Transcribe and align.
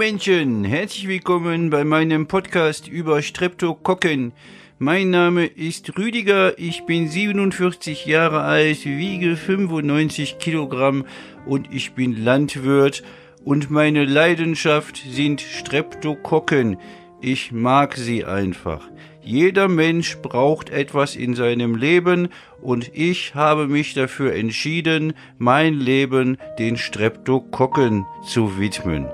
Menschen, 0.00 0.64
herzlich 0.64 1.08
willkommen 1.08 1.68
bei 1.68 1.84
meinem 1.84 2.26
Podcast 2.26 2.88
über 2.88 3.20
Streptokokken. 3.20 4.32
Mein 4.78 5.10
Name 5.10 5.44
ist 5.44 5.98
Rüdiger, 5.98 6.58
ich 6.58 6.86
bin 6.86 7.06
47 7.06 8.06
Jahre 8.06 8.40
alt, 8.40 8.86
wiege 8.86 9.36
95 9.36 10.38
Kilogramm 10.38 11.04
und 11.44 11.68
ich 11.70 11.92
bin 11.92 12.24
Landwirt 12.24 13.02
und 13.44 13.70
meine 13.70 14.06
Leidenschaft 14.06 15.02
sind 15.06 15.42
Streptokokken. 15.42 16.78
Ich 17.20 17.52
mag 17.52 17.94
sie 17.94 18.24
einfach. 18.24 18.88
Jeder 19.20 19.68
Mensch 19.68 20.16
braucht 20.22 20.70
etwas 20.70 21.14
in 21.14 21.34
seinem 21.34 21.74
Leben 21.74 22.28
und 22.62 22.90
ich 22.94 23.34
habe 23.34 23.68
mich 23.68 23.92
dafür 23.92 24.34
entschieden, 24.34 25.12
mein 25.36 25.74
Leben 25.74 26.38
den 26.58 26.78
Streptokokken 26.78 28.06
zu 28.26 28.58
widmen. 28.58 29.06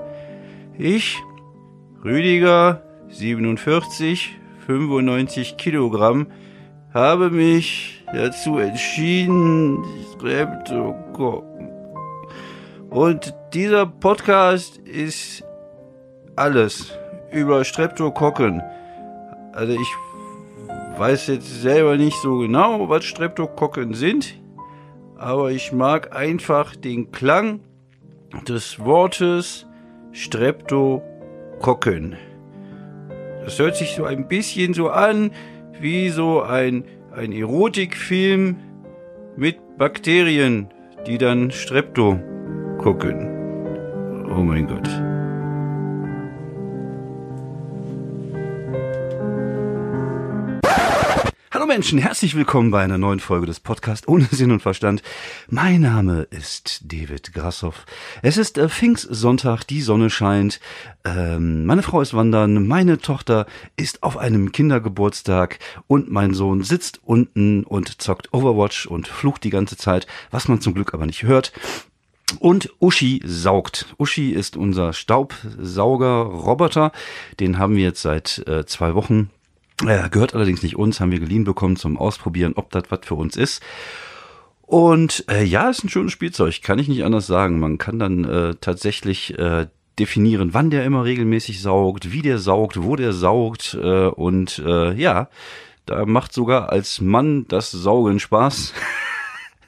Ich, 0.79 1.17
Rüdiger, 2.05 2.83
47, 3.09 4.37
95 4.67 5.57
Kilogramm, 5.57 6.27
habe 6.93 7.31
mich 7.31 8.05
dazu 8.13 8.59
entschieden, 8.59 9.83
Streptokokken. 10.13 11.69
Und 12.91 13.33
dieser 13.55 13.87
Podcast 13.87 14.77
ist 14.77 15.43
alles 16.35 16.95
über 17.31 17.63
Streptokokken. 17.63 18.61
Also 19.53 19.73
ich 19.73 19.95
weiß 20.99 21.25
jetzt 21.27 21.63
selber 21.63 21.97
nicht 21.97 22.17
so 22.21 22.37
genau, 22.37 22.87
was 22.87 23.03
Streptokokken 23.03 23.95
sind, 23.95 24.39
aber 25.17 25.49
ich 25.49 25.71
mag 25.71 26.15
einfach 26.15 26.75
den 26.75 27.11
Klang 27.11 27.61
des 28.47 28.77
Wortes 28.77 29.66
Streptokokken. 30.17 32.15
Das 33.45 33.59
hört 33.59 33.75
sich 33.75 33.93
so 33.95 34.03
ein 34.03 34.27
bisschen 34.27 34.73
so 34.73 34.89
an 34.89 35.29
wie 35.79 36.09
so 36.09 36.41
ein, 36.41 36.85
ein 37.15 37.31
Erotikfilm 37.31 38.55
mit 39.35 39.77
Bakterien, 39.77 40.69
die 41.05 41.19
dann 41.19 41.51
Strepto 41.51 42.19
gucken. 42.79 44.25
Oh 44.35 44.41
mein 44.41 44.65
Gott. 44.65 44.89
Menschen, 51.77 51.99
herzlich 51.99 52.33
willkommen 52.35 52.71
bei 52.71 52.81
einer 52.81 52.97
neuen 52.97 53.19
Folge 53.19 53.45
des 53.45 53.59
Podcasts 53.59 54.07
ohne 54.07 54.25
Sinn 54.31 54.49
und 54.49 54.63
Verstand. 54.63 55.03
Mein 55.47 55.81
Name 55.81 56.23
ist 56.31 56.81
David 56.91 57.33
Grassoff. 57.33 57.85
Es 58.23 58.37
ist 58.37 58.57
äh, 58.57 58.67
Pfingstsonntag, 58.67 59.63
die 59.63 59.83
Sonne 59.83 60.09
scheint. 60.09 60.59
Ähm, 61.05 61.67
meine 61.67 61.83
Frau 61.83 62.01
ist 62.01 62.15
wandern, 62.15 62.65
meine 62.65 62.97
Tochter 62.97 63.45
ist 63.75 64.01
auf 64.01 64.17
einem 64.17 64.51
Kindergeburtstag 64.51 65.59
und 65.85 66.09
mein 66.09 66.33
Sohn 66.33 66.63
sitzt 66.63 66.99
unten 67.03 67.63
und 67.63 68.01
zockt 68.01 68.33
Overwatch 68.33 68.87
und 68.87 69.07
flucht 69.07 69.43
die 69.43 69.51
ganze 69.51 69.77
Zeit, 69.77 70.07
was 70.31 70.47
man 70.47 70.59
zum 70.59 70.73
Glück 70.73 70.95
aber 70.95 71.05
nicht 71.05 71.21
hört. 71.21 71.53
Und 72.39 72.73
Uschi 72.79 73.21
saugt. 73.23 73.93
Uschi 73.99 74.31
ist 74.31 74.57
unser 74.57 74.93
Staubsauger-Roboter. 74.93 76.91
Den 77.39 77.59
haben 77.59 77.75
wir 77.75 77.83
jetzt 77.83 78.01
seit 78.01 78.43
äh, 78.47 78.65
zwei 78.65 78.95
Wochen 78.95 79.29
äh, 79.85 80.09
gehört 80.09 80.33
allerdings 80.33 80.63
nicht 80.63 80.75
uns, 80.75 80.99
haben 80.99 81.11
wir 81.11 81.19
geliehen 81.19 81.43
bekommen 81.43 81.75
zum 81.75 81.97
Ausprobieren, 81.97 82.53
ob 82.55 82.71
das 82.71 82.83
was 82.89 83.01
für 83.03 83.15
uns 83.15 83.35
ist. 83.35 83.61
Und 84.61 85.23
äh, 85.29 85.43
ja, 85.43 85.69
ist 85.69 85.83
ein 85.83 85.89
schönes 85.89 86.11
Spielzeug, 86.11 86.61
kann 86.61 86.79
ich 86.79 86.89
nicht 86.89 87.03
anders 87.03 87.25
sagen. 87.27 87.59
Man 87.59 87.77
kann 87.77 87.99
dann 87.99 88.25
äh, 88.25 88.55
tatsächlich 88.59 89.37
äh, 89.39 89.67
definieren, 89.97 90.53
wann 90.53 90.69
der 90.69 90.83
immer 90.83 91.05
regelmäßig 91.05 91.61
saugt, 91.61 92.11
wie 92.11 92.21
der 92.21 92.37
saugt, 92.37 92.83
wo 92.83 92.95
der 92.95 93.13
saugt 93.13 93.77
äh, 93.81 94.07
und 94.07 94.59
äh, 94.59 94.93
ja, 94.93 95.29
da 95.85 96.05
macht 96.05 96.33
sogar 96.33 96.69
als 96.69 96.99
Mann 96.99 97.45
das 97.47 97.71
Saugen 97.71 98.19
Spaß, 98.19 98.73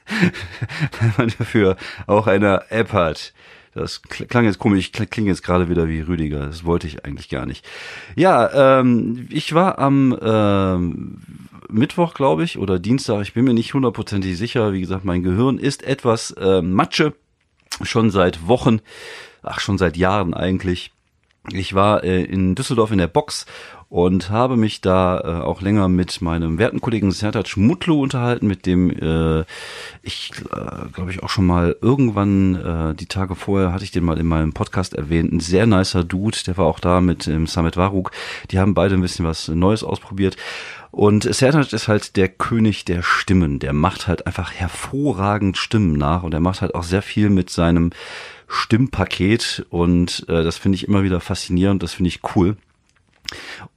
wenn 1.00 1.12
man 1.16 1.32
dafür 1.38 1.76
auch 2.06 2.26
eine 2.26 2.70
App 2.70 2.92
hat. 2.92 3.32
Das 3.72 4.02
klang 4.02 4.44
jetzt 4.44 4.58
komisch, 4.58 4.90
klingt 4.90 5.28
jetzt 5.28 5.44
gerade 5.44 5.68
wieder 5.68 5.88
wie 5.88 6.00
Rüdiger. 6.00 6.46
Das 6.46 6.64
wollte 6.64 6.88
ich 6.88 7.04
eigentlich 7.04 7.28
gar 7.28 7.46
nicht. 7.46 7.64
Ja, 8.16 8.80
ähm, 8.80 9.28
ich 9.30 9.54
war 9.54 9.78
am 9.78 10.16
ähm, 10.20 11.18
Mittwoch, 11.68 12.14
glaube 12.14 12.42
ich, 12.42 12.58
oder 12.58 12.80
Dienstag, 12.80 13.22
ich 13.22 13.34
bin 13.34 13.44
mir 13.44 13.54
nicht 13.54 13.74
hundertprozentig 13.74 14.36
sicher. 14.36 14.72
Wie 14.72 14.80
gesagt, 14.80 15.04
mein 15.04 15.22
Gehirn 15.22 15.58
ist 15.58 15.84
etwas 15.84 16.32
äh, 16.32 16.62
Matsche, 16.62 17.14
schon 17.82 18.10
seit 18.10 18.48
Wochen, 18.48 18.80
ach 19.42 19.60
schon 19.60 19.78
seit 19.78 19.96
Jahren 19.96 20.34
eigentlich. 20.34 20.92
Ich 21.52 21.74
war 21.74 22.04
äh, 22.04 22.22
in 22.22 22.54
Düsseldorf 22.54 22.90
in 22.90 22.98
der 22.98 23.06
Box 23.06 23.46
und 23.90 24.30
habe 24.30 24.56
mich 24.56 24.80
da 24.80 25.18
äh, 25.18 25.42
auch 25.42 25.60
länger 25.60 25.88
mit 25.88 26.22
meinem 26.22 26.58
werten 26.58 26.80
Kollegen 26.80 27.10
Sertac 27.10 27.56
Mutlu 27.56 28.00
unterhalten, 28.00 28.46
mit 28.46 28.64
dem 28.64 28.90
äh, 28.90 29.44
ich 30.02 30.30
äh, 30.52 30.88
glaube 30.92 31.10
ich 31.10 31.24
auch 31.24 31.28
schon 31.28 31.44
mal 31.44 31.76
irgendwann 31.82 32.54
äh, 32.54 32.94
die 32.94 33.06
Tage 33.06 33.34
vorher 33.34 33.72
hatte 33.72 33.82
ich 33.82 33.90
den 33.90 34.04
mal 34.04 34.18
in 34.18 34.28
meinem 34.28 34.52
Podcast 34.52 34.94
erwähnt, 34.94 35.32
ein 35.32 35.40
sehr 35.40 35.66
nicer 35.66 36.04
Dude, 36.04 36.38
der 36.46 36.56
war 36.56 36.66
auch 36.66 36.78
da 36.78 37.00
mit 37.00 37.26
dem 37.26 37.48
Summit 37.48 37.76
Waruk. 37.76 38.12
Die 38.52 38.60
haben 38.60 38.74
beide 38.74 38.94
ein 38.94 39.02
bisschen 39.02 39.26
was 39.26 39.48
Neues 39.48 39.82
ausprobiert. 39.82 40.36
Und 40.92 41.22
Sertac 41.22 41.72
ist 41.72 41.88
halt 41.88 42.16
der 42.16 42.28
König 42.28 42.84
der 42.84 43.02
Stimmen. 43.02 43.58
Der 43.58 43.72
macht 43.72 44.06
halt 44.06 44.26
einfach 44.26 44.52
hervorragend 44.52 45.56
Stimmen 45.56 45.98
nach 45.98 46.22
und 46.22 46.32
er 46.32 46.40
macht 46.40 46.62
halt 46.62 46.76
auch 46.76 46.84
sehr 46.84 47.02
viel 47.02 47.28
mit 47.28 47.50
seinem 47.50 47.90
Stimmpaket 48.46 49.66
und 49.70 50.24
äh, 50.28 50.44
das 50.44 50.58
finde 50.58 50.76
ich 50.76 50.86
immer 50.86 51.02
wieder 51.02 51.20
faszinierend, 51.20 51.82
das 51.82 51.92
finde 51.92 52.08
ich 52.08 52.20
cool. 52.36 52.56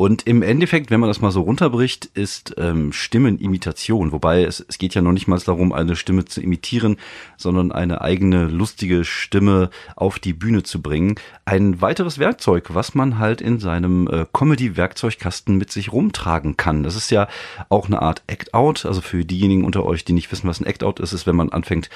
Und 0.03 0.27
im 0.27 0.41
Endeffekt, 0.41 0.91
wenn 0.91 0.99
man 0.99 1.07
das 1.07 1.21
mal 1.21 1.31
so 1.31 1.43
runterbricht, 1.43 2.07
ist 2.07 2.55
ähm, 2.57 2.91
Stimmenimitation, 2.91 4.11
wobei 4.11 4.43
es, 4.43 4.59
es 4.67 4.77
geht 4.77 4.95
ja 4.95 5.01
noch 5.01 5.13
nicht 5.13 5.29
mal 5.29 5.39
darum, 5.39 5.71
eine 5.71 5.95
Stimme 5.95 6.25
zu 6.25 6.41
imitieren, 6.41 6.97
sondern 7.37 7.71
eine 7.71 8.01
eigene 8.01 8.47
lustige 8.47 9.05
Stimme 9.05 9.69
auf 9.95 10.19
die 10.19 10.33
Bühne 10.33 10.63
zu 10.63 10.81
bringen. 10.81 11.15
Ein 11.45 11.79
weiteres 11.79 12.19
Werkzeug, 12.19 12.73
was 12.73 12.95
man 12.95 13.17
halt 13.17 13.39
in 13.39 13.59
seinem 13.59 14.09
äh, 14.09 14.25
Comedy-Werkzeugkasten 14.33 15.57
mit 15.57 15.71
sich 15.71 15.93
rumtragen 15.93 16.57
kann. 16.57 16.83
Das 16.83 16.97
ist 16.97 17.09
ja 17.09 17.29
auch 17.69 17.87
eine 17.87 18.01
Art 18.01 18.23
Act-Out. 18.27 18.85
Also 18.85 18.99
für 18.99 19.23
diejenigen 19.23 19.63
unter 19.63 19.85
euch, 19.85 20.03
die 20.03 20.11
nicht 20.11 20.29
wissen, 20.33 20.49
was 20.49 20.59
ein 20.59 20.65
Act-Out 20.65 20.99
ist, 20.99 21.13
ist, 21.13 21.27
wenn 21.27 21.37
man 21.37 21.47
anfängt, 21.53 21.89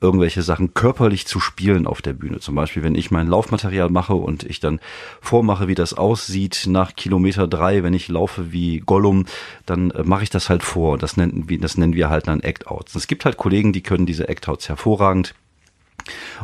irgendwelche 0.00 0.42
Sachen 0.42 0.74
körperlich 0.74 1.26
zu 1.26 1.40
spielen 1.40 1.86
auf 1.86 2.02
der 2.02 2.12
Bühne. 2.12 2.38
Zum 2.40 2.54
Beispiel, 2.54 2.82
wenn 2.82 2.94
ich 2.94 3.10
mein 3.10 3.28
Laufmaterial 3.28 3.88
mache 3.88 4.14
und 4.14 4.42
ich 4.44 4.60
dann 4.60 4.80
vormache, 5.20 5.68
wie 5.68 5.74
das 5.74 5.94
aussieht 5.94 6.64
nach 6.68 6.94
Kilometer 6.94 7.48
drei, 7.48 7.82
wenn 7.82 7.94
ich 7.94 8.08
laufe 8.08 8.52
wie 8.52 8.80
Gollum, 8.80 9.24
dann 9.64 9.90
äh, 9.92 10.02
mache 10.02 10.24
ich 10.24 10.30
das 10.30 10.50
halt 10.50 10.62
vor. 10.62 10.98
Das 10.98 11.16
nennen, 11.16 11.48
wir, 11.48 11.58
das 11.58 11.78
nennen 11.78 11.94
wir 11.94 12.10
halt 12.10 12.28
dann 12.28 12.40
Act-Outs. 12.40 12.94
Es 12.94 13.06
gibt 13.06 13.24
halt 13.24 13.36
Kollegen, 13.36 13.72
die 13.72 13.82
können 13.82 14.06
diese 14.06 14.28
Act-Outs 14.28 14.68
hervorragend. 14.68 15.34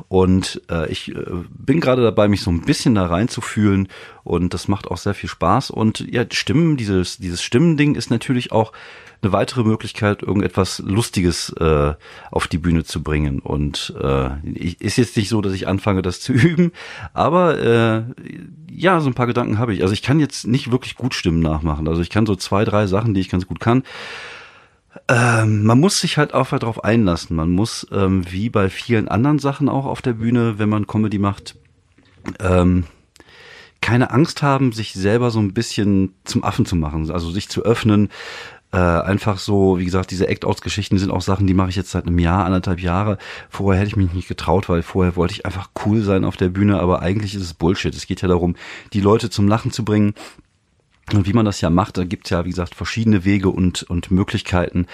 Und 0.08 0.60
äh, 0.70 0.90
ich 0.90 1.14
äh, 1.14 1.24
bin 1.50 1.80
gerade 1.80 2.02
dabei, 2.02 2.28
mich 2.28 2.42
so 2.42 2.50
ein 2.50 2.62
bisschen 2.62 2.94
da 2.94 3.06
reinzufühlen 3.06 3.88
und 4.24 4.54
das 4.54 4.66
macht 4.66 4.90
auch 4.90 4.96
sehr 4.96 5.14
viel 5.14 5.28
Spaß. 5.28 5.70
Und 5.70 6.00
ja, 6.00 6.24
Stimmen, 6.30 6.76
dieses, 6.76 7.18
dieses 7.18 7.42
Stimmending 7.42 7.94
ist 7.94 8.10
natürlich 8.10 8.50
auch 8.50 8.72
eine 9.22 9.32
weitere 9.32 9.62
Möglichkeit, 9.62 10.22
irgendetwas 10.22 10.80
Lustiges 10.80 11.50
äh, 11.60 11.94
auf 12.30 12.48
die 12.48 12.58
Bühne 12.58 12.84
zu 12.84 13.02
bringen. 13.02 13.38
Und 13.38 13.94
äh, 14.00 14.30
ist 14.80 14.98
jetzt 14.98 15.16
nicht 15.16 15.28
so, 15.28 15.40
dass 15.40 15.52
ich 15.52 15.68
anfange, 15.68 16.02
das 16.02 16.20
zu 16.20 16.32
üben, 16.32 16.72
aber 17.14 17.58
äh, 17.58 18.02
ja, 18.70 19.00
so 19.00 19.08
ein 19.08 19.14
paar 19.14 19.26
Gedanken 19.26 19.58
habe 19.58 19.74
ich. 19.74 19.82
Also 19.82 19.94
ich 19.94 20.02
kann 20.02 20.18
jetzt 20.18 20.46
nicht 20.46 20.70
wirklich 20.72 20.96
gut 20.96 21.14
Stimmen 21.14 21.40
nachmachen. 21.40 21.86
Also 21.88 22.02
ich 22.02 22.10
kann 22.10 22.26
so 22.26 22.34
zwei, 22.34 22.64
drei 22.64 22.86
Sachen, 22.86 23.14
die 23.14 23.20
ich 23.20 23.28
ganz 23.28 23.46
gut 23.46 23.60
kann. 23.60 23.84
Ähm, 25.08 25.64
man 25.64 25.80
muss 25.80 26.00
sich 26.00 26.18
halt 26.18 26.34
auch 26.34 26.48
darauf 26.48 26.84
einlassen. 26.84 27.36
Man 27.36 27.50
muss, 27.50 27.86
ähm, 27.92 28.24
wie 28.30 28.50
bei 28.50 28.68
vielen 28.70 29.08
anderen 29.08 29.38
Sachen 29.38 29.68
auch 29.68 29.86
auf 29.86 30.02
der 30.02 30.14
Bühne, 30.14 30.58
wenn 30.58 30.68
man 30.68 30.86
Comedy 30.86 31.18
macht, 31.18 31.56
ähm, 32.40 32.84
keine 33.80 34.10
Angst 34.10 34.42
haben, 34.42 34.72
sich 34.72 34.92
selber 34.92 35.30
so 35.30 35.40
ein 35.40 35.54
bisschen 35.54 36.14
zum 36.24 36.44
Affen 36.44 36.66
zu 36.66 36.76
machen, 36.76 37.10
also 37.10 37.30
sich 37.30 37.48
zu 37.48 37.62
öffnen, 37.62 38.08
äh, 38.72 38.78
einfach 38.78 39.38
so, 39.38 39.78
wie 39.78 39.84
gesagt, 39.84 40.10
diese 40.10 40.28
Act-Outs-Geschichten 40.28 40.98
sind 40.98 41.10
auch 41.10 41.20
Sachen, 41.20 41.46
die 41.46 41.54
mache 41.54 41.68
ich 41.68 41.76
jetzt 41.76 41.90
seit 41.90 42.06
einem 42.06 42.18
Jahr, 42.18 42.44
anderthalb 42.46 42.80
Jahre. 42.80 43.18
Vorher 43.50 43.80
hätte 43.80 43.90
ich 43.90 43.96
mich 43.96 44.12
nicht 44.14 44.28
getraut, 44.28 44.68
weil 44.68 44.82
vorher 44.82 45.14
wollte 45.14 45.34
ich 45.34 45.44
einfach 45.44 45.70
cool 45.84 46.02
sein 46.02 46.24
auf 46.24 46.36
der 46.38 46.48
Bühne, 46.48 46.80
aber 46.80 47.02
eigentlich 47.02 47.34
ist 47.34 47.42
es 47.42 47.54
Bullshit. 47.54 47.94
Es 47.94 48.06
geht 48.06 48.22
ja 48.22 48.28
darum, 48.28 48.56
die 48.94 49.00
Leute 49.00 49.28
zum 49.28 49.46
Lachen 49.46 49.72
zu 49.72 49.84
bringen. 49.84 50.14
Und 51.12 51.26
wie 51.26 51.32
man 51.32 51.44
das 51.44 51.60
ja 51.60 51.68
macht, 51.68 51.98
da 51.98 52.04
gibt's 52.04 52.30
ja, 52.30 52.44
wie 52.44 52.50
gesagt, 52.50 52.74
verschiedene 52.74 53.24
Wege 53.24 53.50
und, 53.50 53.82
und 53.82 54.10
Möglichkeiten. 54.10 54.86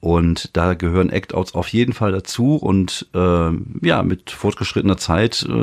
Und 0.00 0.54
da 0.56 0.74
gehören 0.74 1.08
Act-Outs 1.08 1.54
auf 1.54 1.68
jeden 1.68 1.94
Fall 1.94 2.12
dazu. 2.12 2.56
Und 2.56 3.06
äh, 3.14 3.50
ja, 3.80 4.02
mit 4.02 4.30
fortgeschrittener 4.32 4.98
Zeit 4.98 5.46
äh, 5.48 5.54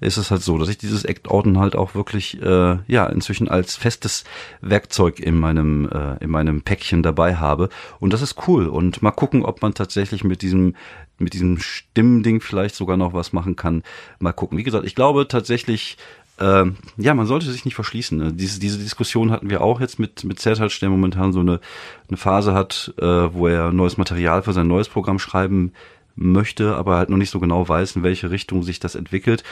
ist 0.00 0.16
es 0.16 0.30
halt 0.30 0.42
so, 0.42 0.58
dass 0.58 0.68
ich 0.68 0.78
dieses 0.78 1.04
Act-Outen 1.04 1.58
halt 1.58 1.76
auch 1.76 1.94
wirklich, 1.94 2.40
äh, 2.42 2.78
ja, 2.86 3.06
inzwischen 3.06 3.48
als 3.48 3.76
festes 3.76 4.24
Werkzeug 4.60 5.20
in 5.20 5.38
meinem, 5.38 5.88
äh, 5.88 6.22
in 6.22 6.30
meinem 6.30 6.62
Päckchen 6.62 7.02
dabei 7.02 7.36
habe. 7.36 7.68
Und 8.00 8.12
das 8.12 8.22
ist 8.22 8.48
cool. 8.48 8.66
Und 8.66 9.02
mal 9.02 9.10
gucken, 9.10 9.44
ob 9.44 9.62
man 9.62 9.74
tatsächlich 9.74 10.24
mit 10.24 10.42
diesem, 10.42 10.74
mit 11.18 11.32
diesem 11.32 11.58
Stimmding 11.58 12.40
vielleicht 12.40 12.74
sogar 12.74 12.96
noch 12.96 13.12
was 13.12 13.32
machen 13.32 13.56
kann. 13.56 13.82
Mal 14.18 14.32
gucken. 14.32 14.58
Wie 14.58 14.64
gesagt, 14.64 14.86
ich 14.86 14.94
glaube 14.94 15.28
tatsächlich, 15.28 15.96
ähm, 16.40 16.76
ja, 16.96 17.14
man 17.14 17.26
sollte 17.26 17.50
sich 17.50 17.64
nicht 17.64 17.76
verschließen. 17.76 18.18
Ne? 18.18 18.32
Diese, 18.32 18.58
diese 18.58 18.78
Diskussion 18.78 19.30
hatten 19.30 19.50
wir 19.50 19.60
auch 19.60 19.80
jetzt 19.80 20.00
mit, 20.00 20.24
mit 20.24 20.40
Zertac, 20.40 20.72
der 20.80 20.90
momentan 20.90 21.32
so 21.32 21.40
eine, 21.40 21.60
eine 22.08 22.16
Phase 22.16 22.54
hat, 22.54 22.92
äh, 22.98 23.04
wo 23.04 23.46
er 23.46 23.70
neues 23.70 23.96
Material 23.96 24.42
für 24.42 24.52
sein 24.52 24.66
neues 24.66 24.88
Programm 24.88 25.20
schreiben 25.20 25.72
möchte, 26.16 26.76
aber 26.76 26.96
halt 26.96 27.10
noch 27.10 27.16
nicht 27.16 27.30
so 27.30 27.40
genau 27.40 27.68
weiß, 27.68 27.96
in 27.96 28.02
welche 28.02 28.30
Richtung 28.30 28.62
sich 28.62 28.80
das 28.80 28.94
entwickelt. 28.94 29.44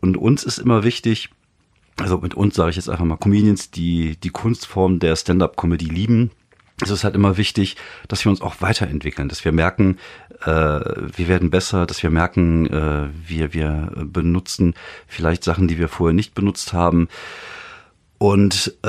Und 0.00 0.16
uns 0.16 0.44
ist 0.44 0.58
immer 0.58 0.84
wichtig, 0.84 1.30
also 1.98 2.18
mit 2.18 2.34
uns 2.34 2.54
sage 2.54 2.70
ich 2.70 2.76
jetzt 2.76 2.88
einfach 2.88 3.04
mal 3.04 3.16
Comedians, 3.16 3.70
die 3.70 4.16
die 4.16 4.30
Kunstform 4.30 4.98
der 4.98 5.16
Stand-up-Comedy 5.16 5.86
lieben, 5.86 6.30
es 6.82 6.90
ist 6.90 7.04
halt 7.04 7.14
immer 7.14 7.36
wichtig, 7.36 7.76
dass 8.08 8.24
wir 8.24 8.30
uns 8.30 8.40
auch 8.40 8.56
weiterentwickeln, 8.60 9.28
dass 9.28 9.44
wir 9.44 9.52
merken, 9.52 9.98
äh, 10.42 10.48
wir 10.50 11.28
werden 11.28 11.50
besser, 11.50 11.86
dass 11.86 12.02
wir 12.02 12.10
merken, 12.10 12.66
äh, 12.66 13.08
wir, 13.26 13.54
wir 13.54 13.92
benutzen 14.04 14.74
vielleicht 15.06 15.44
Sachen, 15.44 15.68
die 15.68 15.78
wir 15.78 15.88
vorher 15.88 16.14
nicht 16.14 16.34
benutzt 16.34 16.72
haben. 16.72 17.08
Und 18.24 18.74
äh, 18.82 18.88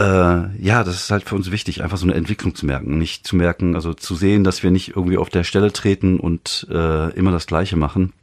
ja, 0.63 0.85
das 0.85 0.95
ist 0.95 1.11
halt 1.11 1.27
für 1.27 1.35
uns 1.35 1.51
wichtig, 1.51 1.83
einfach 1.83 1.97
so 1.97 2.05
eine 2.05 2.13
Entwicklung 2.13 2.55
zu 2.55 2.65
merken. 2.65 2.97
Nicht 2.97 3.27
zu 3.27 3.35
merken, 3.35 3.75
also 3.75 3.93
zu 3.93 4.15
sehen, 4.15 4.45
dass 4.45 4.63
wir 4.63 4.71
nicht 4.71 4.95
irgendwie 4.95 5.17
auf 5.17 5.29
der 5.29 5.43
Stelle 5.43 5.73
treten 5.73 6.21
und 6.21 6.65
äh, 6.71 7.13
immer 7.15 7.31
das 7.31 7.45
Gleiche 7.45 7.75
machen. 7.75 8.13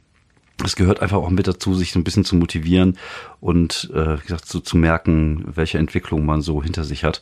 Es 0.65 0.75
gehört 0.75 1.01
einfach 1.01 1.17
auch 1.17 1.29
mit 1.29 1.45
dazu, 1.45 1.75
sich 1.75 1.91
so 1.91 1.99
ein 1.99 2.03
bisschen 2.03 2.25
zu 2.25 2.35
motivieren 2.35 2.97
und 3.41 3.91
äh, 3.93 4.17
wie 4.17 4.23
gesagt, 4.23 4.47
so 4.47 4.59
zu 4.59 4.75
merken, 4.75 5.45
welche 5.53 5.77
Entwicklung 5.77 6.25
man 6.25 6.41
so 6.41 6.63
hinter 6.63 6.83
sich 6.83 7.03
hat. 7.03 7.21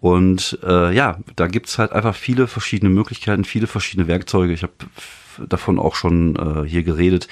Und 0.00 0.58
äh, 0.62 0.94
ja, 0.94 1.18
da 1.34 1.46
gibt's 1.46 1.78
halt 1.78 1.92
einfach 1.92 2.14
viele 2.14 2.46
verschiedene 2.46 2.90
Möglichkeiten, 2.90 3.44
viele 3.44 3.68
verschiedene 3.68 4.06
Werkzeuge. 4.06 4.52
Ich 4.52 4.62
habe 4.62 4.74
davon 5.48 5.78
auch 5.78 5.94
schon 5.94 6.36
äh, 6.36 6.68
hier 6.68 6.82
geredet, 6.82 7.28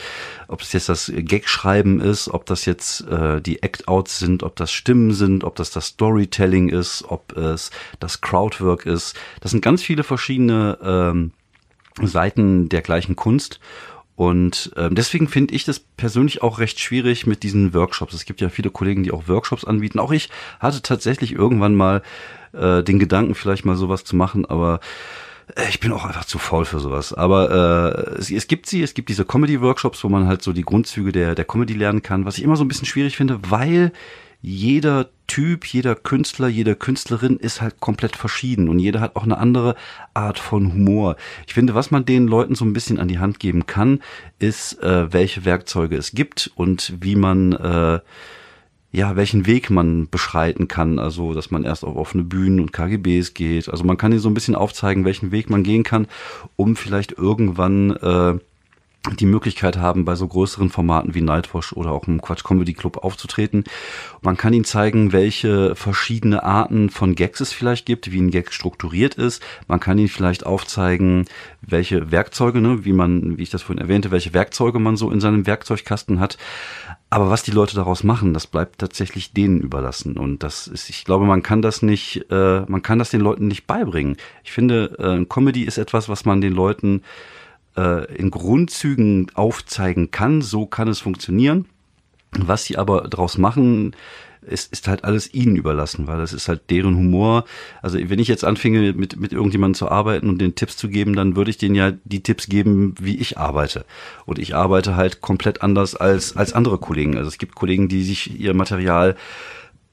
ob 0.49 0.61
es 0.61 0.73
jetzt 0.73 0.89
das 0.89 1.13
Gag-Schreiben 1.15 2.01
ist, 2.01 2.29
ob 2.29 2.47
das 2.47 2.65
jetzt 2.65 3.07
äh, 3.09 3.41
die 3.41 3.63
Act-Outs 3.63 4.19
sind, 4.19 4.43
ob 4.43 4.57
das 4.57 4.73
Stimmen 4.73 5.13
sind, 5.13 5.45
ob 5.45 5.57
das 5.57 5.71
das 5.71 5.87
Storytelling 5.87 6.69
ist, 6.69 7.05
ob 7.09 7.37
es 7.37 7.71
das 8.01 8.21
Crowdwork 8.21 8.87
ist. 8.87 9.17
Das 9.41 9.51
sind 9.51 9.63
ganz 9.63 9.83
viele 9.83 10.03
verschiedene 10.03 10.79
ähm, 10.83 11.33
Seiten 12.01 12.69
der 12.69 12.83
gleichen 12.83 13.17
Kunst. 13.17 13.61
Und 14.15 14.73
ähm, 14.77 14.95
deswegen 14.95 15.27
finde 15.27 15.55
ich 15.55 15.65
das 15.65 15.81
persönlich 15.81 16.43
auch 16.43 16.59
recht 16.59 16.79
schwierig 16.79 17.27
mit 17.27 17.43
diesen 17.43 17.73
Workshops. 17.75 18.15
Es 18.15 18.25
gibt 18.25 18.41
ja 18.41 18.51
viele 18.51 18.71
Kollegen, 18.71 19.03
die 19.03 19.11
auch 19.11 19.27
Workshops 19.27 19.65
anbieten. 19.65 19.99
Auch 19.99 20.13
ich 20.13 20.29
hatte 20.61 20.83
tatsächlich 20.83 21.33
irgendwann 21.33 21.75
mal 21.75 22.03
äh, 22.53 22.83
den 22.83 22.99
Gedanken, 22.99 23.35
vielleicht 23.35 23.65
mal 23.65 23.77
sowas 23.77 24.05
zu 24.05 24.15
machen, 24.15 24.45
aber 24.45 24.81
ich 25.69 25.81
bin 25.81 25.93
auch 25.93 26.05
einfach 26.05 26.25
zu 26.25 26.39
faul 26.39 26.65
für 26.65 26.81
sowas. 26.81 27.13
Aber 27.13 28.15
äh, 28.17 28.19
es, 28.19 28.31
es 28.31 28.47
gibt 28.47 28.67
sie, 28.67 28.83
es 28.83 28.95
gibt 28.95 29.09
diese 29.09 29.25
Comedy-Workshops, 29.25 30.03
wo 30.05 30.09
man 30.09 30.27
halt 30.27 30.43
so 30.43 30.53
die 30.53 30.63
Grundzüge 30.63 31.13
der, 31.13 31.35
der 31.35 31.45
Comedy 31.45 31.75
lernen 31.75 32.03
kann, 32.03 32.25
was 32.25 32.39
ich 32.39 32.45
immer 32.45 32.57
so 32.57 32.65
ein 32.65 32.69
bisschen 32.69 32.87
schwierig 32.87 33.17
finde, 33.17 33.39
weil 33.51 33.93
jeder 34.41 35.09
Typ, 35.29 35.65
jeder 35.65 35.95
Künstler, 35.95 36.49
jede 36.49 36.75
Künstlerin 36.75 37.39
ist 37.39 37.63
halt 37.63 37.81
komplett 37.81 38.17
verschieden 38.17 38.69
und 38.69 38.81
jeder 38.81 39.01
hat 39.01 39.17
auch 39.17 39.23
eine 39.23 39.39
andere 39.39 39.77
Art 40.13 40.39
von 40.39 40.73
Humor. 40.75 41.17
Ich 41.47 41.55
finde, 41.55 41.75
was 41.75 41.91
man 41.91 42.05
den 42.05 42.27
Leuten 42.27 42.55
so 42.55 42.65
ein 42.65 42.73
bisschen 42.73 42.99
an 42.99 43.09
die 43.09 43.19
Hand 43.19 43.39
geben 43.39 43.67
kann, 43.67 44.01
ist, 44.41 44.83
äh, 44.83 45.13
welche 45.13 45.45
Werkzeuge 45.45 45.97
es 45.97 46.11
gibt 46.13 46.51
und 46.57 46.93
wie 47.01 47.17
man 47.17 47.53
äh, 47.53 48.01
ja, 48.93 49.17
welchen 49.17 49.47
Weg 49.47 49.71
man 49.71 50.09
beschreiten 50.09 50.69
kann. 50.69 50.99
Also, 50.99 51.33
dass 51.33 51.51
man 51.51 51.65
erst 51.65 51.85
auf 51.85 51.97
offene 51.97 52.25
Bühnen 52.25 52.61
und 52.61 52.73
KGBs 52.73 53.35
geht. 53.35 53.69
Also 53.71 53.85
man 53.85 53.97
kann 53.97 54.13
hier 54.13 54.21
so 54.21 54.29
ein 54.29 54.35
bisschen 54.35 54.55
aufzeigen, 54.55 55.07
welchen 55.07 55.33
Weg 55.33 55.49
man 55.49 55.63
gehen 55.63 55.83
kann, 55.83 56.07
um 56.57 56.77
vielleicht 56.77 57.13
irgendwann 57.13 57.91
äh, 57.97 58.39
die 59.19 59.27
Möglichkeit 59.27 59.79
haben, 59.79 60.05
bei 60.05 60.15
so 60.15 60.29
größeren 60.29 60.71
Formaten 60.71 61.15
wie 61.15 61.23
Nightwash 61.23 61.73
oder 61.73 61.91
auch 61.91 62.07
im 62.07 62.23
Quatsch 62.23 62.45
Comedy 62.45 62.73
Club 62.73 62.99
aufzutreten. 62.99 63.65
Man 64.21 64.37
kann 64.37 64.53
ihnen 64.53 64.65
zeigen, 64.65 65.13
welche 65.13 65.75
verschiedene 65.75 66.45
Arten 66.45 66.89
von 66.89 67.17
Gags 67.17 67.41
es 67.41 67.53
vielleicht 67.53 67.85
gibt, 67.85 68.13
wie 68.13 68.21
ein 68.21 68.31
Gag 68.31 68.53
strukturiert 68.53 69.17
ist. 69.17 69.43
Man 69.67 69.81
kann 69.81 69.99
ihnen 69.99 70.09
vielleicht 70.09 70.47
aufzeigen, 70.47 71.25
welche 71.63 72.13
Werkzeuge, 72.13 72.61
ne, 72.61 72.85
wie 72.85 72.93
man, 72.93 73.39
wie 73.39 73.43
ich 73.43 73.51
das 73.51 73.63
vorhin 73.63 73.83
erwähnte, 73.83 74.13
welche 74.13 74.35
Werkzeuge 74.35 74.79
man 74.79 74.97
so 74.97 75.11
in 75.11 75.21
seinem 75.21 75.47
Werkzeugkasten 75.47 76.21
hat. 76.21 76.39
Aber 77.13 77.29
was 77.29 77.43
die 77.43 77.51
Leute 77.51 77.77
daraus 77.77 78.05
machen, 78.05 78.33
das 78.33 78.47
bleibt 78.47 78.79
tatsächlich 78.79 79.35
denen 79.35 79.61
überlassen. 79.61 80.17
Und 80.17 80.43
das 80.43 80.67
ist, 80.67 80.89
ich 80.89 81.05
glaube, 81.05 81.27
man 81.27 81.43
kann 81.43 81.61
das 81.61 81.83
nicht, 81.83 82.25
äh, 82.31 82.61
man 82.63 82.81
kann 82.81 82.99
das 82.99 83.11
den 83.11 83.21
Leuten 83.21 83.49
nicht 83.49 83.67
beibringen. 83.67 84.17
Ich 84.45 84.53
finde, 84.53 84.97
äh, 84.99 85.23
Comedy 85.27 85.65
ist 85.65 85.77
etwas, 85.77 86.09
was 86.09 86.25
man 86.25 86.41
den 86.41 86.55
Leuten 86.55 87.03
äh, 87.77 88.11
in 88.15 88.31
Grundzügen 88.31 89.31
aufzeigen 89.35 90.11
kann. 90.11 90.41
So 90.41 90.65
kann 90.65 90.89
es 90.89 91.01
funktionieren. 91.01 91.67
Was 92.31 92.65
sie 92.65 92.79
aber 92.79 93.03
daraus 93.03 93.37
machen, 93.37 93.95
ist, 94.47 94.73
ist 94.73 94.89
halt 94.89 95.05
alles 95.05 95.33
ihnen 95.33 95.57
überlassen, 95.57 96.07
weil 96.07 96.19
das 96.19 96.33
ist 96.33 96.49
halt 96.49 96.71
deren 96.71 96.97
Humor. 96.97 97.45
Also 97.81 97.99
wenn 97.99 98.19
ich 98.19 98.29
jetzt 98.29 98.45
anfinge, 98.45 98.93
mit, 98.93 99.19
mit 99.19 99.33
irgendjemandem 99.33 99.75
zu 99.75 99.89
arbeiten 99.89 100.29
und 100.29 100.39
den 100.39 100.55
Tipps 100.55 100.77
zu 100.77 100.89
geben, 100.89 101.15
dann 101.15 101.37
würde 101.37 101.51
ich 101.51 101.59
denen 101.59 101.75
ja 101.75 101.93
die 102.05 102.23
Tipps 102.23 102.49
geben, 102.49 102.95
wie 103.01 103.17
ich 103.17 103.39
arbeite. 103.39 103.85
Und 104.27 104.39
ich 104.39 104.55
arbeite 104.55 104.97
halt 104.97 105.21
komplett 105.21 105.63
anders 105.63 105.95
als, 105.95 106.37
als 106.37 106.53
andere 106.53 106.79
Kollegen. 106.79 107.17
Also 107.17 107.29
es 107.29 107.39
gibt 107.39 107.55
Kollegen, 107.55 107.89
die 107.89 108.03
sich 108.03 108.39
ihr 108.39 108.55
Material 108.55 109.17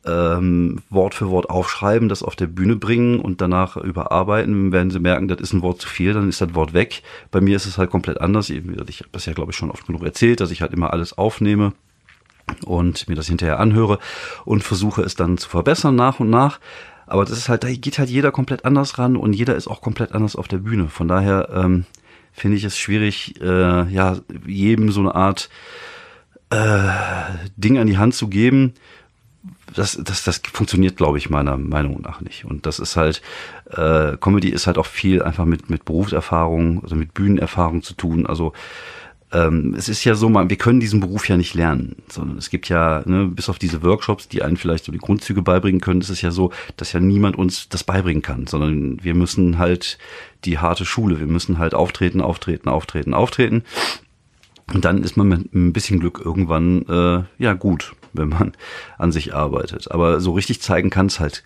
ähm, 0.06 0.82
Wort 0.90 1.14
für 1.14 1.30
Wort 1.30 1.50
aufschreiben, 1.50 2.10
das 2.10 2.24
auf 2.24 2.36
der 2.36 2.48
Bühne 2.48 2.76
bringen 2.76 3.20
und 3.20 3.42
danach 3.42 3.78
überarbeiten. 3.78 4.72
Werden 4.72 4.92
sie 4.92 5.00
merken, 5.00 5.28
das 5.28 5.42
ist 5.42 5.54
ein 5.54 5.62
Wort 5.62 5.82
zu 5.82 5.88
viel, 5.88 6.14
dann 6.14 6.30
ist 6.30 6.42
das 6.42 6.56
Wort 6.56 6.74
weg. 6.74 7.04
Bei 7.32 7.42
mir 7.42 7.56
ist 7.56 7.66
es 7.66 7.78
halt 7.78 7.90
komplett 7.90 8.22
anders. 8.22 8.50
Ich 8.50 8.64
habe 8.64 8.86
das 9.12 9.26
ja, 9.26 9.34
glaube 9.34 9.52
ich, 9.52 9.58
schon 9.58 9.72
oft 9.72 9.86
genug 9.86 10.04
erzählt, 10.04 10.40
dass 10.40 10.52
ich 10.52 10.62
halt 10.62 10.74
immer 10.74 10.94
alles 10.94 11.18
aufnehme 11.18 11.74
und 12.66 13.08
mir 13.08 13.16
das 13.16 13.28
hinterher 13.28 13.60
anhöre 13.60 14.00
und 14.46 14.64
versuche 14.64 15.02
es 15.02 15.16
dann 15.16 15.38
zu 15.38 15.50
verbessern 15.50 15.96
nach 15.96 16.20
und 16.20 16.30
nach. 16.30 16.60
Aber 17.08 17.26
das 17.26 17.38
ist 17.38 17.50
halt, 17.50 17.64
da 17.64 17.72
geht 17.72 17.98
halt 17.98 18.10
jeder 18.10 18.32
komplett 18.32 18.66
anders 18.66 19.00
ran 19.00 19.16
und 19.16 19.34
jeder 19.34 19.56
ist 19.56 19.68
auch 19.68 19.82
komplett 19.82 20.12
anders 20.12 20.36
auf 20.36 20.48
der 20.48 20.58
Bühne. 20.58 20.90
Von 20.90 21.08
daher 21.08 21.50
ähm, 21.54 21.86
finde 22.32 22.58
ich 22.58 22.64
es 22.64 22.78
schwierig, 22.78 23.42
äh, 23.42 23.92
ja, 23.92 24.18
jedem 24.46 24.92
so 24.92 25.00
eine 25.00 25.16
Art 25.16 25.50
äh, 26.52 26.90
Ding 27.58 27.78
an 27.78 27.88
die 27.88 27.98
Hand 27.98 28.14
zu 28.14 28.28
geben, 28.28 28.74
das, 29.76 30.00
das, 30.04 30.24
das 30.24 30.42
funktioniert, 30.52 30.98
glaube 30.98 31.18
ich, 31.18 31.30
meiner 31.30 31.58
Meinung 31.58 32.02
nach 32.02 32.22
nicht. 32.22 32.46
Und 32.46 32.66
das 32.66 32.80
ist 32.80 32.96
halt, 32.96 33.22
äh, 33.72 34.18
Comedy 34.18 34.50
ist 34.50 34.68
halt 34.68 34.78
auch 34.78 34.86
viel 34.86 35.22
einfach 35.22 35.46
mit, 35.46 35.70
mit 35.70 35.86
Berufserfahrung, 35.86 36.84
also 36.84 36.96
mit 36.96 37.14
Bühnenerfahrung 37.14 37.84
zu 37.84 37.94
tun. 37.94 38.26
Also 38.26 38.54
ähm, 39.32 39.76
es 39.78 39.90
ist 39.90 40.04
ja 40.04 40.16
so, 40.16 40.30
man, 40.30 40.50
wir 40.50 40.58
können 40.58 40.80
diesen 40.80 41.00
Beruf 41.00 41.30
ja 41.30 41.38
nicht 41.38 41.54
lernen, 41.54 41.98
sondern 42.10 42.38
es 42.38 42.50
gibt 42.50 42.68
ja, 42.70 43.04
ne, 43.06 43.26
bis 43.26 43.50
auf 43.50 43.60
diese 43.60 43.84
Workshops, 43.84 44.28
die 44.28 44.42
einen 44.42 44.58
vielleicht 44.58 44.86
so 44.86 44.92
die 44.92 44.98
Grundzüge 44.98 45.42
beibringen 45.42 45.82
können, 45.82 46.02
ist 46.02 46.10
es 46.10 46.22
ja 46.22 46.32
so, 46.32 46.52
dass 46.78 46.94
ja 46.94 47.00
niemand 47.00 47.38
uns 47.38 47.70
das 47.70 47.84
beibringen 47.84 48.24
kann, 48.24 48.48
sondern 48.48 49.04
wir 49.04 49.14
müssen 49.14 49.60
halt 49.60 49.98
die 50.46 50.58
harte 50.58 50.86
Schule, 50.86 51.20
wir 51.20 51.28
müssen 51.28 51.60
halt 51.60 51.74
auftreten, 51.74 52.22
auftreten, 52.22 52.70
auftreten, 52.70 53.14
auftreten. 53.14 53.64
Und 54.74 54.86
dann 54.86 55.04
ist 55.04 55.18
man 55.18 55.28
mit 55.28 55.54
ein 55.54 55.74
bisschen 55.74 56.00
Glück 56.00 56.22
irgendwann 56.24 56.86
äh, 56.88 57.24
ja 57.38 57.54
gut 57.54 57.94
wenn 58.14 58.30
man 58.30 58.54
an 58.98 59.12
sich 59.12 59.34
arbeitet. 59.34 59.92
Aber 59.92 60.20
so 60.20 60.34
richtig 60.34 60.62
zeigen 60.62 60.90
kann 60.90 61.08
es 61.08 61.20
halt 61.20 61.44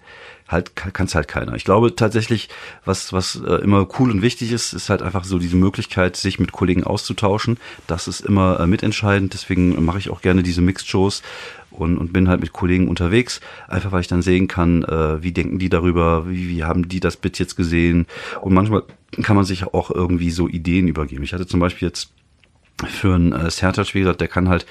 halt 0.47 0.75
kann 0.75 1.05
es 1.05 1.15
halt 1.15 1.27
keiner. 1.27 1.55
Ich 1.55 1.63
glaube 1.63 1.95
tatsächlich, 1.95 2.49
was 2.85 3.13
was 3.13 3.41
äh, 3.45 3.55
immer 3.55 3.87
cool 3.99 4.11
und 4.11 4.21
wichtig 4.21 4.51
ist, 4.51 4.73
ist 4.73 4.89
halt 4.89 5.01
einfach 5.01 5.23
so 5.23 5.39
diese 5.39 5.55
Möglichkeit, 5.55 6.15
sich 6.15 6.39
mit 6.39 6.51
Kollegen 6.51 6.83
auszutauschen. 6.83 7.57
Das 7.87 8.07
ist 8.07 8.21
immer 8.21 8.59
äh, 8.59 8.67
mitentscheidend. 8.67 9.33
Deswegen 9.33 9.83
mache 9.83 9.99
ich 9.99 10.09
auch 10.09 10.21
gerne 10.21 10.43
diese 10.43 10.61
Mixed 10.61 10.87
Shows 10.87 11.23
und, 11.71 11.97
und 11.97 12.13
bin 12.13 12.29
halt 12.29 12.41
mit 12.41 12.53
Kollegen 12.53 12.87
unterwegs, 12.87 13.41
einfach 13.67 13.91
weil 13.91 14.01
ich 14.01 14.07
dann 14.07 14.21
sehen 14.21 14.47
kann, 14.47 14.83
äh, 14.83 15.23
wie 15.23 15.31
denken 15.31 15.59
die 15.59 15.69
darüber, 15.69 16.29
wie, 16.29 16.49
wie 16.49 16.63
haben 16.63 16.87
die 16.87 16.99
das 16.99 17.17
Bit 17.17 17.39
jetzt 17.39 17.55
gesehen. 17.55 18.05
Und 18.41 18.53
manchmal 18.53 18.83
kann 19.21 19.35
man 19.35 19.45
sich 19.45 19.65
auch 19.65 19.91
irgendwie 19.91 20.31
so 20.31 20.47
Ideen 20.47 20.87
übergeben. 20.87 21.23
Ich 21.23 21.33
hatte 21.33 21.47
zum 21.47 21.59
Beispiel 21.59 21.87
jetzt 21.87 22.11
für 22.87 23.15
einen 23.15 23.31
äh, 23.33 23.49
Sertac, 23.49 23.93
wie 23.93 23.99
gesagt, 23.99 24.21
der 24.21 24.27
kann 24.27 24.49
halt 24.49 24.65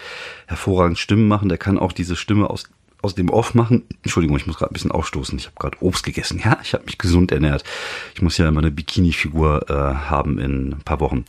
hervorragend 0.47 0.99
Stimmen 0.99 1.28
machen, 1.28 1.49
der 1.49 1.59
kann 1.59 1.78
auch 1.78 1.92
diese 1.92 2.16
Stimme 2.16 2.50
aus 2.50 2.68
aus 3.02 3.16
dem 3.16 3.30
Off 3.30 3.54
machen. 3.54 3.82
Entschuldigung, 4.02 4.37
ich 4.37 4.47
muss 4.47 4.56
gerade 4.56 4.71
ein 4.71 4.75
bisschen 4.75 4.92
aufstoßen. 4.92 5.37
Ich 5.37 5.47
habe 5.47 5.56
gerade 5.59 5.76
Obst 5.80 6.04
gegessen. 6.04 6.40
Ja, 6.42 6.59
ich 6.62 6.73
habe 6.73 6.85
mich 6.85 6.99
gesund 6.99 7.32
ernährt. 7.32 7.64
Ich 8.14 8.23
muss 8.23 8.38
ja 8.38 8.50
meine 8.50 8.71
Bikini-Figur 8.71 9.68
äh, 9.68 9.73
haben 9.73 10.38
in 10.38 10.73
ein 10.75 10.82
paar 10.85 11.00
Wochen. 11.00 11.25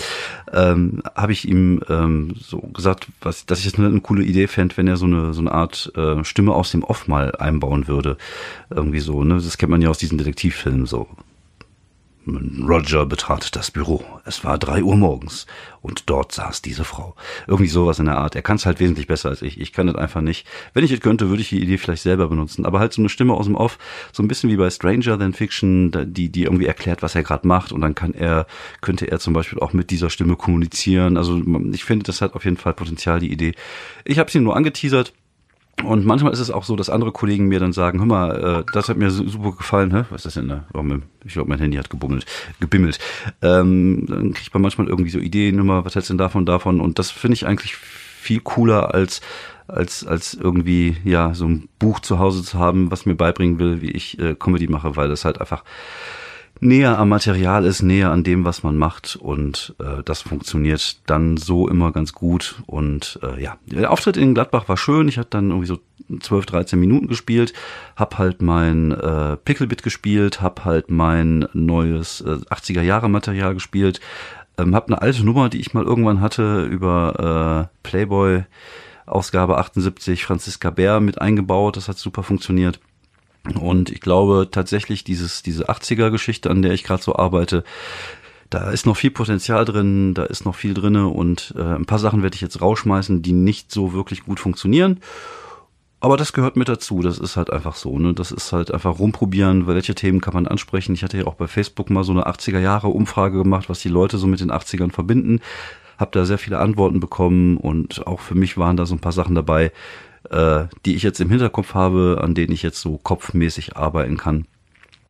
Ähm, 0.53 1.01
habe 1.15 1.31
ich 1.31 1.47
ihm 1.47 1.81
ähm, 1.89 2.35
so 2.39 2.59
gesagt, 2.59 3.07
was, 3.21 3.47
dass 3.47 3.59
ich 3.59 3.65
es 3.65 3.75
eine, 3.75 3.87
eine 3.87 4.01
coole 4.01 4.23
Idee 4.23 4.47
fände, 4.47 4.77
wenn 4.77 4.87
er 4.87 4.97
so 4.97 5.05
eine 5.05 5.33
so 5.33 5.41
eine 5.41 5.51
Art 5.51 5.91
äh, 5.95 6.23
Stimme 6.23 6.53
aus 6.53 6.71
dem 6.71 6.83
Off 6.83 7.07
mal 7.07 7.35
einbauen 7.35 7.87
würde. 7.87 8.17
Irgendwie 8.69 8.99
so. 8.99 9.23
Ne, 9.23 9.35
das 9.35 9.57
kennt 9.57 9.71
man 9.71 9.81
ja 9.81 9.89
aus 9.89 9.97
diesen 9.97 10.19
Detektivfilmen 10.19 10.85
so 10.85 11.07
Roger 12.25 13.05
betrat 13.05 13.55
das 13.55 13.71
Büro. 13.71 14.03
Es 14.25 14.43
war 14.43 14.57
drei 14.57 14.83
Uhr 14.83 14.95
morgens 14.95 15.45
und 15.81 16.09
dort 16.09 16.31
saß 16.31 16.61
diese 16.61 16.85
Frau. 16.85 17.15
Irgendwie 17.47 17.69
sowas 17.69 17.99
in 17.99 18.05
der 18.05 18.17
Art. 18.17 18.35
Er 18.35 18.41
kann 18.41 18.55
es 18.55 18.65
halt 18.65 18.79
wesentlich 18.79 19.07
besser 19.07 19.29
als 19.29 19.41
ich. 19.41 19.59
Ich 19.59 19.73
kann 19.73 19.87
das 19.87 19.95
einfach 19.95 20.21
nicht. 20.21 20.47
Wenn 20.73 20.85
ich 20.85 20.91
es 20.91 21.01
könnte, 21.01 21.29
würde 21.29 21.41
ich 21.41 21.49
die 21.49 21.61
Idee 21.61 21.77
vielleicht 21.77 22.03
selber 22.03 22.29
benutzen. 22.29 22.65
Aber 22.65 22.79
halt 22.79 22.93
so 22.93 23.01
eine 23.01 23.09
Stimme 23.09 23.33
aus 23.33 23.45
dem 23.45 23.55
Off, 23.55 23.77
so 24.11 24.23
ein 24.23 24.27
bisschen 24.27 24.49
wie 24.49 24.55
bei 24.55 24.69
Stranger 24.69 25.19
Than 25.19 25.33
Fiction, 25.33 25.91
die, 26.13 26.29
die 26.29 26.43
irgendwie 26.43 26.65
erklärt, 26.67 27.01
was 27.01 27.15
er 27.15 27.23
gerade 27.23 27.47
macht 27.47 27.71
und 27.71 27.81
dann 27.81 27.95
kann 27.95 28.13
er, 28.13 28.47
könnte 28.81 29.11
er 29.11 29.19
zum 29.19 29.33
Beispiel 29.33 29.59
auch 29.59 29.73
mit 29.73 29.91
dieser 29.91 30.09
Stimme 30.09 30.35
kommunizieren. 30.35 31.17
Also 31.17 31.41
ich 31.71 31.83
finde, 31.83 32.03
das 32.05 32.21
hat 32.21 32.33
auf 32.33 32.45
jeden 32.45 32.57
Fall 32.57 32.73
Potenzial, 32.73 33.19
die 33.19 33.31
Idee. 33.31 33.53
Ich 34.05 34.19
habe 34.19 34.31
sie 34.31 34.39
nur 34.39 34.55
angeteasert 34.55 35.13
und 35.81 36.05
manchmal 36.05 36.31
ist 36.31 36.39
es 36.39 36.51
auch 36.51 36.63
so, 36.63 36.75
dass 36.75 36.89
andere 36.89 37.11
Kollegen 37.11 37.47
mir 37.47 37.59
dann 37.59 37.73
sagen, 37.73 37.99
hör 37.99 38.05
mal, 38.05 38.59
äh, 38.61 38.71
das 38.73 38.89
hat 38.89 38.97
mir 38.97 39.09
super 39.09 39.53
gefallen, 39.53 39.91
hä? 39.91 40.05
Was 40.11 40.25
ist 40.25 40.25
das 40.25 40.33
denn 40.35 40.47
da? 40.47 40.65
Ich 41.25 41.33
glaube, 41.33 41.49
mein 41.49 41.59
Handy 41.59 41.77
hat 41.77 41.89
gebummelt, 41.89 42.25
gebimmelt. 42.59 42.99
Ähm, 43.41 44.05
dann 44.07 44.33
kriegt 44.33 44.53
man 44.53 44.61
manchmal 44.61 44.87
irgendwie 44.87 45.09
so 45.09 45.19
Ideen, 45.19 45.57
hör 45.57 45.63
mal, 45.63 45.85
was 45.85 45.95
hältst 45.95 46.09
du 46.09 46.13
denn 46.13 46.19
davon, 46.19 46.45
davon? 46.45 46.79
Und 46.79 46.99
das 46.99 47.11
finde 47.11 47.33
ich 47.33 47.47
eigentlich 47.47 47.75
viel 47.75 48.39
cooler 48.39 48.93
als 48.93 49.21
als 49.67 50.05
als 50.05 50.33
irgendwie 50.33 50.97
ja 51.03 51.33
so 51.33 51.45
ein 51.47 51.69
Buch 51.79 51.99
zu 51.99 52.19
Hause 52.19 52.43
zu 52.43 52.59
haben, 52.59 52.91
was 52.91 53.05
mir 53.05 53.15
beibringen 53.15 53.59
will, 53.59 53.81
wie 53.81 53.91
ich 53.91 54.19
äh, 54.19 54.35
Comedy 54.35 54.67
mache, 54.67 54.95
weil 54.95 55.09
das 55.09 55.25
halt 55.25 55.39
einfach 55.39 55.63
näher 56.63 56.97
am 56.97 57.09
Material 57.09 57.65
ist, 57.65 57.83
näher 57.83 58.11
an 58.11 58.23
dem, 58.23 58.45
was 58.45 58.63
man 58.63 58.77
macht. 58.77 59.15
Und 59.15 59.75
äh, 59.79 60.03
das 60.03 60.21
funktioniert 60.21 60.97
dann 61.05 61.37
so 61.37 61.67
immer 61.67 61.91
ganz 61.91 62.13
gut. 62.13 62.55
Und 62.65 63.19
äh, 63.21 63.41
ja, 63.41 63.57
der 63.65 63.91
Auftritt 63.91 64.17
in 64.17 64.33
Gladbach 64.33 64.67
war 64.69 64.77
schön, 64.77 65.07
ich 65.07 65.17
hatte 65.17 65.31
dann 65.31 65.49
irgendwie 65.49 65.67
so 65.67 65.79
12, 66.19 66.45
13 66.45 66.79
Minuten 66.79 67.07
gespielt, 67.07 67.53
hab 67.95 68.17
halt 68.17 68.41
mein 68.41 68.91
äh, 68.91 69.37
Pickelbit 69.37 69.83
gespielt, 69.83 70.41
hab 70.41 70.65
halt 70.65 70.89
mein 70.89 71.47
neues 71.53 72.21
äh, 72.21 72.39
80er 72.49 72.81
Jahre 72.81 73.09
Material 73.09 73.53
gespielt, 73.53 73.99
ähm, 74.57 74.75
hab 74.75 74.87
eine 74.87 75.01
alte 75.01 75.25
Nummer, 75.25 75.49
die 75.49 75.59
ich 75.59 75.73
mal 75.73 75.83
irgendwann 75.83 76.21
hatte 76.21 76.63
über 76.65 77.69
äh, 77.71 77.87
Playboy 77.87 78.43
Ausgabe 79.05 79.57
78 79.57 80.23
Franziska 80.23 80.69
Bär 80.69 80.99
mit 80.99 81.19
eingebaut, 81.19 81.75
das 81.75 81.89
hat 81.89 81.97
super 81.97 82.23
funktioniert. 82.23 82.79
Und 83.59 83.89
ich 83.89 83.99
glaube 83.99 84.47
tatsächlich, 84.49 85.03
dieses, 85.03 85.43
diese 85.43 85.69
80er-Geschichte, 85.69 86.49
an 86.49 86.61
der 86.61 86.71
ich 86.71 86.83
gerade 86.83 87.03
so 87.03 87.15
arbeite, 87.15 87.63
da 88.49 88.69
ist 88.69 88.85
noch 88.85 88.95
viel 88.95 89.11
Potenzial 89.11 89.65
drin, 89.65 90.13
da 90.13 90.23
ist 90.23 90.45
noch 90.45 90.55
viel 90.55 90.73
drinne 90.73 91.07
und 91.07 91.53
äh, 91.57 91.61
ein 91.61 91.85
paar 91.85 91.99
Sachen 91.99 92.21
werde 92.21 92.35
ich 92.35 92.41
jetzt 92.41 92.61
rausschmeißen, 92.61 93.21
die 93.21 93.33
nicht 93.33 93.71
so 93.71 93.93
wirklich 93.93 94.25
gut 94.25 94.39
funktionieren. 94.39 94.99
Aber 95.99 96.17
das 96.17 96.33
gehört 96.33 96.57
mit 96.57 96.67
dazu, 96.67 97.01
das 97.01 97.17
ist 97.17 97.37
halt 97.37 97.49
einfach 97.49 97.75
so, 97.75 97.97
ne? 97.97 98.13
Das 98.13 98.31
ist 98.31 98.51
halt 98.51 98.73
einfach 98.73 98.99
rumprobieren, 98.99 99.67
welche 99.67 99.95
Themen 99.95 100.19
kann 100.19 100.33
man 100.33 100.47
ansprechen. 100.47 100.93
Ich 100.93 101.03
hatte 101.03 101.17
ja 101.17 101.27
auch 101.27 101.35
bei 101.35 101.47
Facebook 101.47 101.89
mal 101.89 102.03
so 102.03 102.11
eine 102.11 102.27
80er 102.27 102.59
Jahre 102.59 102.89
Umfrage 102.89 103.37
gemacht, 103.37 103.69
was 103.69 103.79
die 103.79 103.89
Leute 103.89 104.17
so 104.17 104.27
mit 104.27 104.41
den 104.41 104.51
80ern 104.51 104.91
verbinden. 104.91 105.39
Hab 105.97 106.11
da 106.11 106.25
sehr 106.25 106.37
viele 106.37 106.59
Antworten 106.59 106.99
bekommen 106.99 107.55
und 107.55 108.05
auch 108.05 108.19
für 108.19 108.35
mich 108.35 108.57
waren 108.57 108.75
da 108.75 108.85
so 108.85 108.95
ein 108.95 108.99
paar 108.99 109.13
Sachen 109.13 109.33
dabei, 109.33 109.71
äh, 110.29 110.65
die 110.85 110.95
ich 110.95 111.03
jetzt 111.03 111.19
im 111.19 111.29
Hinterkopf 111.29 111.73
habe, 111.73 112.19
an 112.21 112.35
denen 112.35 112.53
ich 112.53 112.63
jetzt 112.63 112.81
so 112.81 112.97
kopfmäßig 112.97 113.75
arbeiten 113.75 114.17
kann. 114.17 114.45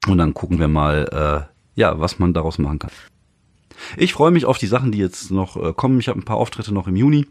Und 0.08 0.18
dann 0.18 0.34
gucken 0.34 0.60
wir 0.60 0.68
mal, 0.68 1.48
äh, 1.48 1.80
ja, 1.80 2.00
was 2.00 2.20
man 2.20 2.34
daraus 2.34 2.58
machen 2.58 2.80
kann. 2.80 2.92
Ich 3.98 4.14
freue 4.14 4.32
mich 4.32 4.46
auf 4.46 4.58
die 4.58 4.68
Sachen, 4.68 4.92
die 4.92 4.98
jetzt 4.98 5.32
noch 5.32 5.58
äh, 5.58 5.74
kommen. 5.74 6.00
Ich 6.00 6.08
habe 6.08 6.20
ein 6.20 6.26
paar 6.26 6.38
Auftritte 6.38 6.74
noch 6.74 6.88
im 6.88 6.96
Juni. 6.96 7.28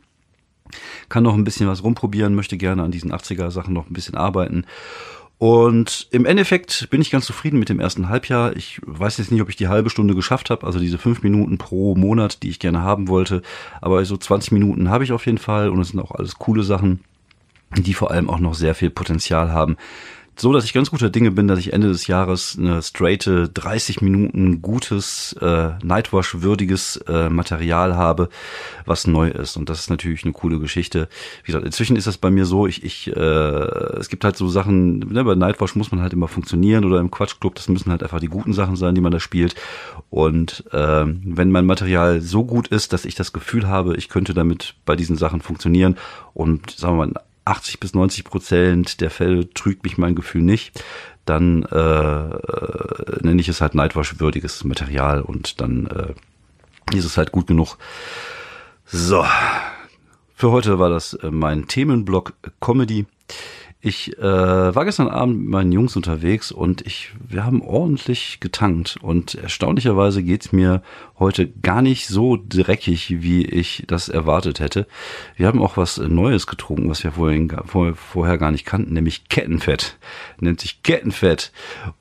Kann 1.08 1.22
noch 1.22 1.34
ein 1.34 1.44
bisschen 1.44 1.68
was 1.68 1.82
rumprobieren, 1.82 2.34
möchte 2.34 2.56
gerne 2.56 2.82
an 2.82 2.90
diesen 2.90 3.12
80er 3.12 3.50
Sachen 3.50 3.74
noch 3.74 3.88
ein 3.88 3.92
bisschen 3.92 4.14
arbeiten. 4.14 4.64
Und 5.38 6.06
im 6.12 6.24
Endeffekt 6.24 6.88
bin 6.90 7.00
ich 7.00 7.10
ganz 7.10 7.26
zufrieden 7.26 7.58
mit 7.58 7.68
dem 7.68 7.80
ersten 7.80 8.08
Halbjahr. 8.08 8.56
Ich 8.56 8.80
weiß 8.86 9.18
jetzt 9.18 9.32
nicht, 9.32 9.42
ob 9.42 9.48
ich 9.48 9.56
die 9.56 9.66
halbe 9.66 9.90
Stunde 9.90 10.14
geschafft 10.14 10.50
habe, 10.50 10.64
also 10.64 10.78
diese 10.78 10.98
fünf 10.98 11.22
Minuten 11.24 11.58
pro 11.58 11.96
Monat, 11.96 12.44
die 12.44 12.48
ich 12.48 12.60
gerne 12.60 12.82
haben 12.82 13.08
wollte. 13.08 13.42
Aber 13.80 14.04
so 14.04 14.16
20 14.16 14.52
Minuten 14.52 14.88
habe 14.88 15.02
ich 15.02 15.10
auf 15.10 15.26
jeden 15.26 15.38
Fall 15.38 15.68
und 15.68 15.80
es 15.80 15.88
sind 15.88 16.00
auch 16.00 16.12
alles 16.12 16.38
coole 16.38 16.62
Sachen 16.62 17.00
die 17.76 17.94
vor 17.94 18.10
allem 18.10 18.28
auch 18.28 18.40
noch 18.40 18.54
sehr 18.54 18.74
viel 18.74 18.90
Potenzial 18.90 19.52
haben. 19.52 19.76
So, 20.34 20.52
dass 20.52 20.64
ich 20.64 20.72
ganz 20.72 20.90
guter 20.90 21.10
Dinge 21.10 21.30
bin, 21.30 21.46
dass 21.46 21.58
ich 21.58 21.74
Ende 21.74 21.88
des 21.88 22.06
Jahres 22.06 22.56
eine 22.58 22.82
straighte 22.82 23.50
30 23.50 24.00
Minuten 24.00 24.62
gutes, 24.62 25.34
äh, 25.40 25.72
Nightwash-würdiges 25.84 26.96
äh, 27.06 27.28
Material 27.28 27.96
habe, 27.96 28.30
was 28.86 29.06
neu 29.06 29.28
ist. 29.28 29.58
Und 29.58 29.68
das 29.68 29.80
ist 29.80 29.90
natürlich 29.90 30.24
eine 30.24 30.32
coole 30.32 30.58
Geschichte. 30.58 31.08
Wie 31.44 31.52
gesagt, 31.52 31.66
inzwischen 31.66 31.96
ist 31.96 32.06
das 32.06 32.16
bei 32.16 32.30
mir 32.30 32.46
so, 32.46 32.66
ich, 32.66 32.82
ich, 32.82 33.14
äh, 33.14 33.20
es 33.20 34.08
gibt 34.08 34.24
halt 34.24 34.36
so 34.36 34.48
Sachen, 34.48 35.00
ne, 35.00 35.22
bei 35.22 35.34
Nightwash 35.34 35.76
muss 35.76 35.92
man 35.92 36.00
halt 36.00 36.14
immer 36.14 36.28
funktionieren 36.28 36.86
oder 36.86 36.98
im 36.98 37.10
Quatschclub, 37.10 37.54
das 37.54 37.68
müssen 37.68 37.90
halt 37.90 38.02
einfach 38.02 38.20
die 38.20 38.28
guten 38.28 38.54
Sachen 38.54 38.76
sein, 38.76 38.94
die 38.94 39.02
man 39.02 39.12
da 39.12 39.20
spielt. 39.20 39.54
Und 40.08 40.64
äh, 40.72 41.04
wenn 41.06 41.50
mein 41.50 41.66
Material 41.66 42.22
so 42.22 42.44
gut 42.44 42.68
ist, 42.68 42.94
dass 42.94 43.04
ich 43.04 43.14
das 43.14 43.34
Gefühl 43.34 43.68
habe, 43.68 43.96
ich 43.96 44.08
könnte 44.08 44.32
damit 44.32 44.76
bei 44.86 44.96
diesen 44.96 45.18
Sachen 45.18 45.42
funktionieren 45.42 45.98
und 46.32 46.70
sagen 46.70 46.96
wir 46.96 47.06
mal 47.06 47.22
80 47.44 47.80
bis 47.80 47.94
90 47.94 48.24
Prozent 48.24 49.00
der 49.00 49.10
Fälle 49.10 49.52
trügt 49.52 49.84
mich 49.84 49.98
mein 49.98 50.14
Gefühl 50.14 50.42
nicht, 50.42 50.82
dann 51.24 51.64
äh, 51.64 51.76
äh, 51.76 53.18
nenne 53.22 53.40
ich 53.40 53.48
es 53.48 53.60
halt 53.60 53.74
neidwaschwürdiges 53.74 54.64
Material 54.64 55.22
und 55.22 55.60
dann 55.60 55.86
äh, 55.86 56.96
ist 56.96 57.04
es 57.04 57.16
halt 57.16 57.32
gut 57.32 57.46
genug. 57.46 57.76
So, 58.86 59.24
für 60.34 60.50
heute 60.50 60.78
war 60.78 60.90
das 60.90 61.14
äh, 61.14 61.30
mein 61.30 61.68
Themenblock 61.68 62.34
Comedy. 62.60 63.06
Ich 63.84 64.16
äh, 64.16 64.22
war 64.22 64.84
gestern 64.84 65.08
Abend 65.08 65.40
mit 65.40 65.48
meinen 65.48 65.72
Jungs 65.72 65.96
unterwegs 65.96 66.52
und 66.52 66.86
ich, 66.86 67.10
wir 67.18 67.44
haben 67.44 67.60
ordentlich 67.62 68.38
getankt 68.38 68.96
und 69.02 69.34
erstaunlicherweise 69.34 70.22
geht's 70.22 70.52
mir 70.52 70.82
heute 71.18 71.48
gar 71.48 71.82
nicht 71.82 72.06
so 72.06 72.38
dreckig, 72.40 73.22
wie 73.22 73.44
ich 73.44 73.82
das 73.88 74.08
erwartet 74.08 74.60
hätte. 74.60 74.86
Wir 75.34 75.48
haben 75.48 75.60
auch 75.60 75.76
was 75.76 75.98
Neues 75.98 76.46
getrunken, 76.46 76.90
was 76.90 77.02
wir 77.02 77.10
vorhin, 77.10 77.50
vor, 77.66 77.96
vorher 77.96 78.38
gar 78.38 78.52
nicht 78.52 78.66
kannten, 78.66 78.94
nämlich 78.94 79.28
Kettenfett. 79.28 79.98
Nennt 80.38 80.60
sich 80.60 80.84
Kettenfett 80.84 81.50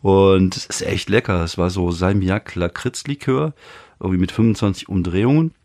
und 0.04 0.56
es 0.56 0.68
ist 0.68 0.84
echt 0.84 1.10
lecker. 1.10 1.44
Es 1.44 1.58
war 1.58 1.72
so 1.72 1.90
Salmiak 1.90 2.54
Lakritzlikör, 2.54 3.56
irgendwie 4.00 4.20
mit 4.20 4.32
25 4.32 4.88
Umdrehungen 4.88 5.56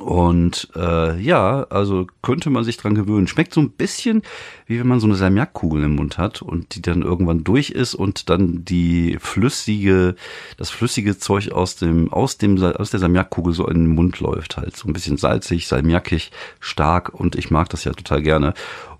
und 0.00 0.68
äh, 0.76 1.20
ja, 1.20 1.64
also 1.70 2.06
könnte 2.22 2.50
man 2.50 2.64
sich 2.64 2.76
dran 2.76 2.94
gewöhnen. 2.94 3.26
Schmeckt 3.26 3.54
so 3.54 3.60
ein 3.60 3.70
bisschen, 3.70 4.22
wie 4.66 4.78
wenn 4.78 4.86
man 4.86 5.00
so 5.00 5.06
eine 5.06 5.16
Salmiakkugel 5.16 5.84
im 5.84 5.94
Mund 5.96 6.18
hat 6.18 6.42
und 6.42 6.74
die 6.74 6.82
dann 6.82 7.02
irgendwann 7.02 7.44
durch 7.44 7.70
ist 7.70 7.94
und 7.94 8.30
dann 8.30 8.64
die 8.64 9.16
flüssige, 9.20 10.16
das 10.56 10.70
flüssige 10.70 11.18
Zeug 11.18 11.52
aus 11.52 11.76
dem, 11.76 12.12
aus 12.12 12.38
dem, 12.38 12.62
aus 12.62 12.90
der 12.90 13.00
Salmiakkugel 13.00 13.52
so 13.52 13.66
in 13.66 13.84
den 13.84 13.94
Mund 13.94 14.20
läuft 14.20 14.56
halt. 14.56 14.76
So 14.76 14.88
ein 14.88 14.92
bisschen 14.92 15.16
salzig, 15.16 15.66
salmiakig, 15.68 16.30
stark 16.60 17.08
und 17.12 17.36
ich 17.36 17.50
mag 17.50 17.68
das 17.68 17.84
ja 17.84 17.92
total 17.92 18.22
gerne. 18.22 18.54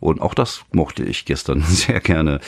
Und 0.05 0.21
auch 0.21 0.35
das 0.35 0.65
mochte 0.73 1.03
ich 1.03 1.25
gestern 1.25 1.63
sehr 1.67 2.01
gerne. 2.01 2.41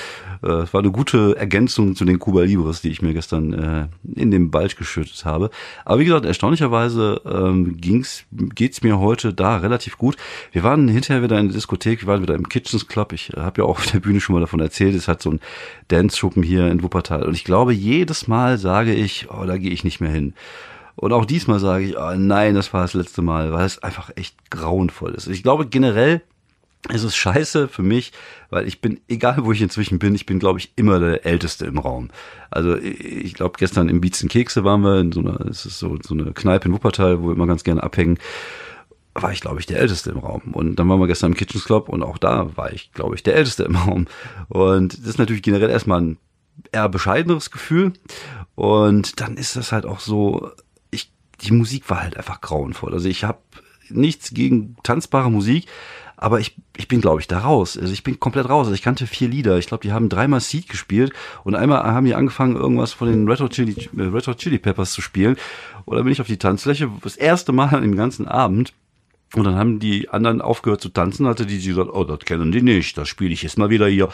Äh, 0.43 0.49
es 0.49 0.75
war 0.75 0.81
eine 0.83 0.91
gute 0.91 1.37
Ergänzung 1.39 1.97
zu 1.97 2.05
den 2.05 2.19
Cuba 2.19 2.43
Libres, 2.43 2.83
die 2.83 2.91
ich 2.91 3.01
mir 3.01 3.15
gestern 3.15 3.53
äh, 3.55 3.89
in 4.15 4.31
den 4.31 4.51
Balch 4.51 4.77
geschüttet 4.77 5.25
habe. 5.25 5.51
Aber 5.87 6.01
wie 6.01 6.05
gesagt, 6.05 6.27
erstaunlicherweise 6.27 7.23
ähm, 7.25 7.79
ging's, 7.81 8.25
geht's 8.55 8.83
mir 8.83 8.99
heute 8.99 9.33
da 9.33 9.57
relativ 9.57 9.99
gut. 9.99 10.17
Wir 10.53 10.63
waren 10.63 10.89
hinterher 10.89 11.23
wieder 11.23 11.39
in 11.39 11.49
der 11.49 11.55
Diskothek, 11.55 12.03
wir 12.03 12.09
waren 12.09 12.23
wieder 12.23 12.35
im 12.35 12.49
Kitchens 12.49 12.87
Club. 12.87 13.13
Ich 13.13 13.33
äh, 13.37 13.41
habe 13.41 13.63
ja 13.63 13.65
auch 13.67 13.79
auf 13.79 13.87
der 13.87 14.01
Bühne 14.01 14.21
schon 14.21 14.35
mal 14.35 14.41
davon 14.41 14.61
erzählt. 14.61 14.95
Es 14.95 15.09
hat 15.09 15.23
so 15.23 15.31
ein 15.31 15.41
Dance-Schuppen 15.89 16.43
hier 16.43 16.69
in 16.69 16.83
Wuppertal. 16.83 17.25
Und 17.25 17.35
ich 17.35 17.45
glaube, 17.45 17.73
jedes 17.73 18.29
Mal 18.29 18.59
sage 18.59 18.95
ich, 18.95 19.29
oh, 19.31 19.45
da 19.45 19.59
gehe 19.59 19.71
ich 19.71 19.85
nicht 19.85 20.01
mehr 20.01 20.11
hin. 20.11 20.35
Und 20.97 21.13
auch 21.13 21.27
diesmal 21.27 21.59
sage 21.59 21.85
ich, 21.85 21.99
oh 21.99 22.15
nein, 22.17 22.55
das 22.55 22.73
war 22.73 22.83
das 22.83 22.95
letzte 22.95 23.21
Mal, 23.21 23.53
weil 23.53 23.67
es 23.67 23.83
einfach 23.83 24.11
echt 24.17 24.51
grauenvoll 24.51 25.15
ist. 25.15 25.27
Ich 25.27 25.43
glaube 25.43 25.67
generell, 25.67 26.23
es 26.89 27.05
ist 27.05 27.17
scheiße 27.17 27.69
für 27.69 27.83
mich, 27.83 28.13
weil 28.51 28.67
ich 28.67 28.81
bin, 28.81 29.01
egal 29.09 29.45
wo 29.45 29.53
ich 29.53 29.63
inzwischen 29.63 29.99
bin, 29.99 30.15
ich 30.15 30.27
bin, 30.27 30.39
glaube 30.39 30.59
ich, 30.59 30.73
immer 30.77 31.01
der 31.01 31.27
Älteste 31.27 31.67
im 31.67 31.79
Raum. 31.79 32.11
Also 32.51 32.77
ich 32.77 33.35
glaube, 33.35 33.57
gestern 33.59 33.89
im 33.89 34.01
Beats 34.01 34.25
Kekse 34.29 34.65
waren 34.65 34.83
wir 34.83 35.01
in 35.01 35.13
so 35.13 35.21
einer, 35.21 35.41
es 35.47 35.67
ist 35.67 35.79
so, 35.79 35.99
so 36.03 36.15
eine 36.15 36.33
Kneipe 36.33 36.69
in 36.69 36.75
Wuppertal, 36.75 37.23
wo 37.23 37.29
wir 37.29 37.35
immer 37.35 37.47
ganz 37.47 37.65
gerne 37.65 37.83
abhängen, 37.83 38.19
war 39.15 39.33
ich, 39.33 39.41
glaube 39.41 39.61
ich, 39.61 39.67
der 39.67 39.81
Älteste 39.81 40.11
im 40.11 40.19
Raum. 40.19 40.43
Und 40.53 40.77
dann 40.77 40.89
waren 40.89 41.01
wir 41.01 41.07
gestern 41.07 41.33
im 41.33 41.37
Kitchens 41.37 41.65
Club 41.65 41.89
und 41.89 42.03
auch 42.03 42.19
da 42.19 42.57
war 42.57 42.73
ich, 42.73 42.93
glaube 42.93 43.15
ich, 43.15 43.23
der 43.23 43.35
Älteste 43.35 43.65
im 43.65 43.77
Raum. 43.77 44.07
Und 44.49 44.99
das 44.99 45.07
ist 45.07 45.19
natürlich 45.19 45.43
generell 45.43 45.71
erstmal 45.71 46.01
ein 46.01 46.19
eher 46.73 46.89
bescheideneres 46.89 47.51
Gefühl. 47.51 47.93
Und 48.55 49.21
dann 49.21 49.37
ist 49.37 49.57
das 49.57 49.73
halt 49.73 49.87
auch 49.87 50.01
so, 50.01 50.51
ich, 50.91 51.11
die 51.41 51.53
Musik 51.53 51.89
war 51.89 52.03
halt 52.03 52.17
einfach 52.17 52.41
grauenvoll. 52.41 52.93
Also 52.93 53.09
ich 53.09 53.25
habe 53.25 53.39
nichts 53.89 54.31
gegen 54.31 54.77
tanzbare 54.83 55.31
Musik, 55.31 55.67
aber 56.17 56.41
ich, 56.41 56.57
ich 56.77 56.89
bin, 56.89 57.01
glaube 57.01 57.21
ich, 57.21 57.29
da 57.29 57.41
raus. 57.41 57.77
Also 57.79 57.93
ich 57.93 58.03
bin 58.03 58.19
komplett 58.19 58.49
raus. 58.49 58.67
Also 58.67 58.75
ich 58.75 58.83
kannte 58.83 59.07
vier 59.07 59.29
Lieder. 59.29 59.59
Ich 59.59 59.67
glaube, 59.67 59.83
die 59.83 59.93
haben 59.93 60.09
dreimal 60.09 60.41
Seed 60.41 60.69
gespielt 60.69 61.13
und 61.45 61.55
einmal 61.55 61.83
haben 61.83 62.07
die 62.07 62.15
angefangen, 62.15 62.57
irgendwas 62.57 62.93
von 62.93 63.09
den 63.09 63.29
Red 63.29 63.41
Hot 63.41 63.53
Chili, 63.53 63.89
äh, 63.97 64.03
Red 64.03 64.27
Hot 64.27 64.39
Chili 64.39 64.59
Peppers 64.59 64.93
zu 64.93 65.03
spielen. 65.03 65.37
Und 65.85 65.97
dann 65.97 66.05
bin 66.05 66.13
ich 66.13 66.21
auf 66.21 66.27
die 66.27 66.39
Tanzfläche, 66.39 66.91
das 67.03 67.17
erste 67.17 67.53
Mal 67.53 67.83
im 67.85 67.97
ganzen 67.97 68.27
Abend. 68.27 68.73
Und 69.35 69.45
dann 69.45 69.57
haben 69.57 69.79
die 69.81 70.09
anderen 70.09 70.41
aufgehört 70.41 70.81
zu 70.81 70.89
tanzen, 70.89 71.27
hatte 71.27 71.47
die 71.47 71.63
gesagt, 71.63 71.91
oh, 71.93 72.05
das 72.05 72.21
kennen 72.21 72.53
die 72.53 72.63
nicht, 72.63 72.97
das 72.97 73.09
spiele 73.09 73.33
ich 73.33 73.43
jetzt 73.43 73.59
mal 73.59 73.71
wieder 73.71 73.89
hier. 73.89 74.09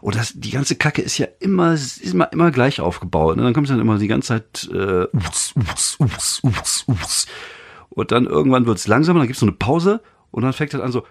Und 0.00 0.14
das, 0.14 0.32
die 0.34 0.50
ganze 0.50 0.76
Kacke 0.76 1.02
ist 1.02 1.18
ja 1.18 1.26
immer, 1.40 1.74
ist 1.74 1.98
immer, 1.98 2.32
immer 2.32 2.52
gleich 2.52 2.80
aufgebaut. 2.80 3.36
Ne? 3.36 3.42
Dann 3.42 3.52
kommt 3.52 3.68
dann 3.68 3.80
immer 3.80 3.98
die 3.98 4.06
ganze 4.06 4.28
Zeit 4.28 4.70
äh, 4.72 5.06
Und 7.98 8.12
dann 8.12 8.26
irgendwann 8.26 8.64
wird 8.64 8.78
es 8.78 8.86
langsamer, 8.86 9.18
dann 9.18 9.26
gibt 9.26 9.38
es 9.38 9.40
so 9.40 9.46
eine 9.46 9.56
Pause 9.56 10.00
und 10.30 10.44
dann 10.44 10.52
fängt 10.52 10.72
es 10.72 10.78
an 10.80 10.92
so 10.92 11.02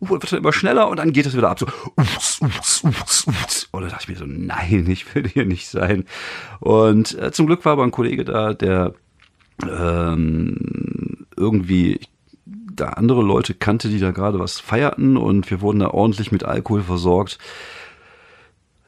wird 0.00 0.32
dann 0.32 0.38
immer 0.38 0.52
schneller 0.52 0.88
und 0.88 0.98
dann 0.98 1.12
geht 1.12 1.26
es 1.26 1.36
wieder 1.36 1.50
ab. 1.50 1.58
So 1.58 1.66
und 3.72 3.82
dann 3.82 3.90
dachte 3.90 4.04
ich 4.04 4.08
mir 4.08 4.16
so 4.16 4.26
nein 4.26 4.86
ich 4.88 5.12
will 5.12 5.26
hier 5.26 5.44
nicht 5.44 5.66
sein. 5.66 6.04
Und 6.60 7.18
äh, 7.18 7.32
zum 7.32 7.48
Glück 7.48 7.64
war 7.64 7.72
aber 7.72 7.82
ein 7.82 7.90
Kollege 7.90 8.24
da 8.24 8.54
der 8.54 8.94
ähm, 9.68 11.26
irgendwie 11.36 11.98
da 12.46 12.90
andere 12.90 13.22
Leute 13.22 13.54
kannte 13.54 13.88
die 13.88 13.98
da 13.98 14.12
gerade 14.12 14.38
was 14.38 14.60
feierten 14.60 15.16
und 15.16 15.50
wir 15.50 15.62
wurden 15.62 15.80
da 15.80 15.88
ordentlich 15.88 16.30
mit 16.30 16.44
Alkohol 16.44 16.82
versorgt 16.82 17.40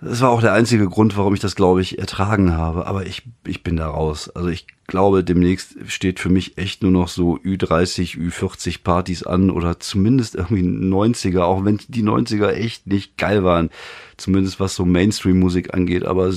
das 0.04 0.20
war 0.20 0.30
auch 0.30 0.40
der 0.40 0.52
einzige 0.52 0.88
Grund, 0.88 1.16
warum 1.16 1.34
ich 1.34 1.40
das, 1.40 1.56
glaube 1.56 1.80
ich, 1.80 1.98
ertragen 1.98 2.52
habe. 2.52 2.86
Aber 2.86 3.06
ich, 3.06 3.22
ich 3.46 3.62
bin 3.62 3.76
da 3.76 3.88
raus. 3.88 4.28
Also 4.28 4.48
ich 4.48 4.66
glaube, 4.86 5.24
demnächst 5.24 5.76
steht 5.86 6.20
für 6.20 6.28
mich 6.28 6.58
echt 6.58 6.82
nur 6.82 6.92
noch 6.92 7.08
so 7.08 7.38
Ü30, 7.38 8.18
Ü40 8.18 8.82
Partys 8.84 9.22
an 9.22 9.50
oder 9.50 9.80
zumindest 9.80 10.34
irgendwie 10.34 10.62
90er, 10.62 11.40
auch 11.40 11.64
wenn 11.64 11.80
die 11.88 12.04
90er 12.04 12.50
echt 12.50 12.86
nicht 12.86 13.16
geil 13.16 13.44
waren. 13.44 13.70
Zumindest 14.16 14.60
was 14.60 14.74
so 14.74 14.84
Mainstream-Musik 14.84 15.72
angeht. 15.74 16.04
Aber 16.04 16.32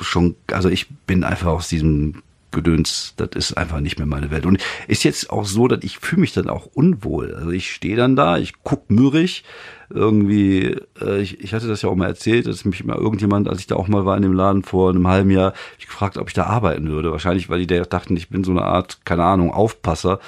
schon, 0.00 0.36
also 0.52 0.68
ich 0.68 0.88
bin 1.06 1.24
einfach 1.24 1.52
aus 1.52 1.68
diesem 1.68 2.22
Gedöns, 2.56 3.14
das 3.16 3.28
ist 3.34 3.56
einfach 3.56 3.80
nicht 3.80 3.98
mehr 3.98 4.06
meine 4.06 4.30
Welt. 4.32 4.46
Und 4.46 4.58
ist 4.88 5.04
jetzt 5.04 5.30
auch 5.30 5.44
so, 5.44 5.68
dass 5.68 5.84
ich 5.84 5.98
fühle 5.98 6.22
mich 6.22 6.32
dann 6.32 6.48
auch 6.48 6.66
unwohl. 6.66 7.34
Also 7.34 7.50
ich 7.50 7.70
stehe 7.70 7.96
dann 7.96 8.16
da, 8.16 8.38
ich 8.38 8.54
guck 8.64 8.90
mürrig, 8.90 9.44
irgendwie, 9.90 10.76
äh, 11.00 11.20
ich, 11.20 11.40
ich 11.40 11.54
hatte 11.54 11.68
das 11.68 11.82
ja 11.82 11.88
auch 11.88 11.94
mal 11.94 12.08
erzählt, 12.08 12.46
dass 12.46 12.64
mich 12.64 12.82
mal 12.82 12.96
irgendjemand, 12.96 13.48
als 13.48 13.60
ich 13.60 13.66
da 13.66 13.76
auch 13.76 13.86
mal 13.86 14.04
war 14.04 14.16
in 14.16 14.22
dem 14.22 14.32
Laden 14.32 14.64
vor 14.64 14.90
einem 14.90 15.06
halben 15.06 15.30
Jahr, 15.30 15.52
ich 15.78 15.86
gefragt, 15.86 16.16
ob 16.16 16.28
ich 16.28 16.34
da 16.34 16.44
arbeiten 16.44 16.88
würde. 16.88 17.12
Wahrscheinlich, 17.12 17.48
weil 17.48 17.60
die 17.60 17.66
da 17.66 17.82
dachten, 17.82 18.16
ich 18.16 18.30
bin 18.30 18.42
so 18.42 18.50
eine 18.50 18.62
Art, 18.62 19.04
keine 19.04 19.24
Ahnung, 19.24 19.52
Aufpasser, 19.52 20.18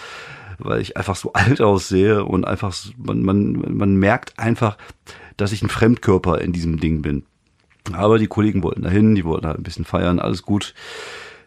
weil 0.58 0.80
ich 0.80 0.96
einfach 0.96 1.16
so 1.16 1.32
alt 1.34 1.60
aussehe 1.60 2.24
und 2.24 2.46
einfach, 2.46 2.76
man, 2.98 3.22
man, 3.22 3.74
man 3.74 3.96
merkt 3.96 4.38
einfach, 4.38 4.76
dass 5.38 5.52
ich 5.52 5.62
ein 5.62 5.70
Fremdkörper 5.70 6.40
in 6.40 6.52
diesem 6.52 6.78
Ding 6.78 7.02
bin. 7.02 7.24
Aber 7.92 8.18
die 8.18 8.26
Kollegen 8.26 8.62
wollten 8.62 8.82
dahin, 8.82 9.14
die 9.14 9.24
wollten 9.24 9.46
halt 9.46 9.58
ein 9.58 9.62
bisschen 9.62 9.86
feiern, 9.86 10.18
alles 10.18 10.42
gut 10.42 10.74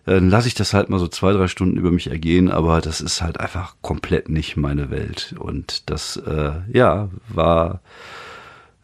dann 0.05 0.29
lasse 0.29 0.47
ich 0.47 0.55
das 0.55 0.73
halt 0.73 0.89
mal 0.89 0.99
so 0.99 1.07
zwei, 1.07 1.31
drei 1.33 1.47
Stunden 1.47 1.77
über 1.77 1.91
mich 1.91 2.07
ergehen, 2.07 2.49
aber 2.49 2.81
das 2.81 3.01
ist 3.01 3.21
halt 3.21 3.39
einfach 3.39 3.75
komplett 3.81 4.29
nicht 4.29 4.57
meine 4.57 4.89
Welt. 4.89 5.35
Und 5.37 5.89
das, 5.89 6.17
äh, 6.17 6.53
ja, 6.71 7.09
war 7.29 7.81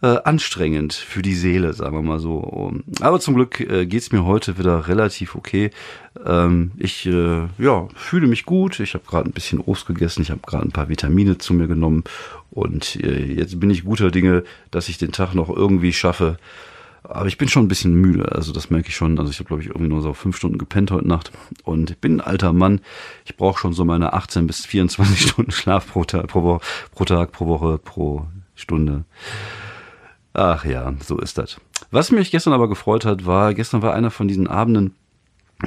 äh, 0.02 0.18
anstrengend 0.24 0.94
für 0.94 1.24
die 1.24 1.34
Seele, 1.34 1.74
sagen 1.74 1.96
wir 1.96 2.04
mal 2.04 2.20
so. 2.20 2.72
Aber 3.02 3.20
zum 3.20 3.34
Glück 3.34 3.60
äh, 3.60 3.88
geht's 3.88 4.12
mir 4.12 4.26
heute 4.26 4.60
wieder 4.60 4.88
relativ 4.88 5.34
okay. 5.36 5.72
Ähm, 6.24 6.72
ich 6.78 7.08
äh, 7.08 7.48
ja, 7.58 7.88
fühle 7.96 8.28
mich 8.28 8.46
gut. 8.46 8.80
Ich 8.80 8.94
habe 8.94 9.06
gerade 9.08 9.30
ein 9.30 9.34
bisschen 9.34 9.60
Obst 9.60 9.88
gegessen, 9.88 10.22
ich 10.22 10.30
habe 10.30 10.42
gerade 10.46 10.68
ein 10.68 10.72
paar 10.72 10.90
Vitamine 10.90 11.40
zu 11.40 11.54
mir 11.54 11.68
genommen 11.68 12.04
und 12.52 12.96
äh, 12.98 13.26
jetzt 13.26 13.60
bin 13.60 13.72
ich 13.72 13.86
guter 13.86 14.12
Dinge, 14.12 14.44
dass 14.70 14.90
ich 14.90 14.98
den 14.98 15.12
Tag 15.12 15.34
noch 15.34 15.50
irgendwie 15.50 15.94
schaffe, 15.94 16.38
aber 17.10 17.28
ich 17.28 17.38
bin 17.38 17.48
schon 17.48 17.66
ein 17.66 17.68
bisschen 17.68 17.94
müde, 17.94 18.32
also 18.34 18.52
das 18.52 18.70
merke 18.70 18.90
ich 18.90 18.96
schon. 18.96 19.18
Also 19.20 19.32
ich 19.32 19.40
habe, 19.40 19.48
glaube 19.48 19.62
ich, 19.62 19.70
irgendwie 19.70 19.88
nur 19.88 20.02
so 20.02 20.14
fünf 20.14 20.38
Stunden 20.38 20.58
gepennt 20.58 20.92
heute 20.92 21.08
Nacht. 21.08 21.32
Und 21.64 21.92
ich 21.92 21.98
bin 21.98 22.18
ein 22.18 22.22
alter 22.22 22.54
Mann. 22.54 22.82
Ich 23.26 23.38
brauche 23.38 23.60
schon 23.60 23.74
so 23.74 23.86
meine 23.86 24.14
18 24.14 24.48
bis 24.48 24.66
24 24.66 25.22
Stunden 25.30 25.52
Schlaf 25.52 25.88
pro 25.92 26.04
Tag, 26.04 26.28
pro, 26.28 26.44
Woche, 26.44 26.66
pro 26.92 27.06
Tag, 27.06 27.32
pro 27.32 27.48
Woche, 27.48 27.78
pro 27.78 28.28
Stunde. 28.56 29.06
Ach 30.34 30.66
ja, 30.66 30.94
so 31.04 31.18
ist 31.18 31.38
das. 31.38 31.60
Was 31.92 32.12
mich 32.12 32.32
gestern 32.32 32.54
aber 32.54 32.68
gefreut 32.68 33.06
hat, 33.06 33.26
war, 33.26 33.54
gestern 33.54 33.82
war 33.82 33.94
einer 33.94 34.12
von 34.12 34.28
diesen 34.28 34.48
Abenden, 34.48 34.96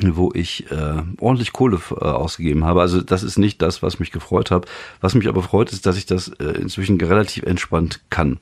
wo 0.00 0.30
ich 0.34 0.70
äh, 0.70 1.02
ordentlich 1.18 1.52
Kohle 1.52 1.80
äh, 1.90 2.04
ausgegeben 2.04 2.64
habe. 2.64 2.80
Also 2.80 3.00
das 3.00 3.22
ist 3.22 3.38
nicht 3.38 3.62
das, 3.62 3.82
was 3.82 3.98
mich 3.98 4.12
gefreut 4.12 4.50
hat. 4.50 4.66
Was 5.00 5.14
mich 5.14 5.28
aber 5.28 5.42
freut, 5.42 5.72
ist, 5.72 5.86
dass 5.86 5.96
ich 5.96 6.06
das 6.06 6.28
äh, 6.28 6.44
inzwischen 6.60 7.00
relativ 7.00 7.44
entspannt 7.44 8.00
kann. 8.10 8.38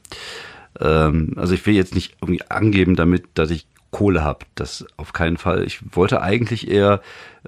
Ähm, 0.81 1.35
also 1.37 1.55
ich 1.55 1.65
will 1.67 1.75
jetzt 1.75 1.95
nicht 1.95 2.17
irgendwie 2.21 2.43
angeben 2.49 2.97
damit, 2.97 3.25
dass 3.35 3.51
ich 3.51 3.67
Kohle 3.91 4.23
habe. 4.23 4.45
Das 4.55 4.87
auf 4.97 5.13
keinen 5.13 5.39
Fall. 5.39 5.65
Ich 5.65 5.81
wollte 5.93 6.21
eigentlich 6.21 6.71
eher 6.71 7.01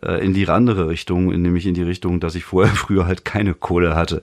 äh, 0.03 0.25
in 0.25 0.33
die 0.33 0.49
andere 0.49 0.89
Richtung, 0.89 1.27
nämlich 1.27 1.67
in 1.67 1.75
die 1.75 1.83
Richtung, 1.83 2.19
dass 2.19 2.35
ich 2.35 2.45
vorher 2.45 2.75
früher 2.75 3.07
halt 3.07 3.25
keine 3.25 3.53
Kohle 3.55 3.95
hatte. 3.95 4.23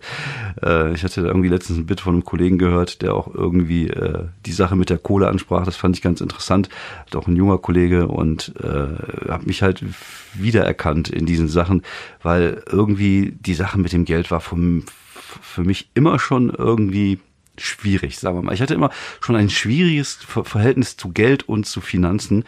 Äh, 0.63 0.93
ich 0.93 1.03
hatte 1.03 1.21
da 1.21 1.27
irgendwie 1.27 1.49
letztens 1.49 1.77
ein 1.77 1.86
Bit 1.86 2.01
von 2.01 2.15
einem 2.15 2.25
Kollegen 2.25 2.58
gehört, 2.58 3.03
der 3.03 3.13
auch 3.13 3.34
irgendwie 3.34 3.89
äh, 3.89 4.25
die 4.45 4.51
Sache 4.51 4.75
mit 4.75 4.89
der 4.89 4.97
Kohle 4.97 5.27
ansprach. 5.27 5.65
Das 5.65 5.75
fand 5.75 5.95
ich 5.95 6.01
ganz 6.01 6.19
interessant. 6.19 6.69
Hat 7.05 7.15
auch 7.15 7.27
ein 7.27 7.36
junger 7.36 7.60
Kollege 7.60 8.08
und 8.08 8.53
äh, 8.63 9.29
habe 9.29 9.45
mich 9.45 9.62
halt 9.62 9.84
wiedererkannt 10.34 11.10
in 11.10 11.27
diesen 11.27 11.47
Sachen, 11.47 11.84
weil 12.23 12.63
irgendwie 12.71 13.38
die 13.39 13.53
Sache 13.53 13.79
mit 13.79 13.93
dem 13.93 14.05
Geld 14.05 14.32
war 14.32 14.39
vom, 14.39 14.84
für 15.41 15.63
mich 15.63 15.89
immer 15.93 16.17
schon 16.17 16.49
irgendwie 16.49 17.19
schwierig, 17.62 18.20
sagen 18.20 18.38
wir 18.38 18.43
mal. 18.43 18.54
Ich 18.54 18.62
hatte 18.62 18.74
immer 18.74 18.91
schon 19.22 19.36
ein 19.36 19.50
schwieriges 19.50 20.15
Verhältnis 20.15 20.98
zu 20.98 21.10
Geld 21.10 21.48
und 21.48 21.65
zu 21.65 21.82
Finanzen. 21.82 22.43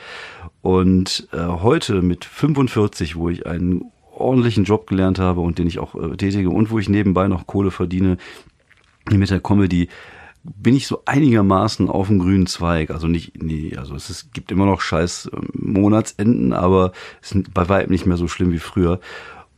Und 0.62 1.28
äh, 1.32 1.38
heute 1.38 2.02
mit 2.02 2.26
45, 2.26 3.16
wo 3.16 3.30
ich 3.30 3.46
einen 3.46 3.92
ordentlichen 4.12 4.66
Job 4.66 4.88
gelernt 4.88 5.20
habe 5.20 5.42
und 5.42 5.58
den 5.58 5.68
ich 5.68 5.80
auch 5.80 5.96
äh, 5.96 6.18
tätige 6.18 6.50
und 6.50 6.72
wo 6.72 6.80
ich 6.80 6.90
nebenbei 6.90 7.28
noch 7.28 7.48
Kohle 7.48 7.72
verdiene 7.72 8.18
mit 9.10 9.30
der 9.30 9.40
Comedy, 9.40 9.90
bin 10.44 10.76
ich 10.76 10.88
so 10.88 11.02
einigermaßen 11.06 11.90
auf 11.90 12.08
dem 12.08 12.20
grünen 12.20 12.48
Zweig. 12.48 12.92
Also 12.92 13.08
nicht, 13.08 13.42
nee, 13.42 13.76
also 13.78 13.96
es 13.96 14.10
ist, 14.10 14.34
gibt 14.34 14.52
immer 14.52 14.66
noch 14.66 14.82
scheiß 14.82 15.32
ähm, 15.34 15.50
Monatsenden, 15.54 16.54
aber 16.54 16.92
es 17.22 17.32
ist 17.32 17.54
bei 17.54 17.68
weitem 17.70 17.92
nicht 17.92 18.06
mehr 18.06 18.18
so 18.18 18.28
schlimm 18.28 18.52
wie 18.52 18.60
früher. 18.60 19.00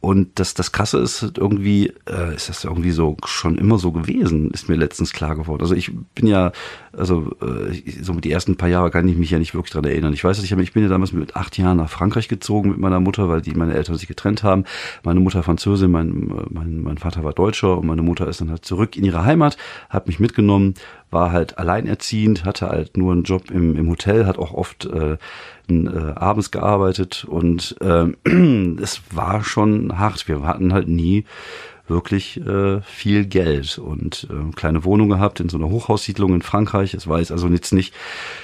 Und 0.02 0.40
das, 0.40 0.56
das 0.56 0.72
Krasse 0.72 0.98
ist 0.98 1.38
irgendwie, 1.38 1.94
äh, 2.10 2.36
ist 2.36 2.50
das 2.50 2.64
irgendwie 2.64 2.90
so 2.90 3.18
schon 3.24 3.60
immer 3.60 3.78
so 3.78 3.92
gewesen, 3.92 4.50
ist 4.50 4.68
mir 4.68 4.76
letztens 4.76 5.14
klar 5.14 5.36
geworden. 5.36 5.62
Also 5.62 5.76
ich 5.76 5.92
bin 6.16 6.26
ja, 6.26 6.52
also 6.92 7.32
äh, 7.40 8.02
so 8.02 8.14
die 8.16 8.32
ersten 8.32 8.58
paar 8.58 8.68
Jahre 8.68 8.90
kann 8.90 9.08
ich 9.08 9.16
mich 9.16 9.30
ja 9.30 9.38
nicht 9.38 9.54
wirklich 9.54 9.72
dran 9.72 9.86
erinnern. 9.86 10.14
Ich 10.14 10.24
weiß 10.24 10.42
nicht, 10.42 10.52
ich 10.52 10.74
bin 10.74 10.82
ja 10.82 10.90
damals 10.90 11.14
mit 11.14 11.36
acht 11.36 11.56
Jahren 11.60 11.78
nach 11.78 11.90
Frankreich 11.90 12.28
gezogen 12.28 12.72
mit 12.72 12.80
meiner 12.80 13.00
Mutter, 13.00 13.30
weil 13.30 13.42
die 13.42 13.54
meine 13.54 13.76
Eltern 13.76 13.96
sich 13.96 14.08
getrennt 14.08 14.42
haben. 14.42 14.66
Meine 15.04 15.20
Mutter 15.20 15.44
Französin, 15.44 15.92
mein, 15.92 16.32
mein, 16.50 16.82
mein 16.82 16.98
Vater 16.98 17.24
war 17.24 17.34
Deutscher 17.34 17.78
und 17.78 17.86
meine 17.86 18.02
Mutter 18.02 18.28
ist 18.28 18.42
dann 18.42 18.50
halt 18.50 18.66
zurück 18.66 18.98
in 18.98 19.04
ihre 19.04 19.24
Heimat, 19.24 19.56
hat 19.90 20.08
mich 20.08 20.20
mitgenommen, 20.20 20.74
war 21.12 21.32
halt 21.32 21.58
alleinerziehend, 21.58 22.45
hatte 22.45 22.69
halt 22.69 22.97
nur 22.97 23.12
einen 23.12 23.24
Job 23.24 23.52
im, 23.52 23.76
im 23.76 23.89
Hotel, 23.89 24.26
hat 24.26 24.39
auch 24.39 24.54
oft 24.54 24.86
äh, 24.86 25.17
äh, 25.69 26.13
abends 26.15 26.52
gearbeitet 26.52 27.26
und 27.26 27.76
äh, 27.82 28.06
es 28.82 29.02
war 29.12 29.43
schon 29.43 30.00
hart. 30.00 30.28
Wir 30.28 30.41
hatten 30.43 30.74
halt 30.74 30.88
nie 30.88 31.26
wirklich 31.88 32.39
äh, 32.45 32.82
viel 32.82 33.26
Geld 33.26 33.78
und 33.78 34.28
äh, 34.32 34.52
kleine 34.56 34.86
Wohnung 34.86 35.10
gehabt 35.10 35.39
in 35.41 35.50
so 35.50 35.58
einer 35.58 35.69
Hochhaussiedlung 35.69 36.34
in 36.34 36.41
Frankreich. 36.41 36.93
Es 36.93 37.08
war 37.08 37.19
jetzt 37.19 37.32
also 37.32 37.47
jetzt 37.50 37.74
nicht 37.74 37.93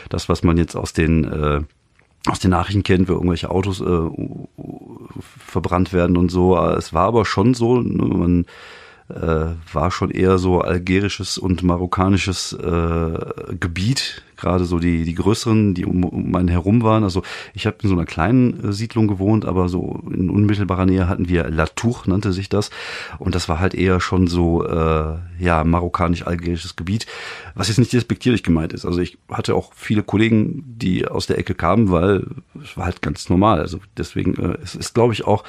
das, 0.09 0.27
was 0.27 0.43
man 0.43 0.57
jetzt 0.57 0.75
aus 0.75 0.93
den 0.93 1.23
äh, 1.23 1.61
aus 2.27 2.39
den 2.39 2.51
Nachrichten 2.51 2.83
kennt, 2.83 3.07
wo 3.07 3.13
irgendwelche 3.13 3.49
Autos 3.49 3.79
äh, 3.79 4.09
verbrannt 5.45 5.93
werden 5.93 6.17
und 6.17 6.29
so. 6.29 6.57
Es 6.57 6.93
war 6.93 7.07
aber 7.07 7.23
schon 7.23 7.53
so, 7.53 7.79
ne, 7.79 8.03
man 8.03 8.45
war 9.09 9.91
schon 9.91 10.11
eher 10.11 10.37
so 10.37 10.61
algerisches 10.61 11.37
und 11.37 11.63
marokkanisches 11.63 12.53
äh, 12.53 13.55
Gebiet, 13.59 14.21
gerade 14.37 14.65
so 14.65 14.79
die, 14.79 15.03
die 15.03 15.15
größeren, 15.15 15.73
die 15.73 15.85
um, 15.85 16.03
um 16.03 16.35
einen 16.35 16.47
herum 16.47 16.83
waren. 16.83 17.03
Also 17.03 17.23
ich 17.53 17.65
habe 17.65 17.77
in 17.83 17.89
so 17.89 17.95
einer 17.95 18.05
kleinen 18.05 18.69
äh, 18.69 18.73
Siedlung 18.73 19.07
gewohnt, 19.07 19.45
aber 19.45 19.69
so 19.69 20.01
in 20.11 20.29
unmittelbarer 20.29 20.85
Nähe 20.85 21.09
hatten 21.09 21.27
wir 21.27 21.49
La 21.49 21.65
Tour, 21.67 22.03
nannte 22.05 22.33
sich 22.33 22.49
das. 22.49 22.69
Und 23.19 23.35
das 23.35 23.49
war 23.49 23.59
halt 23.59 23.73
eher 23.73 23.99
schon 23.99 24.27
so, 24.27 24.65
äh, 24.65 25.15
ja, 25.39 25.63
marokkanisch-algerisches 25.63 26.75
Gebiet, 26.75 27.05
was 27.55 27.67
jetzt 27.67 27.77
nicht 27.77 27.93
despektierlich 27.93 28.43
gemeint 28.43 28.73
ist. 28.73 28.85
Also 28.85 28.99
ich 28.99 29.17
hatte 29.29 29.55
auch 29.55 29.71
viele 29.75 30.03
Kollegen, 30.03 30.63
die 30.67 31.07
aus 31.07 31.27
der 31.27 31.37
Ecke 31.37 31.55
kamen, 31.55 31.91
weil 31.91 32.27
es 32.63 32.77
war 32.77 32.85
halt 32.85 33.01
ganz 33.01 33.29
normal. 33.29 33.59
Also 33.59 33.79
deswegen, 33.97 34.35
äh, 34.35 34.57
es 34.63 34.75
ist, 34.75 34.93
glaube 34.93 35.13
ich, 35.13 35.25
auch 35.25 35.43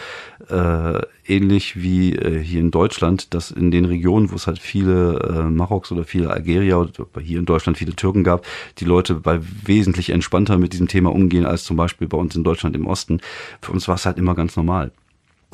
äh, 0.49 1.01
ähnlich 1.27 1.83
wie 1.83 2.15
äh, 2.15 2.43
hier 2.43 2.61
in 2.61 2.71
Deutschland, 2.71 3.35
dass 3.35 3.51
in 3.51 3.71
den 3.71 3.85
Regionen, 3.85 4.31
wo 4.31 4.37
es 4.37 4.47
halt 4.47 4.59
viele 4.59 5.19
äh, 5.21 5.43
Maroks 5.51 5.93
oder 5.93 6.05
viele 6.05 6.31
Algerier 6.31 6.79
oder 6.79 6.93
hier 7.21 7.39
in 7.39 7.45
Deutschland 7.45 7.79
viele 7.79 7.95
Türken 7.95 8.25
gab, 8.25 8.45
die 8.81 8.85
Leute 8.85 9.15
bei 9.15 9.41
wesentlich 9.65 10.11
entspannter 10.11 10.59
mit 10.59 10.73
diesem 10.73 10.89
Thema 10.89 11.13
umgehen 11.13 11.47
als 11.47 11.65
zum 11.65 11.77
Beispiel 11.77 12.09
bei 12.09 12.19
uns 12.19 12.35
in 12.37 12.45
Deutschland 12.45 12.77
im 12.77 12.87
Osten. 12.87 13.21
Für 13.61 13.73
uns 13.73 13.89
war 13.89 13.97
es 13.97 14.07
halt 14.07 14.19
immer 14.19 14.35
ganz 14.35 14.57
normal. 14.57 14.93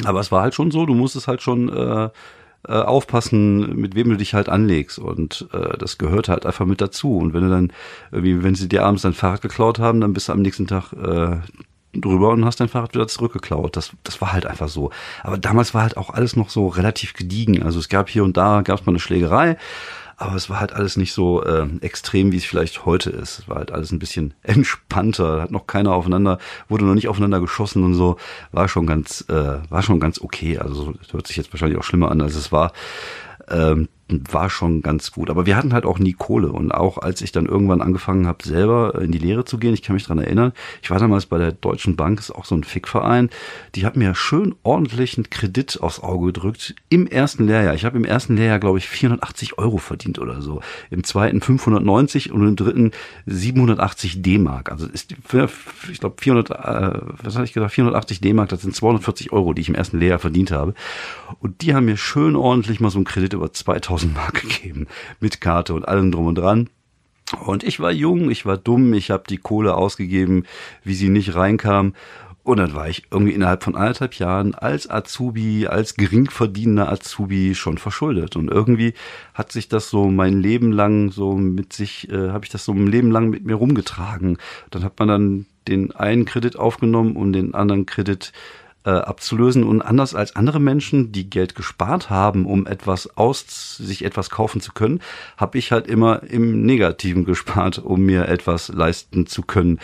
Aber 0.04 0.20
es 0.20 0.32
war 0.32 0.42
halt 0.42 0.54
schon 0.54 0.70
so, 0.70 0.86
du 0.86 0.94
musstest 0.94 1.28
halt 1.28 1.42
schon 1.42 1.68
äh, 1.68 2.08
äh, 2.66 2.72
aufpassen, 2.72 3.76
mit 3.76 3.94
wem 3.94 4.08
du 4.10 4.16
dich 4.16 4.34
halt 4.34 4.48
anlegst. 4.48 4.98
Und 4.98 5.48
äh, 5.52 5.76
das 5.78 5.98
gehört 5.98 6.28
halt 6.28 6.46
einfach 6.46 6.66
mit 6.66 6.80
dazu. 6.80 7.18
Und 7.18 7.34
wenn 7.34 7.42
du 7.42 7.50
dann, 7.50 7.72
irgendwie, 8.10 8.42
wenn 8.42 8.54
sie 8.54 8.68
dir 8.68 8.84
abends 8.84 9.02
dein 9.02 9.12
Fahrrad 9.12 9.42
geklaut 9.42 9.78
haben, 9.78 10.00
dann 10.00 10.12
bist 10.12 10.28
du 10.28 10.32
am 10.32 10.42
nächsten 10.42 10.66
Tag 10.66 10.92
äh, 10.92 11.36
drüber 11.92 12.30
und 12.30 12.44
hast 12.44 12.60
dein 12.60 12.68
Fahrrad 12.68 12.94
wieder 12.94 13.06
zurückgeklaut. 13.06 13.76
Das, 13.76 13.92
das 14.02 14.20
war 14.20 14.32
halt 14.32 14.46
einfach 14.46 14.68
so. 14.68 14.90
Aber 15.22 15.38
damals 15.38 15.74
war 15.74 15.82
halt 15.82 15.96
auch 15.96 16.10
alles 16.10 16.36
noch 16.36 16.50
so 16.50 16.66
relativ 16.68 17.14
gediegen. 17.14 17.62
Also 17.62 17.78
es 17.78 17.88
gab 17.88 18.08
hier 18.08 18.24
und 18.24 18.36
da, 18.36 18.62
gab 18.62 18.80
es 18.80 18.86
mal 18.86 18.92
eine 18.92 19.00
Schlägerei, 19.00 19.56
aber 20.16 20.34
es 20.36 20.48
war 20.50 20.60
halt 20.60 20.72
alles 20.72 20.96
nicht 20.96 21.12
so 21.12 21.42
äh, 21.42 21.66
extrem, 21.80 22.32
wie 22.32 22.36
es 22.36 22.44
vielleicht 22.44 22.84
heute 22.84 23.10
ist. 23.10 23.40
Es 23.40 23.48
war 23.48 23.56
halt 23.56 23.72
alles 23.72 23.92
ein 23.92 23.98
bisschen 23.98 24.34
entspannter, 24.42 25.42
hat 25.42 25.50
noch 25.50 25.66
keiner 25.66 25.92
aufeinander, 25.92 26.38
wurde 26.68 26.84
noch 26.84 26.94
nicht 26.94 27.08
aufeinander 27.08 27.40
geschossen 27.40 27.84
und 27.84 27.94
so, 27.94 28.16
war 28.52 28.68
schon 28.68 28.86
ganz, 28.86 29.24
äh, 29.28 29.58
war 29.70 29.82
schon 29.82 30.00
ganz 30.00 30.20
okay. 30.20 30.58
Also 30.58 30.94
hört 31.10 31.26
sich 31.26 31.36
jetzt 31.36 31.52
wahrscheinlich 31.52 31.78
auch 31.78 31.84
schlimmer 31.84 32.10
an, 32.10 32.20
als 32.20 32.34
es 32.34 32.52
war. 32.52 32.72
Ähm, 33.48 33.88
war 34.08 34.50
schon 34.50 34.82
ganz 34.82 35.12
gut. 35.12 35.30
Aber 35.30 35.46
wir 35.46 35.56
hatten 35.56 35.72
halt 35.72 35.86
auch 35.86 35.98
nie 35.98 36.12
Kohle. 36.12 36.52
Und 36.52 36.72
auch 36.72 36.98
als 36.98 37.22
ich 37.22 37.32
dann 37.32 37.46
irgendwann 37.46 37.80
angefangen 37.80 38.26
habe, 38.26 38.44
selber 38.44 39.00
in 39.00 39.12
die 39.12 39.18
Lehre 39.18 39.44
zu 39.44 39.58
gehen, 39.58 39.72
ich 39.72 39.82
kann 39.82 39.94
mich 39.94 40.04
dran 40.04 40.18
erinnern, 40.18 40.52
ich 40.82 40.90
war 40.90 40.98
damals 40.98 41.26
bei 41.26 41.38
der 41.38 41.52
Deutschen 41.52 41.96
Bank, 41.96 42.18
ist 42.18 42.30
auch 42.30 42.44
so 42.44 42.54
ein 42.54 42.64
Fickverein, 42.64 43.30
die 43.74 43.86
hat 43.86 43.96
mir 43.96 44.14
schön 44.14 44.54
ordentlichen 44.62 45.30
Kredit 45.30 45.80
aufs 45.80 46.00
Auge 46.00 46.26
gedrückt 46.26 46.74
im 46.90 47.06
ersten 47.06 47.46
Lehrjahr. 47.46 47.74
Ich 47.74 47.86
habe 47.86 47.96
im 47.96 48.04
ersten 48.04 48.36
Lehrjahr, 48.36 48.58
glaube 48.58 48.78
ich, 48.78 48.88
480 48.88 49.58
Euro 49.58 49.78
verdient 49.78 50.18
oder 50.18 50.42
so. 50.42 50.60
Im 50.90 51.02
zweiten 51.02 51.40
590 51.40 52.30
und 52.30 52.46
im 52.46 52.56
dritten 52.56 52.90
780 53.24 54.20
D-Mark. 54.20 54.70
Also 54.70 54.86
ist, 54.86 55.12
ich 55.90 56.00
glaube, 56.00 56.16
400, 56.18 56.50
äh, 56.50 57.00
was 57.22 57.36
hatte 57.36 57.46
ich 57.46 57.54
gesagt, 57.54 57.72
480 57.72 58.20
D-Mark, 58.20 58.50
das 58.50 58.62
sind 58.62 58.74
240 58.74 59.32
Euro, 59.32 59.54
die 59.54 59.62
ich 59.62 59.70
im 59.70 59.74
ersten 59.74 59.98
Lehrjahr 59.98 60.18
verdient 60.18 60.50
habe. 60.50 60.74
Und 61.40 61.62
die 61.62 61.74
haben 61.74 61.86
mir 61.86 61.96
schön 61.96 62.36
ordentlich 62.36 62.80
mal 62.80 62.90
so 62.90 62.98
einen 62.98 63.06
Kredit 63.06 63.32
über 63.32 63.52
2000 63.52 63.93
1000 63.94 64.14
Mark 64.14 64.42
gegeben 64.42 64.86
mit 65.20 65.40
Karte 65.40 65.74
und 65.74 65.86
allem 65.86 66.10
drum 66.10 66.26
und 66.26 66.36
dran. 66.36 66.68
Und 67.44 67.64
ich 67.64 67.80
war 67.80 67.90
jung, 67.90 68.30
ich 68.30 68.44
war 68.44 68.56
dumm, 68.56 68.92
ich 68.92 69.10
habe 69.10 69.24
die 69.28 69.38
Kohle 69.38 69.74
ausgegeben, 69.74 70.44
wie 70.82 70.94
sie 70.94 71.08
nicht 71.08 71.34
reinkam. 71.34 71.94
Und 72.42 72.58
dann 72.58 72.74
war 72.74 72.90
ich 72.90 73.04
irgendwie 73.10 73.32
innerhalb 73.32 73.64
von 73.64 73.74
anderthalb 73.74 74.14
Jahren 74.14 74.54
als 74.54 74.90
Azubi, 74.90 75.66
als 75.66 75.94
geringverdienender 75.94 76.92
Azubi 76.92 77.54
schon 77.54 77.78
verschuldet. 77.78 78.36
Und 78.36 78.50
irgendwie 78.50 78.92
hat 79.32 79.50
sich 79.50 79.68
das 79.68 79.88
so 79.88 80.10
mein 80.10 80.42
Leben 80.42 80.70
lang 80.70 81.10
so 81.10 81.36
mit 81.36 81.72
sich, 81.72 82.10
äh, 82.10 82.30
habe 82.30 82.44
ich 82.44 82.50
das 82.50 82.66
so 82.66 82.72
ein 82.72 82.86
Leben 82.86 83.10
lang 83.10 83.30
mit 83.30 83.46
mir 83.46 83.54
rumgetragen. 83.54 84.36
Dann 84.70 84.84
hat 84.84 84.98
man 84.98 85.08
dann 85.08 85.46
den 85.68 85.92
einen 85.92 86.26
Kredit 86.26 86.56
aufgenommen 86.56 87.16
und 87.16 87.32
den 87.32 87.54
anderen 87.54 87.86
Kredit 87.86 88.32
äh, 88.84 88.90
abzulösen. 88.90 89.64
Und 89.64 89.82
anders 89.82 90.14
als 90.14 90.36
andere 90.36 90.60
Menschen, 90.60 91.12
die 91.12 91.28
Geld 91.28 91.54
gespart 91.54 92.10
haben, 92.10 92.46
um 92.46 92.66
etwas 92.66 93.16
aus, 93.16 93.76
sich 93.76 94.04
etwas 94.04 94.30
kaufen 94.30 94.60
zu 94.60 94.72
können, 94.72 95.00
habe 95.36 95.58
ich 95.58 95.72
halt 95.72 95.86
immer 95.86 96.22
im 96.22 96.64
Negativen 96.64 97.24
gespart, 97.24 97.78
um 97.78 98.02
mir 98.02 98.28
etwas 98.28 98.68
leisten 98.68 99.26
zu 99.26 99.42
können. 99.42 99.78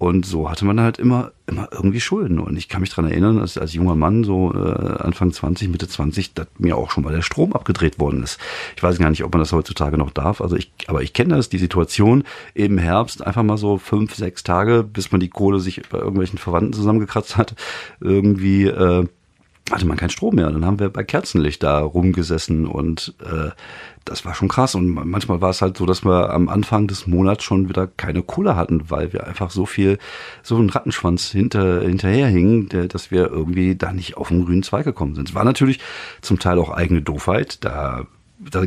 Und 0.00 0.24
so 0.24 0.48
hatte 0.48 0.64
man 0.64 0.80
halt 0.80 0.98
immer, 0.98 1.32
immer 1.46 1.68
irgendwie 1.72 2.00
Schulden. 2.00 2.40
Und 2.40 2.56
ich 2.56 2.70
kann 2.70 2.80
mich 2.80 2.88
dran 2.88 3.04
erinnern, 3.04 3.36
dass 3.36 3.58
als 3.58 3.74
junger 3.74 3.96
Mann, 3.96 4.24
so 4.24 4.50
äh, 4.54 4.96
Anfang 4.98 5.30
20, 5.30 5.68
Mitte 5.68 5.88
20, 5.88 6.32
dass 6.32 6.46
mir 6.56 6.78
auch 6.78 6.90
schon 6.90 7.04
mal 7.04 7.12
der 7.12 7.20
Strom 7.20 7.52
abgedreht 7.52 7.98
worden 7.98 8.22
ist. 8.22 8.40
Ich 8.76 8.82
weiß 8.82 8.98
gar 8.98 9.10
nicht, 9.10 9.22
ob 9.24 9.34
man 9.34 9.40
das 9.40 9.52
heutzutage 9.52 9.98
noch 9.98 10.10
darf. 10.10 10.40
Also 10.40 10.56
ich, 10.56 10.72
aber 10.86 11.02
ich 11.02 11.12
kenne 11.12 11.36
das, 11.36 11.50
die 11.50 11.58
Situation 11.58 12.24
im 12.54 12.78
Herbst, 12.78 13.26
einfach 13.26 13.42
mal 13.42 13.58
so 13.58 13.76
fünf, 13.76 14.14
sechs 14.14 14.42
Tage, 14.42 14.84
bis 14.84 15.12
man 15.12 15.20
die 15.20 15.28
Kohle 15.28 15.60
sich 15.60 15.82
bei 15.90 15.98
irgendwelchen 15.98 16.38
Verwandten 16.38 16.72
zusammengekratzt 16.72 17.36
hat, 17.36 17.54
irgendwie 18.00 18.68
äh, 18.68 19.06
hatte 19.70 19.86
man 19.86 19.96
keinen 19.96 20.10
Strom 20.10 20.34
mehr. 20.34 20.50
Dann 20.50 20.64
haben 20.64 20.78
wir 20.78 20.90
bei 20.90 21.04
Kerzenlicht 21.04 21.62
da 21.62 21.80
rumgesessen 21.80 22.66
und 22.66 23.14
äh, 23.24 23.50
das 24.04 24.24
war 24.24 24.34
schon 24.34 24.48
krass. 24.48 24.74
Und 24.74 24.88
manchmal 24.88 25.40
war 25.40 25.50
es 25.50 25.62
halt 25.62 25.76
so, 25.76 25.86
dass 25.86 26.04
wir 26.04 26.30
am 26.30 26.48
Anfang 26.48 26.86
des 26.86 27.06
Monats 27.06 27.44
schon 27.44 27.68
wieder 27.68 27.86
keine 27.86 28.22
Kohle 28.22 28.56
hatten, 28.56 28.90
weil 28.90 29.12
wir 29.12 29.26
einfach 29.26 29.50
so 29.50 29.66
viel, 29.66 29.98
so 30.42 30.56
einen 30.56 30.70
Rattenschwanz 30.70 31.30
hinter, 31.30 31.82
hinterherhingen, 31.82 32.68
der, 32.68 32.88
dass 32.88 33.10
wir 33.10 33.28
irgendwie 33.30 33.76
da 33.76 33.92
nicht 33.92 34.16
auf 34.16 34.28
den 34.28 34.44
grünen 34.44 34.62
Zweig 34.62 34.84
gekommen 34.84 35.14
sind. 35.14 35.28
Es 35.28 35.34
war 35.34 35.44
natürlich 35.44 35.80
zum 36.22 36.38
Teil 36.38 36.58
auch 36.58 36.70
eigene 36.70 37.02
Doofheit, 37.02 37.64
da 37.64 38.06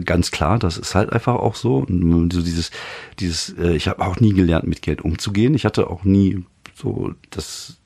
ganz 0.06 0.30
klar, 0.32 0.60
das 0.60 0.78
ist 0.78 0.94
halt 0.94 1.12
einfach 1.12 1.36
auch 1.36 1.56
so. 1.56 1.86
So 1.88 2.42
dieses, 2.42 2.72
dieses, 3.20 3.58
äh, 3.58 3.76
ich 3.76 3.88
habe 3.88 4.06
auch 4.06 4.20
nie 4.20 4.34
gelernt, 4.34 4.68
mit 4.68 4.82
Geld 4.82 5.02
umzugehen. 5.02 5.56
Ich 5.56 5.66
hatte 5.66 5.89
auch 5.89 6.04
nie 6.04 6.46
so 6.76 7.13
das 7.32 7.80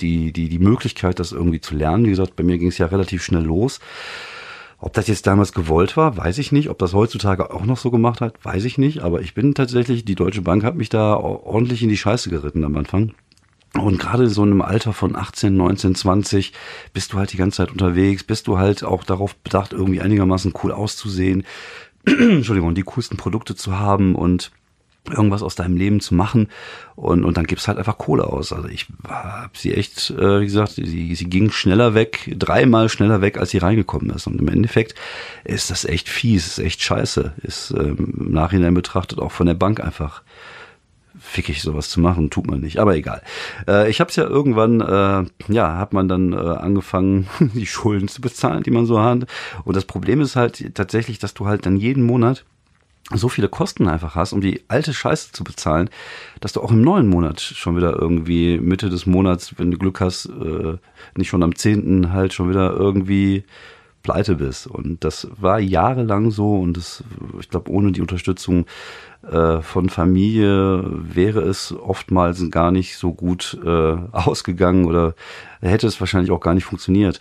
die, 0.00 0.32
die, 0.32 0.48
die 0.48 0.58
Möglichkeit, 0.58 1.18
das 1.18 1.32
irgendwie 1.32 1.60
zu 1.60 1.74
lernen. 1.74 2.06
Wie 2.06 2.10
gesagt, 2.10 2.36
bei 2.36 2.44
mir 2.44 2.58
ging 2.58 2.68
es 2.68 2.78
ja 2.78 2.86
relativ 2.86 3.22
schnell 3.22 3.44
los. 3.44 3.80
Ob 4.80 4.92
das 4.92 5.08
jetzt 5.08 5.26
damals 5.26 5.52
gewollt 5.52 5.96
war, 5.96 6.16
weiß 6.16 6.38
ich 6.38 6.52
nicht. 6.52 6.70
Ob 6.70 6.78
das 6.78 6.94
heutzutage 6.94 7.52
auch 7.52 7.64
noch 7.64 7.78
so 7.78 7.90
gemacht 7.90 8.20
hat, 8.20 8.44
weiß 8.44 8.64
ich 8.64 8.78
nicht. 8.78 9.00
Aber 9.00 9.20
ich 9.20 9.34
bin 9.34 9.54
tatsächlich, 9.54 10.04
die 10.04 10.14
Deutsche 10.14 10.42
Bank 10.42 10.62
hat 10.62 10.76
mich 10.76 10.88
da 10.88 11.14
ordentlich 11.14 11.82
in 11.82 11.88
die 11.88 11.96
Scheiße 11.96 12.30
geritten 12.30 12.64
am 12.64 12.76
Anfang. 12.76 13.14
Und 13.74 13.98
gerade 13.98 14.28
so 14.28 14.44
in 14.44 14.52
einem 14.52 14.62
Alter 14.62 14.92
von 14.92 15.14
18, 15.14 15.54
19, 15.54 15.94
20 15.94 16.52
bist 16.92 17.12
du 17.12 17.18
halt 17.18 17.32
die 17.32 17.36
ganze 17.36 17.58
Zeit 17.58 17.70
unterwegs, 17.70 18.24
bist 18.24 18.46
du 18.46 18.58
halt 18.58 18.82
auch 18.82 19.04
darauf 19.04 19.34
bedacht, 19.36 19.72
irgendwie 19.72 20.00
einigermaßen 20.00 20.54
cool 20.62 20.72
auszusehen. 20.72 21.44
Entschuldigung, 22.06 22.74
die 22.74 22.82
coolsten 22.82 23.16
Produkte 23.16 23.54
zu 23.56 23.78
haben 23.78 24.14
und 24.14 24.52
irgendwas 25.10 25.42
aus 25.42 25.54
deinem 25.54 25.76
Leben 25.76 26.00
zu 26.00 26.14
machen 26.14 26.48
und, 26.96 27.24
und 27.24 27.36
dann 27.36 27.46
gibst 27.46 27.68
halt 27.68 27.78
einfach 27.78 27.98
Kohle 27.98 28.24
aus. 28.24 28.52
Also 28.52 28.68
ich 28.68 28.86
habe 29.08 29.50
sie 29.54 29.74
echt, 29.74 30.10
äh, 30.10 30.40
wie 30.40 30.44
gesagt, 30.46 30.72
sie, 30.72 31.14
sie 31.14 31.30
ging 31.30 31.50
schneller 31.50 31.94
weg, 31.94 32.34
dreimal 32.36 32.88
schneller 32.88 33.20
weg, 33.20 33.38
als 33.38 33.50
sie 33.50 33.58
reingekommen 33.58 34.10
ist. 34.10 34.26
Und 34.26 34.40
im 34.40 34.48
Endeffekt 34.48 34.94
ist 35.44 35.70
das 35.70 35.84
echt 35.84 36.08
fies, 36.08 36.46
ist 36.46 36.58
echt 36.58 36.82
scheiße, 36.82 37.34
ist 37.42 37.70
ähm, 37.70 38.14
im 38.18 38.32
Nachhinein 38.32 38.74
betrachtet 38.74 39.18
auch 39.18 39.32
von 39.32 39.46
der 39.46 39.54
Bank 39.54 39.80
einfach 39.80 40.22
fickig 41.20 41.62
sowas 41.62 41.90
zu 41.90 42.00
machen, 42.00 42.30
tut 42.30 42.46
man 42.46 42.60
nicht, 42.60 42.78
aber 42.78 42.96
egal. 42.96 43.22
Äh, 43.66 43.90
ich 43.90 44.00
habe 44.00 44.10
es 44.10 44.16
ja 44.16 44.24
irgendwann, 44.24 44.80
äh, 44.80 45.52
ja, 45.52 45.76
hat 45.76 45.92
man 45.92 46.08
dann 46.08 46.32
äh, 46.32 46.36
angefangen, 46.36 47.28
die 47.54 47.66
Schulden 47.66 48.08
zu 48.08 48.20
bezahlen, 48.20 48.62
die 48.62 48.70
man 48.70 48.86
so 48.86 49.00
hat. 49.00 49.26
Und 49.64 49.76
das 49.76 49.84
Problem 49.84 50.20
ist 50.20 50.36
halt 50.36 50.74
tatsächlich, 50.74 51.18
dass 51.18 51.34
du 51.34 51.46
halt 51.46 51.66
dann 51.66 51.76
jeden 51.76 52.04
Monat 52.04 52.44
so 53.14 53.28
viele 53.28 53.48
Kosten 53.48 53.88
einfach 53.88 54.14
hast, 54.14 54.32
um 54.32 54.40
die 54.40 54.62
alte 54.68 54.92
Scheiße 54.92 55.32
zu 55.32 55.44
bezahlen, 55.44 55.88
dass 56.40 56.52
du 56.52 56.60
auch 56.60 56.70
im 56.70 56.82
neuen 56.82 57.08
Monat 57.08 57.40
schon 57.40 57.76
wieder 57.76 57.94
irgendwie 57.94 58.58
Mitte 58.58 58.90
des 58.90 59.06
Monats, 59.06 59.54
wenn 59.56 59.70
du 59.70 59.78
Glück 59.78 60.00
hast, 60.00 60.26
äh, 60.26 60.76
nicht 61.16 61.28
schon 61.28 61.42
am 61.42 61.54
zehnten 61.54 62.12
halt 62.12 62.34
schon 62.34 62.50
wieder 62.50 62.72
irgendwie 62.72 63.44
pleite 64.02 64.36
bist. 64.36 64.66
Und 64.66 65.04
das 65.04 65.28
war 65.38 65.58
jahrelang 65.58 66.30
so 66.30 66.56
und 66.56 66.76
das, 66.76 67.02
ich 67.40 67.48
glaube, 67.48 67.70
ohne 67.70 67.92
die 67.92 68.00
Unterstützung 68.00 68.66
äh, 69.30 69.60
von 69.60 69.88
Familie 69.88 70.84
wäre 70.86 71.40
es 71.40 71.72
oftmals 71.72 72.50
gar 72.50 72.70
nicht 72.70 72.96
so 72.96 73.12
gut 73.12 73.58
äh, 73.64 73.96
ausgegangen 74.12 74.84
oder 74.84 75.14
hätte 75.60 75.86
es 75.86 76.00
wahrscheinlich 76.00 76.30
auch 76.30 76.40
gar 76.40 76.54
nicht 76.54 76.64
funktioniert. 76.64 77.18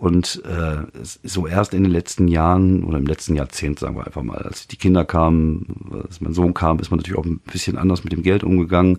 Und 0.00 0.42
äh, 0.46 0.86
so 1.02 1.46
erst 1.46 1.74
in 1.74 1.82
den 1.82 1.92
letzten 1.92 2.26
Jahren 2.26 2.84
oder 2.84 2.96
im 2.96 3.04
letzten 3.04 3.36
Jahrzehnt, 3.36 3.78
sagen 3.78 3.96
wir 3.96 4.06
einfach 4.06 4.22
mal, 4.22 4.38
als 4.38 4.66
die 4.66 4.78
Kinder 4.78 5.04
kamen, 5.04 5.92
als 6.02 6.22
mein 6.22 6.32
Sohn 6.32 6.54
kam, 6.54 6.78
ist 6.78 6.90
man 6.90 7.00
natürlich 7.00 7.18
auch 7.18 7.26
ein 7.26 7.38
bisschen 7.40 7.76
anders 7.76 8.02
mit 8.02 8.14
dem 8.14 8.22
Geld 8.22 8.42
umgegangen, 8.42 8.98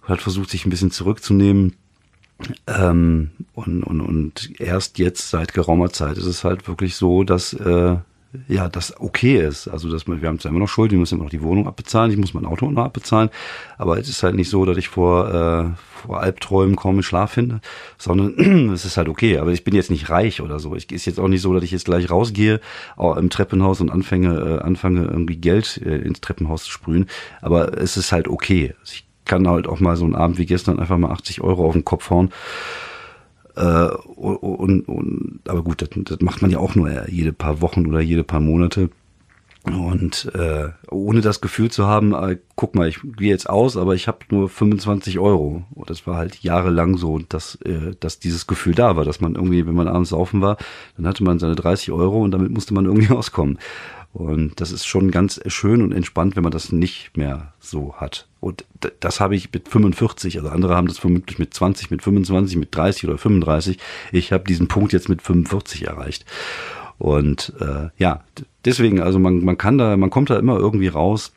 hat 0.00 0.22
versucht, 0.22 0.48
sich 0.48 0.64
ein 0.64 0.70
bisschen 0.70 0.90
zurückzunehmen. 0.90 1.74
Ähm, 2.66 3.32
und, 3.52 3.82
und, 3.82 4.00
und 4.00 4.58
erst 4.58 4.98
jetzt 4.98 5.28
seit 5.28 5.52
geraumer 5.52 5.90
Zeit 5.90 6.16
ist 6.16 6.24
es 6.24 6.44
halt 6.44 6.66
wirklich 6.66 6.96
so, 6.96 7.22
dass 7.22 7.52
äh, 7.52 7.96
ja, 8.48 8.68
das 8.68 8.98
okay 9.00 9.40
ist. 9.40 9.68
Also, 9.68 9.90
dass 9.90 10.06
man, 10.06 10.20
wir 10.20 10.28
haben 10.28 10.38
zwar 10.38 10.50
immer 10.50 10.60
noch 10.60 10.68
Schuld, 10.68 10.92
ich 10.92 10.98
muss 10.98 11.12
immer 11.12 11.24
noch 11.24 11.30
die 11.30 11.42
Wohnung 11.42 11.66
abbezahlen, 11.66 12.10
ich 12.10 12.16
muss 12.16 12.34
mein 12.34 12.44
Auto 12.44 12.70
noch 12.70 12.84
abbezahlen, 12.84 13.30
aber 13.78 13.98
es 13.98 14.08
ist 14.08 14.22
halt 14.22 14.34
nicht 14.34 14.50
so, 14.50 14.64
dass 14.64 14.76
ich 14.76 14.88
vor, 14.88 15.28
äh, 15.28 15.64
vor 16.06 16.20
Albträumen 16.20 16.76
kaum 16.76 17.02
Schlaf 17.02 17.32
finde, 17.32 17.60
sondern 17.98 18.70
es 18.74 18.84
ist 18.84 18.96
halt 18.96 19.08
okay. 19.08 19.38
Aber 19.38 19.52
ich 19.52 19.64
bin 19.64 19.74
jetzt 19.74 19.90
nicht 19.90 20.10
reich 20.10 20.40
oder 20.40 20.58
so. 20.58 20.74
Ich 20.74 20.90
ist 20.92 21.06
jetzt 21.06 21.20
auch 21.20 21.28
nicht 21.28 21.42
so, 21.42 21.52
dass 21.54 21.62
ich 21.62 21.70
jetzt 21.70 21.86
gleich 21.86 22.10
rausgehe 22.10 22.60
im 22.98 23.30
Treppenhaus 23.30 23.80
und 23.80 23.90
anfange, 23.90 24.38
äh, 24.38 24.62
anfange 24.62 25.04
irgendwie 25.04 25.36
Geld 25.36 25.80
äh, 25.84 25.96
ins 25.98 26.20
Treppenhaus 26.20 26.64
zu 26.64 26.70
sprühen. 26.70 27.06
Aber 27.40 27.78
es 27.78 27.96
ist 27.96 28.12
halt 28.12 28.28
okay. 28.28 28.74
Ich 28.84 29.06
kann 29.24 29.48
halt 29.48 29.66
auch 29.66 29.80
mal 29.80 29.96
so 29.96 30.04
einen 30.04 30.14
Abend 30.14 30.38
wie 30.38 30.46
gestern 30.46 30.78
einfach 30.78 30.98
mal 30.98 31.10
80 31.10 31.40
Euro 31.40 31.66
auf 31.66 31.72
den 31.72 31.84
Kopf 31.84 32.10
hauen 32.10 32.30
äh, 33.56 33.88
und, 33.88 34.82
und, 34.88 35.40
aber 35.48 35.62
gut, 35.62 35.82
das, 35.82 35.88
das 35.92 36.20
macht 36.20 36.42
man 36.42 36.50
ja 36.50 36.58
auch 36.58 36.74
nur 36.74 37.08
jede 37.08 37.32
paar 37.32 37.60
Wochen 37.60 37.86
oder 37.86 38.00
jede 38.00 38.22
paar 38.22 38.40
Monate. 38.40 38.90
Und 39.64 40.30
äh, 40.32 40.68
ohne 40.90 41.22
das 41.22 41.40
Gefühl 41.40 41.72
zu 41.72 41.86
haben, 41.86 42.14
äh, 42.14 42.38
guck 42.54 42.76
mal, 42.76 42.88
ich 42.88 43.00
gehe 43.02 43.30
jetzt 43.30 43.50
aus, 43.50 43.76
aber 43.76 43.96
ich 43.96 44.06
habe 44.06 44.18
nur 44.30 44.48
25 44.48 45.18
Euro. 45.18 45.64
Und 45.74 45.90
das 45.90 46.06
war 46.06 46.16
halt 46.16 46.40
jahrelang 46.42 46.96
so, 46.96 47.18
dass, 47.18 47.56
äh, 47.64 47.96
dass 47.98 48.20
dieses 48.20 48.46
Gefühl 48.46 48.76
da 48.76 48.94
war, 48.94 49.04
dass 49.04 49.20
man 49.20 49.34
irgendwie, 49.34 49.66
wenn 49.66 49.74
man 49.74 49.88
abends 49.88 50.10
saufen 50.10 50.40
war, 50.40 50.56
dann 50.96 51.08
hatte 51.08 51.24
man 51.24 51.40
seine 51.40 51.56
30 51.56 51.90
Euro 51.90 52.22
und 52.22 52.30
damit 52.30 52.52
musste 52.52 52.74
man 52.74 52.84
irgendwie 52.84 53.10
auskommen. 53.12 53.58
Und 54.16 54.62
das 54.62 54.72
ist 54.72 54.86
schon 54.86 55.10
ganz 55.10 55.42
schön 55.46 55.82
und 55.82 55.92
entspannt, 55.92 56.36
wenn 56.36 56.42
man 56.42 56.50
das 56.50 56.72
nicht 56.72 57.18
mehr 57.18 57.52
so 57.60 57.96
hat. 57.96 58.26
Und 58.40 58.64
das 59.00 59.20
habe 59.20 59.36
ich 59.36 59.52
mit 59.52 59.68
45, 59.68 60.38
also 60.38 60.48
andere 60.48 60.74
haben 60.74 60.88
das 60.88 60.96
vermutlich 60.96 61.38
mit 61.38 61.52
20, 61.52 61.90
mit 61.90 62.00
25, 62.00 62.56
mit 62.56 62.74
30 62.74 63.08
oder 63.08 63.18
35. 63.18 63.78
Ich 64.12 64.32
habe 64.32 64.44
diesen 64.44 64.68
Punkt 64.68 64.94
jetzt 64.94 65.10
mit 65.10 65.20
45 65.20 65.86
erreicht. 65.86 66.24
Und 66.96 67.52
äh, 67.60 67.90
ja, 67.98 68.24
deswegen, 68.64 69.02
also 69.02 69.18
man, 69.18 69.44
man 69.44 69.58
kann 69.58 69.76
da, 69.76 69.98
man 69.98 70.08
kommt 70.08 70.30
da 70.30 70.38
immer 70.38 70.56
irgendwie 70.56 70.88
raus. 70.88 71.34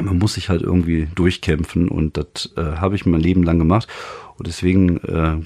Man 0.00 0.16
muss 0.16 0.34
sich 0.34 0.48
halt 0.48 0.62
irgendwie 0.62 1.08
durchkämpfen 1.16 1.88
und 1.88 2.16
das 2.16 2.52
äh, 2.56 2.76
habe 2.76 2.94
ich 2.94 3.06
mein 3.06 3.22
Leben 3.22 3.42
lang 3.42 3.58
gemacht. 3.58 3.88
Und 4.36 4.46
deswegen 4.46 4.98
äh, 4.98 5.38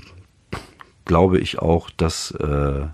glaube 1.07 1.39
ich 1.39 1.61
auch, 1.61 1.89
dass 1.89 2.31
äh, 2.33 2.89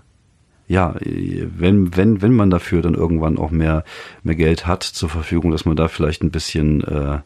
ja, 0.67 0.95
wenn, 0.99 1.95
wenn, 1.95 2.21
wenn 2.21 2.33
man 2.33 2.49
dafür 2.49 2.81
dann 2.81 2.95
irgendwann 2.95 3.37
auch 3.37 3.51
mehr, 3.51 3.83
mehr 4.23 4.35
Geld 4.35 4.65
hat 4.65 4.83
zur 4.83 5.09
Verfügung, 5.09 5.51
dass 5.51 5.65
man 5.65 5.75
da 5.75 5.87
vielleicht 5.87 6.23
ein 6.23 6.31
bisschen 6.31 6.83
äh, 6.83 7.19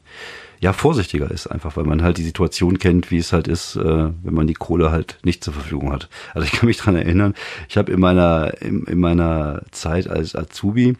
ja, 0.59 0.73
vorsichtiger 0.73 1.31
ist, 1.31 1.47
einfach 1.47 1.77
weil 1.77 1.85
man 1.85 2.03
halt 2.03 2.17
die 2.17 2.23
Situation 2.23 2.79
kennt, 2.79 3.11
wie 3.11 3.17
es 3.17 3.31
halt 3.31 3.47
ist, 3.47 3.77
äh, 3.77 4.09
wenn 4.23 4.33
man 4.33 4.47
die 4.47 4.53
Kohle 4.53 4.91
halt 4.91 5.17
nicht 5.23 5.43
zur 5.43 5.53
Verfügung 5.53 5.91
hat. 5.91 6.09
Also 6.33 6.45
ich 6.45 6.51
kann 6.51 6.67
mich 6.67 6.77
dran 6.77 6.95
erinnern, 6.95 7.33
ich 7.69 7.77
habe 7.77 7.91
in 7.91 7.99
meiner, 7.99 8.61
in, 8.61 8.83
in 8.83 8.99
meiner 8.99 9.61
Zeit 9.71 10.09
als 10.09 10.35
Azubi 10.35 10.97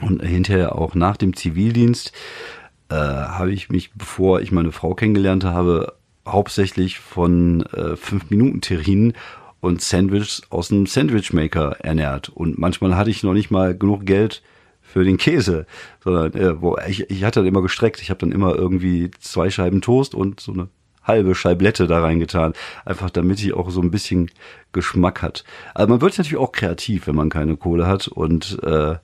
und 0.00 0.22
hinterher 0.24 0.76
auch 0.76 0.94
nach 0.94 1.18
dem 1.18 1.36
Zivildienst 1.36 2.12
äh, 2.88 2.94
habe 2.94 3.52
ich 3.52 3.68
mich, 3.68 3.92
bevor 3.92 4.40
ich 4.40 4.50
meine 4.50 4.72
Frau 4.72 4.94
kennengelernt 4.94 5.44
habe, 5.44 5.94
hauptsächlich 6.26 7.00
von 7.00 7.62
äh, 7.66 7.96
fünf 7.96 8.30
Minuten 8.30 8.62
Terrinen 8.62 9.12
und 9.60 9.82
Sandwiches 9.82 10.42
aus 10.50 10.68
dem 10.68 10.86
Sandwichmaker 10.86 11.76
ernährt. 11.80 12.28
Und 12.28 12.58
manchmal 12.58 12.96
hatte 12.96 13.10
ich 13.10 13.22
noch 13.22 13.34
nicht 13.34 13.50
mal 13.50 13.76
genug 13.76 14.06
Geld 14.06 14.42
für 14.80 15.04
den 15.04 15.18
Käse, 15.18 15.66
sondern 16.02 16.32
äh, 16.34 16.60
wo 16.60 16.76
ich, 16.88 17.08
ich 17.10 17.24
hatte 17.24 17.40
dann 17.40 17.46
immer 17.46 17.62
gestreckt. 17.62 18.02
Ich 18.02 18.10
habe 18.10 18.18
dann 18.18 18.32
immer 18.32 18.54
irgendwie 18.54 19.10
zwei 19.20 19.50
Scheiben 19.50 19.80
Toast 19.80 20.14
und 20.14 20.40
so 20.40 20.52
eine 20.52 20.68
halbe 21.02 21.34
Scheiblette 21.34 21.86
da 21.86 22.00
reingetan, 22.00 22.52
einfach 22.84 23.10
damit 23.10 23.38
sie 23.38 23.52
auch 23.52 23.70
so 23.70 23.80
ein 23.80 23.90
bisschen 23.90 24.30
Geschmack 24.72 25.22
hat. 25.22 25.44
Aber 25.74 25.88
man 25.88 26.00
wird 26.00 26.16
natürlich 26.16 26.38
auch 26.38 26.52
kreativ, 26.52 27.06
wenn 27.06 27.16
man 27.16 27.28
keine 27.28 27.56
Kohle 27.56 27.86
hat 27.86 28.08
und 28.08 28.62
äh, 28.62 28.96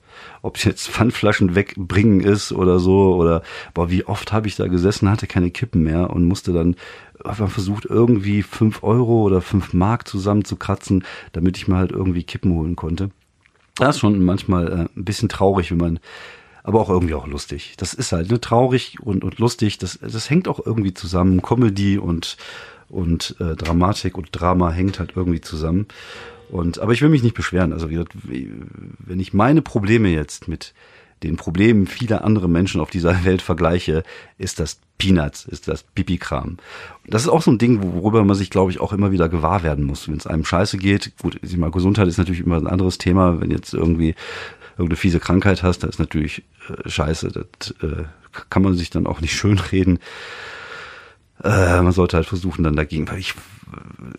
ob 0.42 0.56
es 0.56 0.64
jetzt 0.64 0.88
Pfandflaschen 0.88 1.54
wegbringen 1.54 2.20
ist 2.20 2.52
oder 2.52 2.78
so 2.78 3.14
oder 3.16 3.42
boah, 3.74 3.90
wie 3.90 4.04
oft 4.04 4.32
habe 4.32 4.46
ich 4.46 4.56
da 4.56 4.68
gesessen, 4.68 5.10
hatte 5.10 5.26
keine 5.26 5.50
Kippen 5.50 5.82
mehr 5.82 6.10
und 6.10 6.24
musste 6.24 6.52
dann 6.52 6.76
einfach 7.24 7.50
versucht 7.50 7.84
irgendwie 7.84 8.42
fünf 8.42 8.82
Euro 8.82 9.22
oder 9.22 9.40
fünf 9.40 9.72
Mark 9.72 10.06
zusammenzukratzen, 10.06 11.04
damit 11.32 11.56
ich 11.56 11.66
mir 11.66 11.76
halt 11.76 11.92
irgendwie 11.92 12.22
Kippen 12.22 12.52
holen 12.54 12.76
konnte. 12.76 13.10
Das 13.76 13.96
ist 13.96 14.00
schon 14.00 14.24
manchmal 14.24 14.68
äh, 14.68 14.98
ein 14.98 15.04
bisschen 15.04 15.28
traurig, 15.28 15.70
wenn 15.70 15.78
man, 15.78 15.98
aber 16.66 16.80
auch 16.80 16.90
irgendwie 16.90 17.14
auch 17.14 17.28
lustig. 17.28 17.74
Das 17.76 17.94
ist 17.94 18.10
halt 18.10 18.28
ne, 18.28 18.40
traurig 18.40 18.98
und, 19.00 19.22
und 19.22 19.38
lustig. 19.38 19.78
Das, 19.78 20.00
das 20.02 20.28
hängt 20.28 20.48
auch 20.48 20.58
irgendwie 20.66 20.92
zusammen. 20.92 21.40
Comedy 21.40 21.96
und, 21.96 22.36
und 22.88 23.36
äh, 23.38 23.54
Dramatik 23.54 24.18
und 24.18 24.30
Drama 24.32 24.72
hängt 24.72 24.98
halt 24.98 25.12
irgendwie 25.14 25.40
zusammen. 25.40 25.86
Und, 26.50 26.80
aber 26.80 26.92
ich 26.92 27.02
will 27.02 27.08
mich 27.08 27.22
nicht 27.22 27.36
beschweren. 27.36 27.72
Also, 27.72 27.88
wenn 27.88 29.20
ich 29.20 29.32
meine 29.32 29.62
Probleme 29.62 30.08
jetzt 30.08 30.48
mit 30.48 30.74
den 31.22 31.36
Problemen 31.36 31.86
vieler 31.86 32.24
anderer 32.24 32.48
Menschen 32.48 32.80
auf 32.80 32.90
dieser 32.90 33.24
Welt 33.24 33.42
vergleiche, 33.42 34.02
ist 34.36 34.58
das 34.58 34.80
Peanuts, 34.98 35.44
ist 35.44 35.68
das 35.68 35.84
Pipi-Kram. 35.84 36.56
Das 37.06 37.22
ist 37.22 37.28
auch 37.28 37.42
so 37.42 37.52
ein 37.52 37.58
Ding, 37.58 37.80
worüber 37.82 38.24
man 38.24 38.34
sich, 38.34 38.50
glaube 38.50 38.72
ich, 38.72 38.80
auch 38.80 38.92
immer 38.92 39.12
wieder 39.12 39.28
gewahr 39.28 39.62
werden 39.62 39.84
muss, 39.84 40.08
wenn 40.08 40.16
es 40.16 40.26
einem 40.26 40.44
scheiße 40.44 40.78
geht. 40.78 41.12
Gut, 41.18 41.38
ich 41.42 41.56
mal, 41.56 41.70
Gesundheit 41.70 42.08
ist 42.08 42.18
natürlich 42.18 42.40
immer 42.40 42.56
ein 42.56 42.66
anderes 42.66 42.98
Thema. 42.98 43.40
Wenn 43.40 43.50
jetzt 43.50 43.72
irgendwie 43.72 44.16
irgendeine 44.76 44.96
fiese 44.96 45.20
Krankheit 45.20 45.62
hast, 45.62 45.80
da 45.80 45.88
ist 45.88 45.98
natürlich 45.98 46.44
äh, 46.68 46.88
scheiße. 46.88 47.28
Das 47.28 47.70
äh, 47.82 48.04
kann 48.50 48.62
man 48.62 48.74
sich 48.74 48.90
dann 48.90 49.06
auch 49.06 49.20
nicht 49.20 49.32
schönreden. 49.36 49.98
Äh, 51.42 51.82
man 51.82 51.92
sollte 51.92 52.16
halt 52.16 52.26
versuchen, 52.26 52.64
dann 52.64 52.76
dagegen, 52.76 53.08
weil 53.08 53.18
ich 53.18 53.34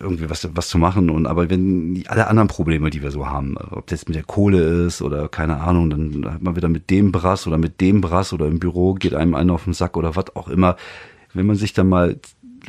irgendwie 0.00 0.28
was, 0.28 0.48
was 0.54 0.68
zu 0.68 0.78
machen. 0.78 1.10
Und 1.10 1.26
aber 1.26 1.50
wenn 1.50 2.04
alle 2.08 2.26
anderen 2.26 2.48
Probleme, 2.48 2.90
die 2.90 3.02
wir 3.02 3.10
so 3.10 3.26
haben, 3.26 3.56
ob 3.56 3.86
das 3.86 4.06
mit 4.06 4.14
der 4.14 4.22
Kohle 4.22 4.86
ist 4.86 5.02
oder 5.02 5.28
keine 5.28 5.60
Ahnung, 5.60 5.90
dann 5.90 6.32
hat 6.32 6.42
man 6.42 6.56
wieder 6.56 6.68
mit 6.68 6.90
dem 6.90 7.12
Brass 7.12 7.46
oder 7.46 7.58
mit 7.58 7.80
dem 7.80 8.00
Brass 8.00 8.32
oder 8.32 8.46
im 8.46 8.58
Büro 8.58 8.94
geht 8.94 9.14
einem 9.14 9.34
einer 9.34 9.54
auf 9.54 9.64
den 9.64 9.72
Sack 9.72 9.96
oder 9.96 10.16
was 10.16 10.36
auch 10.36 10.48
immer. 10.48 10.76
Wenn 11.32 11.46
man 11.46 11.56
sich 11.56 11.72
dann 11.72 11.88
mal 11.88 12.18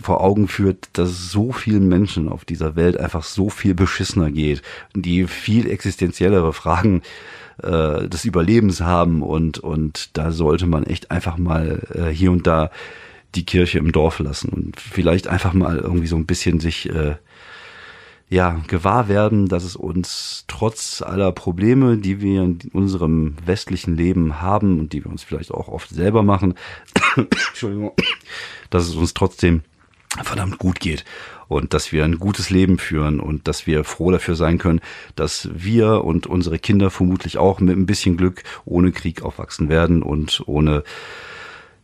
vor 0.02 0.22
Augen 0.22 0.48
führt, 0.48 0.90
dass 0.94 1.32
so 1.32 1.52
vielen 1.52 1.88
Menschen 1.88 2.30
auf 2.30 2.46
dieser 2.46 2.76
Welt 2.76 2.98
einfach 2.98 3.24
so 3.24 3.50
viel 3.50 3.74
beschissener 3.74 4.32
geht, 4.32 4.62
die 4.96 5.28
viel 5.28 5.70
existenziellere 5.70 6.54
Fragen 6.54 7.02
äh, 7.64 8.10
des 8.10 8.26
Überlebens 8.26 8.82
haben 8.82 9.22
und 9.22 9.60
und 9.60 10.18
da 10.18 10.32
sollte 10.32 10.68
man 10.68 10.84
echt 10.84 11.12
einfach 11.12 11.38
mal 11.38 11.88
äh, 11.94 12.14
hier 12.14 12.32
und 12.32 12.48
da 12.48 12.72
die 13.36 13.46
Kirche 13.46 13.80
im 13.80 13.92
Dorf 13.92 14.20
lassen 14.20 14.50
und 14.50 14.80
vielleicht 14.80 15.28
einfach 15.28 15.54
mal 15.54 15.78
irgendwie 15.78 16.08
so 16.08 16.16
ein 16.16 16.26
bisschen 16.26 16.60
sich 16.60 16.90
äh, 16.90 17.16
ja 18.30 18.62
gewahr 18.68 19.08
werden, 19.08 19.48
dass 19.48 19.64
es 19.64 19.76
uns 19.76 20.46
trotz 20.48 21.02
aller 21.02 21.32
Probleme, 21.32 21.98
die 21.98 22.22
wir 22.22 22.44
in 22.44 22.60
unserem 22.74 23.36
westlichen 23.46 23.96
Leben 23.96 24.42
haben 24.42 24.80
und 24.80 24.94
die 24.94 25.04
wir 25.04 25.12
uns 25.12 25.24
vielleicht 25.24 25.52
auch 25.52 25.68
oft 25.68 25.90
selber 25.90 26.24
machen, 26.24 26.54
Entschuldigung, 27.16 27.94
dass 28.70 28.88
es 28.88 28.96
uns 28.96 29.14
trotzdem 29.14 29.62
verdammt 30.24 30.58
gut 30.58 30.80
geht 30.80 31.06
und 31.48 31.74
dass 31.74 31.92
wir 31.92 32.04
ein 32.04 32.20
gutes 32.20 32.50
Leben 32.50 32.78
führen 32.78 33.20
und 33.20 33.48
dass 33.48 33.68
wir 33.68 33.84
froh 33.84 34.12
dafür 34.12 34.36
sein 34.36 34.58
können, 34.58 34.82
dass 35.16 35.50
wir 35.54 36.04
und 36.04 36.28
unsere 36.28 36.60
Kinder 36.60 36.90
vermutlich 36.90 37.38
auch 37.38 37.60
mit 37.60 37.78
ein 37.78 37.86
bisschen 37.86 38.18
Glück 38.18 38.44
ohne 38.66 38.92
Krieg 38.92 39.22
aufwachsen 39.22 39.70
werden 39.70 40.02
und 40.02 40.44
ohne 40.46 40.84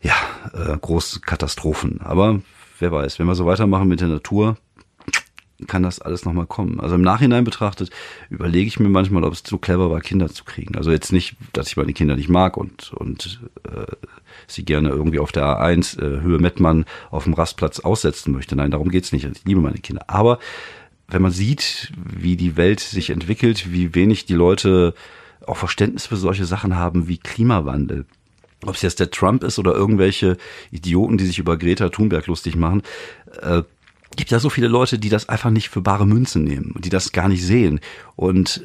ja, 0.01 0.15
äh, 0.53 0.77
große 0.77 1.21
Katastrophen. 1.21 2.01
Aber 2.01 2.41
wer 2.79 2.91
weiß, 2.91 3.19
wenn 3.19 3.27
wir 3.27 3.35
so 3.35 3.45
weitermachen 3.45 3.87
mit 3.87 4.01
der 4.01 4.07
Natur, 4.07 4.57
kann 5.67 5.83
das 5.83 5.99
alles 5.99 6.25
nochmal 6.25 6.47
kommen. 6.47 6.79
Also 6.79 6.95
im 6.95 7.01
Nachhinein 7.01 7.43
betrachtet 7.43 7.89
überlege 8.29 8.67
ich 8.67 8.79
mir 8.79 8.89
manchmal, 8.89 9.23
ob 9.23 9.33
es 9.33 9.43
zu 9.43 9.57
clever 9.57 9.89
war, 9.89 10.01
Kinder 10.01 10.29
zu 10.29 10.43
kriegen. 10.43 10.75
Also 10.75 10.91
jetzt 10.91 11.13
nicht, 11.13 11.37
dass 11.53 11.67
ich 11.67 11.77
meine 11.77 11.93
Kinder 11.93 12.15
nicht 12.15 12.29
mag 12.29 12.57
und, 12.57 12.91
und 12.93 13.39
äh, 13.63 13.85
sie 14.47 14.65
gerne 14.65 14.89
irgendwie 14.89 15.19
auf 15.19 15.31
der 15.31 15.45
A1 15.45 15.99
äh, 15.99 16.21
Höhe 16.21 16.39
Mettmann 16.39 16.85
auf 17.09 17.23
dem 17.23 17.33
Rastplatz 17.33 17.79
aussetzen 17.79 18.33
möchte. 18.33 18.55
Nein, 18.55 18.71
darum 18.71 18.89
geht's 18.89 19.11
nicht. 19.11 19.25
Ich 19.25 19.45
liebe 19.45 19.61
meine 19.61 19.77
Kinder. 19.79 20.03
Aber 20.07 20.39
wenn 21.07 21.21
man 21.21 21.31
sieht, 21.31 21.93
wie 21.95 22.35
die 22.35 22.57
Welt 22.57 22.79
sich 22.79 23.09
entwickelt, 23.09 23.71
wie 23.71 23.95
wenig 23.95 24.25
die 24.25 24.33
Leute 24.33 24.93
auch 25.45 25.57
Verständnis 25.57 26.07
für 26.07 26.17
solche 26.17 26.45
Sachen 26.45 26.75
haben 26.75 27.07
wie 27.07 27.17
Klimawandel, 27.17 28.05
ob 28.65 28.75
es 28.75 28.81
jetzt 28.81 28.99
der 28.99 29.11
Trump 29.11 29.43
ist 29.43 29.59
oder 29.59 29.73
irgendwelche 29.73 30.37
Idioten, 30.71 31.17
die 31.17 31.25
sich 31.25 31.39
über 31.39 31.57
Greta 31.57 31.89
Thunberg 31.89 32.27
lustig 32.27 32.55
machen, 32.55 32.81
äh, 33.41 33.61
gibt 34.15 34.31
ja 34.31 34.39
so 34.39 34.49
viele 34.49 34.67
Leute, 34.67 34.99
die 34.99 35.09
das 35.09 35.29
einfach 35.29 35.51
nicht 35.51 35.69
für 35.69 35.81
bare 35.81 36.05
Münzen 36.05 36.43
nehmen, 36.43 36.75
die 36.79 36.89
das 36.89 37.11
gar 37.11 37.27
nicht 37.27 37.43
sehen. 37.43 37.79
Und 38.15 38.63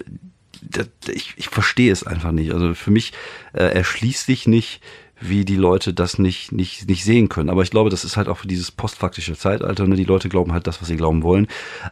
das, 0.62 0.88
ich, 1.08 1.34
ich 1.36 1.48
verstehe 1.48 1.92
es 1.92 2.06
einfach 2.06 2.32
nicht. 2.32 2.52
Also 2.52 2.74
für 2.74 2.90
mich 2.90 3.12
äh, 3.52 3.64
erschließt 3.64 4.26
sich 4.26 4.46
nicht, 4.46 4.80
wie 5.20 5.44
die 5.44 5.56
Leute 5.56 5.92
das 5.92 6.18
nicht, 6.18 6.50
nicht, 6.50 6.88
nicht 6.88 7.04
sehen 7.04 7.28
können. 7.28 7.50
Aber 7.50 7.62
ich 7.62 7.70
glaube, 7.70 7.90
das 7.90 8.04
ist 8.04 8.16
halt 8.16 8.28
auch 8.28 8.38
für 8.38 8.48
dieses 8.48 8.70
postfaktische 8.70 9.36
Zeitalter. 9.36 9.86
Ne? 9.86 9.96
Die 9.96 10.04
Leute 10.04 10.28
glauben 10.28 10.52
halt 10.52 10.66
das, 10.66 10.80
was 10.80 10.88
sie 10.88 10.96
glauben 10.96 11.22
wollen. 11.22 11.46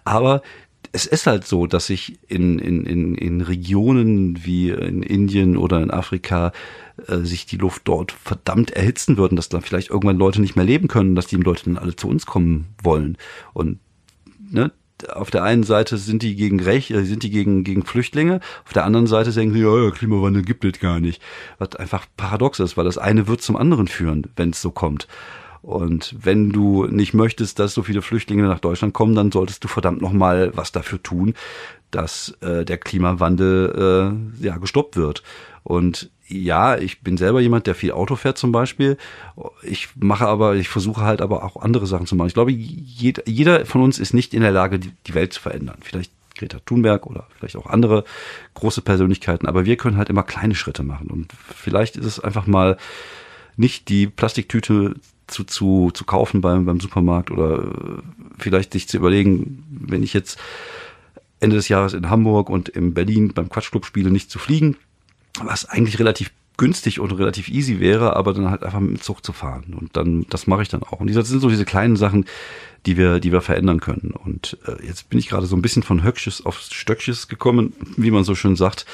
Aber 0.05 0.43
es 0.93 1.07
ist 1.07 1.27
halt 1.27 1.47
so, 1.47 1.67
dass 1.67 1.87
sich 1.87 2.19
in, 2.29 2.59
in, 2.59 2.85
in, 2.85 3.15
in 3.15 3.41
Regionen 3.41 4.45
wie 4.45 4.71
in 4.71 5.03
Indien 5.03 5.57
oder 5.57 5.83
in 5.83 5.91
Afrika 5.91 6.53
äh, 7.07 7.19
sich 7.19 7.47
die 7.47 7.57
Luft 7.57 7.83
dort 7.85 8.13
verdammt 8.13 8.71
erhitzen 8.71 9.17
würden, 9.17 9.37
dass 9.37 9.49
dann 9.49 9.63
vielleicht 9.63 9.91
irgendwann 9.91 10.19
Leute 10.19 10.41
nicht 10.41 10.57
mehr 10.57 10.65
leben 10.65 10.89
können, 10.89 11.15
dass 11.15 11.27
die 11.27 11.37
Leute 11.37 11.65
dann 11.65 11.79
alle 11.79 11.97
zu 11.97 12.09
uns 12.09 12.27
kommen 12.27 12.69
wollen. 12.83 13.19
Und 13.53 13.81
ne, 14.51 14.73
auf 15.13 15.31
der 15.31 15.43
einen 15.43 15.63
Seite 15.63 15.97
sind 15.99 16.23
die 16.23 16.35
gegen 16.35 16.61
Recht, 16.61 16.91
äh, 16.91 17.05
sind 17.05 17.23
die 17.23 17.31
gegen, 17.31 17.65
gegen 17.65 17.85
Flüchtlinge, 17.85 18.41
auf 18.65 18.73
der 18.73 18.85
anderen 18.85 19.07
Seite 19.07 19.31
sagen 19.31 19.53
sie, 19.53 19.61
ja, 19.61 19.91
Klimawandel 19.91 20.43
gibt 20.43 20.65
es 20.65 20.81
gar 20.81 21.01
nicht. 21.01 21.23
Was 21.59 21.77
einfach 21.77 22.07
paradox 22.17 22.61
ist, 22.61 22.77
weil 22.77 22.85
das 22.85 22.99
eine 22.99 23.27
wird 23.27 23.43
zum 23.43 23.57
anderen 23.57 23.89
führen, 23.89 24.27
wenn 24.37 24.51
es 24.51 24.63
so 24.63 24.71
kommt. 24.71 25.07
Und 25.63 26.15
wenn 26.21 26.51
du 26.51 26.87
nicht 26.87 27.15
möchtest, 27.15 27.59
dass 27.59 27.75
so 27.75 27.83
viele 27.83 28.03
Flüchtlinge 28.03 28.45
nach 28.45 28.61
Deutschland 28.61 28.95
kommen, 28.95 29.15
dann 29.15 29.33
solltest 29.33 29.65
du 29.65 29.69
verdammt 29.69 30.01
nochmal 30.01 30.53
was 30.55 30.73
dafür 30.73 31.03
tun, 31.03 31.35
dass 31.91 32.37
äh, 32.41 32.65
der 32.65 32.79
Klimawandel 32.79 34.21
äh, 34.41 34.45
ja 34.45 34.59
gestoppt 34.59 34.97
wird. 34.97 35.23
Und 35.65 36.11
ja, 36.27 36.77
ich 36.77 37.01
bin 37.01 37.17
selber 37.17 37.41
jemand, 37.41 37.67
der 37.67 37.75
viel 37.75 37.93
Auto 37.93 38.15
fährt 38.17 38.39
zum 38.39 38.53
Beispiel. 38.53 38.99
Ich 39.63 39.89
mache 39.97 40.27
aber, 40.27 40.57
ich 40.57 40.69
versuche 40.69 41.01
halt 41.01 41.23
aber 41.23 41.43
auch 41.43 41.57
andere 41.57 41.87
Sachen 41.87 42.07
zu 42.07 42.17
machen. 42.17 42.29
Ich 42.29 42.35
glaube, 42.35 42.53
jeder, 42.53 43.23
jeder 43.27 43.65
von 43.67 43.83
uns 43.83 43.99
ist 43.99 44.13
nicht 44.13 44.35
in 44.35 44.43
der 44.43 44.51
Lage, 44.51 44.79
die, 44.79 44.93
die 45.07 45.15
Welt 45.15 45.33
zu 45.33 45.41
verändern. 45.41 45.79
Vielleicht 45.81 46.13
Greta 46.37 46.59
Thunberg 46.65 47.07
oder 47.07 47.27
vielleicht 47.37 47.57
auch 47.57 47.67
andere 47.67 48.05
große 48.55 48.83
Persönlichkeiten, 48.83 49.47
aber 49.47 49.65
wir 49.65 49.77
können 49.77 49.97
halt 49.97 50.09
immer 50.09 50.23
kleine 50.23 50.55
Schritte 50.55 50.83
machen. 50.83 51.09
Und 51.09 51.33
vielleicht 51.55 51.97
ist 51.97 52.07
es 52.07 52.21
einfach 52.21 52.47
mal 52.47 52.77
nicht 53.57 53.89
die 53.89 54.07
Plastiktüte 54.07 54.95
zu, 55.29 55.45
zu, 55.45 55.91
zu 55.93 56.05
kaufen 56.05 56.41
beim, 56.41 56.65
beim 56.65 56.81
Supermarkt 56.81 57.31
oder 57.31 57.65
äh, 57.65 58.03
vielleicht 58.39 58.73
sich 58.73 58.89
zu 58.89 58.97
überlegen, 58.97 59.65
wenn 59.71 60.03
ich 60.03 60.13
jetzt 60.13 60.39
Ende 61.41 61.57
des 61.57 61.69
Jahres 61.69 61.93
in 61.93 62.11
Hamburg 62.11 62.51
und 62.51 62.69
in 62.69 62.95
Berlin 62.95 63.33
beim 63.33 63.49
Quatschclub 63.49 63.87
spiele, 63.87 64.11
nicht 64.11 64.31
zu 64.31 64.39
fliegen, 64.39 64.77
was 65.41 65.67
eigentlich 65.67 65.99
relativ 65.99 66.33
günstig 66.57 66.99
und 66.99 67.13
relativ 67.13 67.49
easy 67.49 67.79
wäre, 67.79 68.17
aber 68.17 68.35
dann 68.35 68.51
halt 68.51 68.65
einfach 68.65 68.81
mit 68.81 68.91
dem 68.91 69.01
Zug 69.01 69.25
zu 69.25 69.33
fahren. 69.33 69.77
Und 69.79 69.97
dann, 69.97 70.27
das 70.29 70.49
mache 70.49 70.63
ich 70.63 70.69
dann 70.69 70.83
auch. 70.83 71.01
Und 71.01 71.15
das 71.15 71.29
sind 71.29 71.41
so 71.41 71.49
diese 71.49 71.65
kleinen 71.65 71.97
Sachen, 71.97 72.25
die 72.85 72.97
wir, 72.97 73.21
die 73.21 73.33
wir 73.33 73.41
verändern 73.41 73.81
können. 73.81 74.11
Und 74.11 74.59
äh, 74.67 74.85
jetzt 74.85 75.09
bin 75.09 75.19
ich 75.21 75.29
gerade 75.29 75.47
so 75.47 75.57
ein 75.57 75.63
bisschen 75.63 75.85
von 75.85 76.03
Höcksches 76.03 76.45
auf 76.45 76.59
Stöcksches 76.59 77.29
gekommen, 77.29 77.73
wie 77.97 78.11
man 78.11 78.25
so 78.25 78.35
schön 78.35 78.57
sagt. 78.57 78.87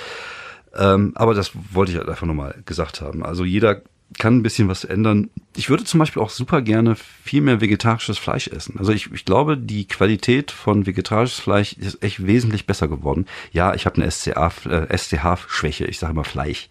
Ähm, 0.77 1.13
aber 1.15 1.35
das 1.35 1.53
wollte 1.73 1.93
ich 1.93 1.99
halt 1.99 2.09
einfach 2.09 2.27
nochmal 2.27 2.63
gesagt 2.67 3.01
haben. 3.01 3.25
Also 3.25 3.45
jeder 3.45 3.81
kann 4.19 4.37
ein 4.37 4.43
bisschen 4.43 4.69
was 4.69 4.85
ändern. 4.85 5.31
Ich 5.57 5.71
würde 5.71 5.85
zum 5.85 5.99
Beispiel 5.99 6.23
auch 6.23 6.31
super 6.31 6.63
gerne 6.63 6.95
viel 6.97 7.41
mehr 7.41 7.61
vegetarisches 7.61 8.19
Fleisch 8.19 8.49
essen. 8.49 8.77
Also 8.79 8.93
ich, 8.93 9.13
ich 9.13 9.25
glaube, 9.25 9.57
die 9.57 9.87
Qualität 9.87 10.51
von 10.51 10.87
vegetarisches 10.87 11.41
Fleisch 11.41 11.73
ist 11.75 12.03
echt 12.03 12.27
wesentlich 12.27 12.67
besser 12.67 12.89
geworden. 12.89 13.27
Ja, 13.53 13.75
ich 13.75 13.87
habe 13.87 13.97
eine 13.97 14.11
SCA, 14.11 14.53
äh, 14.67 14.97
SCH-Schwäche, 14.97 15.87
ich 15.87 15.99
sage 15.99 16.13
immer 16.13 16.25
Fleisch. 16.25 16.69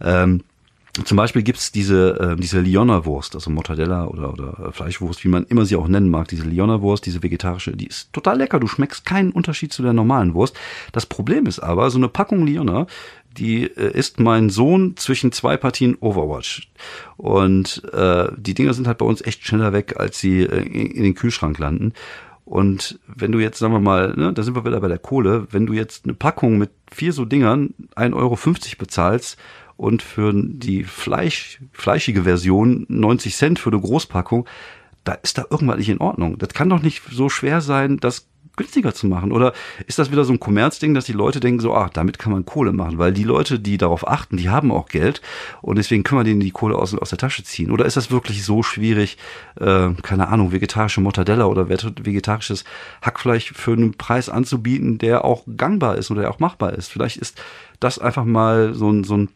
Ähm, 0.00 0.42
zum 1.04 1.16
Beispiel 1.16 1.42
gibt's 1.42 1.70
diese, 1.70 2.18
äh, 2.18 2.36
diese 2.36 2.60
Liona-Wurst, 2.60 3.36
also 3.36 3.50
Mortadella 3.50 4.06
oder, 4.06 4.32
oder 4.32 4.72
Fleischwurst, 4.72 5.22
wie 5.24 5.28
man 5.28 5.44
immer 5.44 5.64
sie 5.64 5.76
auch 5.76 5.86
nennen 5.86 6.10
mag. 6.10 6.26
Diese 6.28 6.42
Liona-Wurst, 6.42 7.06
diese 7.06 7.22
vegetarische, 7.22 7.76
die 7.76 7.86
ist 7.86 8.12
total 8.12 8.38
lecker. 8.38 8.58
Du 8.58 8.66
schmeckst 8.66 9.06
keinen 9.06 9.30
Unterschied 9.30 9.72
zu 9.72 9.82
der 9.82 9.92
normalen 9.92 10.34
Wurst. 10.34 10.58
Das 10.92 11.06
Problem 11.06 11.46
ist 11.46 11.60
aber, 11.60 11.90
so 11.90 11.98
eine 11.98 12.08
Packung 12.08 12.44
Liona, 12.44 12.88
die 13.36 13.64
äh, 13.64 13.92
ist 13.96 14.20
mein 14.20 14.50
Sohn 14.50 14.96
zwischen 14.96 15.32
zwei 15.32 15.56
Partien 15.56 15.96
Overwatch. 16.00 16.70
Und 17.16 17.82
äh, 17.92 18.28
die 18.36 18.54
Dinger 18.54 18.74
sind 18.74 18.86
halt 18.86 18.98
bei 18.98 19.06
uns 19.06 19.22
echt 19.22 19.46
schneller 19.46 19.72
weg, 19.72 19.94
als 19.98 20.18
sie 20.18 20.42
äh, 20.42 20.62
in 20.62 21.02
den 21.02 21.14
Kühlschrank 21.14 21.58
landen. 21.58 21.92
Und 22.44 22.98
wenn 23.06 23.30
du 23.30 23.38
jetzt, 23.38 23.58
sagen 23.58 23.72
wir 23.72 23.80
mal, 23.80 24.14
ne, 24.16 24.32
da 24.32 24.42
sind 24.42 24.56
wir 24.56 24.64
wieder 24.64 24.80
bei 24.80 24.88
der 24.88 24.98
Kohle, 24.98 25.46
wenn 25.50 25.66
du 25.66 25.72
jetzt 25.72 26.04
eine 26.04 26.14
Packung 26.14 26.58
mit 26.58 26.70
vier 26.90 27.12
so 27.12 27.24
Dingern 27.24 27.74
1,50 27.94 28.14
Euro 28.16 28.36
bezahlst 28.76 29.38
und 29.76 30.02
für 30.02 30.32
die 30.34 30.82
Fleisch, 30.82 31.60
fleischige 31.72 32.24
Version 32.24 32.86
90 32.88 33.36
Cent 33.36 33.58
für 33.60 33.70
eine 33.70 33.80
Großpackung, 33.80 34.46
da 35.04 35.12
ist 35.12 35.38
da 35.38 35.44
irgendwas 35.48 35.78
nicht 35.78 35.90
in 35.90 35.98
Ordnung. 35.98 36.38
Das 36.38 36.50
kann 36.50 36.68
doch 36.68 36.82
nicht 36.82 37.02
so 37.10 37.28
schwer 37.28 37.60
sein, 37.60 37.98
das 37.98 38.26
günstiger 38.60 38.92
zu 38.92 39.06
machen. 39.06 39.32
Oder 39.32 39.54
ist 39.86 39.98
das 39.98 40.10
wieder 40.10 40.24
so 40.24 40.34
ein 40.34 40.38
Kommerzding, 40.38 40.92
dass 40.92 41.06
die 41.06 41.14
Leute 41.14 41.40
denken 41.40 41.60
so, 41.60 41.74
ach, 41.74 41.88
damit 41.88 42.18
kann 42.18 42.30
man 42.30 42.44
Kohle 42.44 42.72
machen, 42.72 42.98
weil 42.98 43.10
die 43.10 43.24
Leute, 43.24 43.58
die 43.58 43.78
darauf 43.78 44.06
achten, 44.06 44.36
die 44.36 44.50
haben 44.50 44.70
auch 44.70 44.88
Geld 44.88 45.22
und 45.62 45.76
deswegen 45.76 46.02
können 46.02 46.20
wir 46.20 46.24
denen 46.24 46.40
die 46.40 46.50
Kohle 46.50 46.76
aus, 46.76 46.94
aus 46.94 47.08
der 47.08 47.18
Tasche 47.18 47.42
ziehen. 47.42 47.70
Oder 47.70 47.86
ist 47.86 47.96
das 47.96 48.10
wirklich 48.10 48.44
so 48.44 48.62
schwierig, 48.62 49.16
äh, 49.58 49.90
keine 50.02 50.28
Ahnung, 50.28 50.52
vegetarische 50.52 51.00
Mortadella 51.00 51.46
oder 51.46 51.70
vegetarisches 51.70 52.64
Hackfleisch 53.00 53.52
für 53.52 53.72
einen 53.72 53.94
Preis 53.94 54.28
anzubieten, 54.28 54.98
der 54.98 55.24
auch 55.24 55.44
gangbar 55.56 55.96
ist 55.96 56.10
oder 56.10 56.20
der 56.20 56.30
auch 56.30 56.38
machbar 56.38 56.74
ist? 56.74 56.88
Vielleicht 56.88 57.16
ist 57.16 57.42
das 57.80 57.98
einfach 57.98 58.26
mal 58.26 58.74
so 58.74 58.90
ein, 58.90 59.04
so 59.04 59.16
ein 59.16 59.30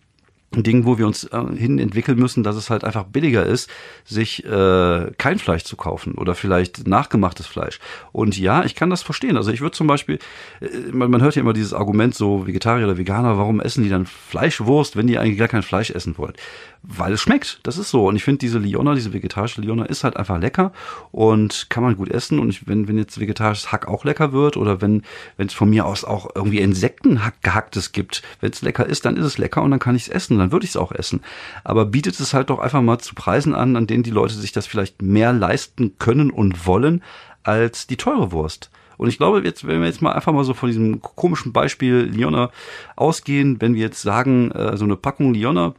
Ding, 0.63 0.85
wo 0.85 0.99
wir 0.99 1.07
uns 1.07 1.25
äh, 1.25 1.43
hin 1.57 1.79
entwickeln 1.79 2.19
müssen, 2.19 2.43
dass 2.43 2.57
es 2.57 2.71
halt 2.71 2.85
einfach 2.85 3.05
billiger 3.05 3.45
ist, 3.45 3.69
sich 4.05 4.45
äh, 4.45 5.11
kein 5.19 5.39
Fleisch 5.39 5.65
zu 5.65 5.77
kaufen 5.77 6.15
oder 6.15 6.35
vielleicht 6.35 6.87
nachgemachtes 6.87 7.47
Fleisch. 7.47 7.81
Und 8.13 8.39
ja, 8.39 8.65
ich 8.65 8.75
kann 8.75 8.91
das 8.91 9.03
verstehen. 9.03 9.37
Also 9.37 9.51
ich 9.51 9.61
würde 9.61 9.77
zum 9.77 9.87
Beispiel, 9.87 10.19
äh, 10.61 10.69
man, 10.93 11.11
man 11.11 11.23
hört 11.23 11.37
ja 11.37 11.43
immer 11.43 11.53
dieses 11.53 11.73
Argument 11.73 12.15
so 12.15 12.47
Vegetarier 12.47 12.87
oder 12.87 12.99
Veganer, 12.99 13.39
warum 13.39 13.61
essen 13.61 13.83
die 13.83 13.91
dann 13.91 14.07
Fleischwurst, 14.07 14.97
wenn 14.97 15.07
die 15.07 15.19
eigentlich 15.19 15.39
gar 15.39 15.49
kein 15.49 15.63
Fleisch 15.63 15.91
essen 15.91 16.17
wollen? 16.19 16.35
Weil 16.83 17.15
es 17.15 17.23
schmeckt. 17.23 17.61
Das 17.63 17.79
ist 17.79 17.91
so. 17.91 18.07
Und 18.07 18.17
ich 18.17 18.25
finde 18.25 18.39
diese 18.39 18.59
Liona, 18.59 18.95
diese 18.95 19.15
vegetarische 19.15 19.63
Liona, 19.63 19.87
ist 19.87 20.05
halt 20.05 20.19
einfach 20.19 20.39
lecker 20.39 20.73
und 21.13 21.71
kann 21.71 21.83
man 21.83 21.97
gut 21.97 22.11
essen. 22.11 22.39
Und 22.39 22.51
ich, 22.51 22.69
wenn 22.69 22.89
wenn 22.89 22.99
jetzt 22.99 23.19
vegetarisches 23.19 23.73
Hack 23.73 23.89
auch 23.89 24.05
lecker 24.05 24.33
wird 24.33 24.59
oder 24.59 24.83
wenn 24.83 25.03
wenn 25.39 25.47
es 25.47 25.55
von 25.55 25.71
mir 25.71 25.87
aus 25.87 26.05
auch 26.05 26.29
irgendwie 26.35 26.59
Insektenhack 26.59 27.41
gehacktes 27.43 27.93
gibt, 27.93 28.23
wenn 28.41 28.51
es 28.53 28.61
lecker 28.61 28.85
ist, 28.87 29.07
dann 29.07 29.17
ist 29.17 29.25
es 29.25 29.39
lecker 29.39 29.63
und 29.63 29.71
dann 29.71 29.81
kann 29.81 29.97
ich 29.97 30.03
es 30.03 30.09
essen 30.09 30.37
dann 30.45 30.53
würde 30.53 30.65
ich 30.65 30.71
es 30.71 30.77
auch 30.77 30.93
essen. 30.93 31.21
Aber 31.65 31.87
bietet 31.87 32.19
es 32.21 32.35
halt 32.35 32.51
doch 32.51 32.59
einfach 32.59 32.83
mal 32.83 32.99
zu 32.99 33.15
Preisen 33.15 33.55
an, 33.55 33.77
an 33.77 33.87
denen 33.87 34.03
die 34.03 34.11
Leute 34.11 34.35
sich 34.35 34.53
das 34.53 34.67
vielleicht 34.67 35.03
mehr 35.03 35.33
leisten 35.33 35.99
können 35.99 36.31
und 36.31 36.67
wollen 36.67 37.03
als 37.43 37.87
die 37.87 37.97
teure 37.97 38.33
Wurst. 38.33 38.71
Und 38.97 39.09
ich 39.09 39.19
glaube, 39.19 39.43
jetzt, 39.45 39.67
wenn 39.67 39.81
wir 39.81 39.89
jetzt 39.89 40.03
mal 40.03 40.13
einfach 40.13 40.33
mal 40.33 40.45
so 40.45 40.55
von 40.55 40.69
diesem 40.69 41.01
komischen 41.03 41.53
Beispiel 41.53 42.03
Liona 42.03 42.51
ausgehen, 42.97 43.61
wenn 43.61 43.75
wir 43.75 43.83
jetzt 43.83 44.03
sagen, 44.03 44.53
äh, 44.53 44.77
so 44.77 44.85
eine 44.85 44.97
Packung 44.97 45.35
Liona 45.35 45.75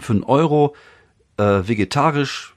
für 0.00 0.14
einen 0.14 0.24
Euro 0.24 0.74
äh, 1.36 1.62
vegetarisch 1.68 2.55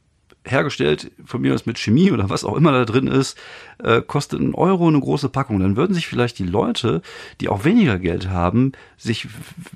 hergestellt, 0.51 1.12
von 1.25 1.41
mir 1.41 1.53
aus 1.53 1.65
mit 1.65 1.77
Chemie 1.77 2.12
oder 2.12 2.29
was 2.29 2.43
auch 2.43 2.55
immer 2.55 2.71
da 2.71 2.85
drin 2.85 3.07
ist, 3.07 3.38
äh, 3.83 4.01
kostet 4.01 4.39
einen 4.39 4.55
Euro 4.55 4.88
eine 4.88 4.99
große 4.99 5.29
Packung. 5.29 5.59
Dann 5.59 5.75
würden 5.75 5.93
sich 5.93 6.07
vielleicht 6.07 6.39
die 6.39 6.45
Leute, 6.45 7.01
die 7.41 7.49
auch 7.49 7.63
weniger 7.63 7.97
Geld 7.97 8.29
haben, 8.29 8.73
sich 8.97 9.27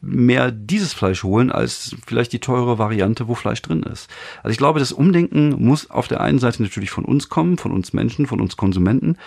mehr 0.02 0.52
dieses 0.52 0.94
Fleisch 0.94 1.24
holen, 1.24 1.52
als 1.52 1.96
vielleicht 2.06 2.34
die 2.34 2.40
teure 2.40 2.78
Variante, 2.78 3.28
wo 3.28 3.36
Fleisch 3.36 3.62
drin 3.62 3.84
ist. 3.84 4.10
Also 4.44 4.52
ich 4.52 4.58
glaube, 4.58 4.80
das 4.80 4.92
Umdenken 4.92 5.64
muss 5.64 5.90
auf 5.90 6.08
der 6.08 6.22
einen 6.22 6.40
Seite 6.40 6.62
natürlich 6.64 6.92
von 6.92 7.06
uns 7.06 7.30
kommen, 7.30 7.58
von 7.58 7.72
uns 7.72 7.94
Menschen, 7.94 8.28
von 8.28 8.42
uns 8.42 8.58
Konsumenten, 8.58 9.18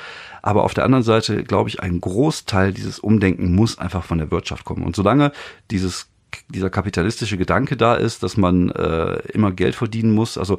aber 0.43 0.65
auf 0.65 0.75
der 0.75 0.85
anderen 0.85 1.05
Seite, 1.05 1.45
glaube 1.45 1.69
ich, 1.69 1.81
ein 1.81 2.01
Großteil 2.01 2.73
dieses 2.73 2.99
Umdenken 2.99 3.55
muss 3.55 3.79
einfach 3.79 4.05
von 4.05 4.19
der 4.19 4.31
Wirtschaft 4.31 4.65
kommen. 4.65 4.85
Und 4.85 4.97
solange 4.97 5.33
dieses 5.71 6.09
dieser 6.49 6.71
kapitalistische 6.71 7.39
Gedanke 7.39 7.77
da 7.77 7.95
ist, 7.95 8.23
dass 8.23 8.37
man 8.37 8.71
äh, 8.71 9.17
immer 9.33 9.53
Geld 9.53 9.75
verdienen 9.75 10.15
muss. 10.15 10.39
Also 10.39 10.59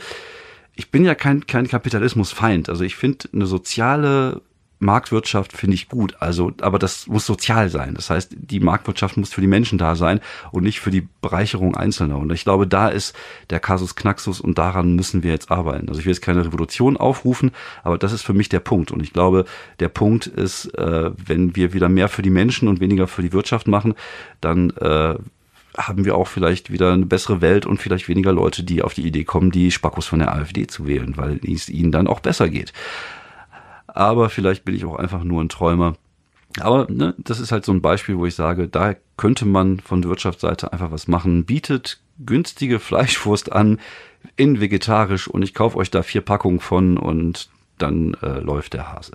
ich 0.77 0.91
bin 0.91 1.03
ja 1.03 1.15
kein, 1.15 1.45
kein 1.47 1.67
Kapitalismusfeind. 1.67 2.69
Also 2.69 2.83
ich 2.83 2.95
finde 2.95 3.29
eine 3.33 3.47
soziale 3.47 4.41
Marktwirtschaft 4.79 5.57
finde 5.57 5.73
ich 5.73 5.89
gut. 5.89 6.15
Also, 6.19 6.51
aber 6.61 6.77
das 6.77 7.07
muss 7.07 7.25
sozial 7.25 7.69
sein. 7.69 7.95
Das 7.95 8.09
heißt, 8.09 8.35
die 8.37 8.59
Marktwirtschaft 8.59 9.17
muss 9.17 9.33
für 9.33 9.41
die 9.41 9.47
Menschen 9.47 9.77
da 9.77 9.95
sein 9.95 10.19
und 10.51 10.63
nicht 10.63 10.79
für 10.79 10.91
die 10.91 11.07
Bereicherung 11.21 11.75
Einzelner. 11.75 12.17
Und 12.17 12.31
ich 12.31 12.43
glaube, 12.43 12.67
da 12.67 12.87
ist 12.87 13.15
der 13.49 13.59
Kasus 13.59 13.95
Knaxus 13.95 14.39
und 14.39 14.57
daran 14.57 14.95
müssen 14.95 15.23
wir 15.23 15.31
jetzt 15.31 15.49
arbeiten. 15.49 15.89
Also 15.89 15.99
ich 15.99 16.05
will 16.05 16.13
jetzt 16.13 16.21
keine 16.21 16.45
Revolution 16.45 16.95
aufrufen, 16.95 17.51
aber 17.83 17.97
das 17.97 18.13
ist 18.13 18.21
für 18.21 18.33
mich 18.33 18.49
der 18.49 18.59
Punkt. 18.59 18.91
Und 18.91 19.01
ich 19.01 19.13
glaube, 19.13 19.45
der 19.79 19.89
Punkt 19.89 20.27
ist, 20.27 20.65
äh, 20.77 21.11
wenn 21.17 21.55
wir 21.55 21.73
wieder 21.73 21.89
mehr 21.89 22.07
für 22.07 22.21
die 22.21 22.29
Menschen 22.29 22.67
und 22.67 22.79
weniger 22.79 23.07
für 23.07 23.23
die 23.23 23.33
Wirtschaft 23.33 23.67
machen, 23.67 23.95
dann 24.41 24.69
äh, 24.71 25.15
haben 25.77 26.05
wir 26.05 26.15
auch 26.15 26.27
vielleicht 26.27 26.71
wieder 26.71 26.91
eine 26.91 27.05
bessere 27.05 27.41
Welt 27.41 27.65
und 27.65 27.81
vielleicht 27.81 28.09
weniger 28.09 28.33
Leute, 28.33 28.63
die 28.63 28.81
auf 28.81 28.93
die 28.93 29.05
Idee 29.05 29.23
kommen, 29.23 29.51
die 29.51 29.71
Spackos 29.71 30.07
von 30.07 30.19
der 30.19 30.33
AfD 30.33 30.67
zu 30.67 30.87
wählen, 30.87 31.15
weil 31.17 31.39
es 31.43 31.69
ihnen 31.69 31.91
dann 31.91 32.07
auch 32.07 32.19
besser 32.19 32.49
geht. 32.49 32.73
Aber 33.87 34.29
vielleicht 34.29 34.65
bin 34.65 34.75
ich 34.75 34.85
auch 34.85 34.95
einfach 34.95 35.23
nur 35.23 35.41
ein 35.41 35.49
Träumer. 35.49 35.95
Aber 36.59 36.87
ne, 36.89 37.13
das 37.17 37.39
ist 37.39 37.51
halt 37.51 37.65
so 37.65 37.71
ein 37.71 37.81
Beispiel, 37.81 38.17
wo 38.17 38.25
ich 38.25 38.35
sage, 38.35 38.67
da 38.67 38.95
könnte 39.15 39.45
man 39.45 39.79
von 39.79 40.03
Wirtschaftsseite 40.03 40.73
einfach 40.73 40.91
was 40.91 41.07
machen. 41.07 41.45
Bietet 41.45 41.99
günstige 42.25 42.79
Fleischwurst 42.79 43.51
an 43.51 43.79
in 44.35 44.59
vegetarisch 44.59 45.27
und 45.27 45.43
ich 45.43 45.53
kaufe 45.53 45.77
euch 45.77 45.91
da 45.91 46.01
vier 46.01 46.21
Packungen 46.21 46.59
von 46.59 46.97
und 46.97 47.49
dann 47.77 48.15
äh, 48.21 48.39
läuft 48.39 48.73
der 48.73 48.91
Hase. 48.91 49.13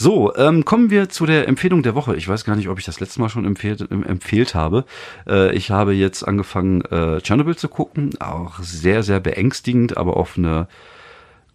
So, 0.00 0.32
ähm, 0.36 0.64
kommen 0.64 0.90
wir 0.90 1.08
zu 1.08 1.26
der 1.26 1.48
Empfehlung 1.48 1.82
der 1.82 1.96
Woche. 1.96 2.14
Ich 2.14 2.28
weiß 2.28 2.44
gar 2.44 2.54
nicht, 2.54 2.68
ob 2.68 2.78
ich 2.78 2.84
das 2.84 3.00
letzte 3.00 3.20
Mal 3.20 3.28
schon 3.28 3.44
empfehlt, 3.44 3.80
empfehlt 3.90 4.54
habe. 4.54 4.84
Äh, 5.28 5.52
ich 5.56 5.72
habe 5.72 5.92
jetzt 5.92 6.22
angefangen, 6.22 6.82
äh, 6.82 7.20
Chernobyl 7.20 7.56
zu 7.56 7.68
gucken. 7.68 8.10
Auch 8.20 8.60
sehr, 8.60 9.02
sehr 9.02 9.18
beängstigend, 9.18 9.96
aber 9.96 10.16
auf 10.16 10.38
eine 10.38 10.68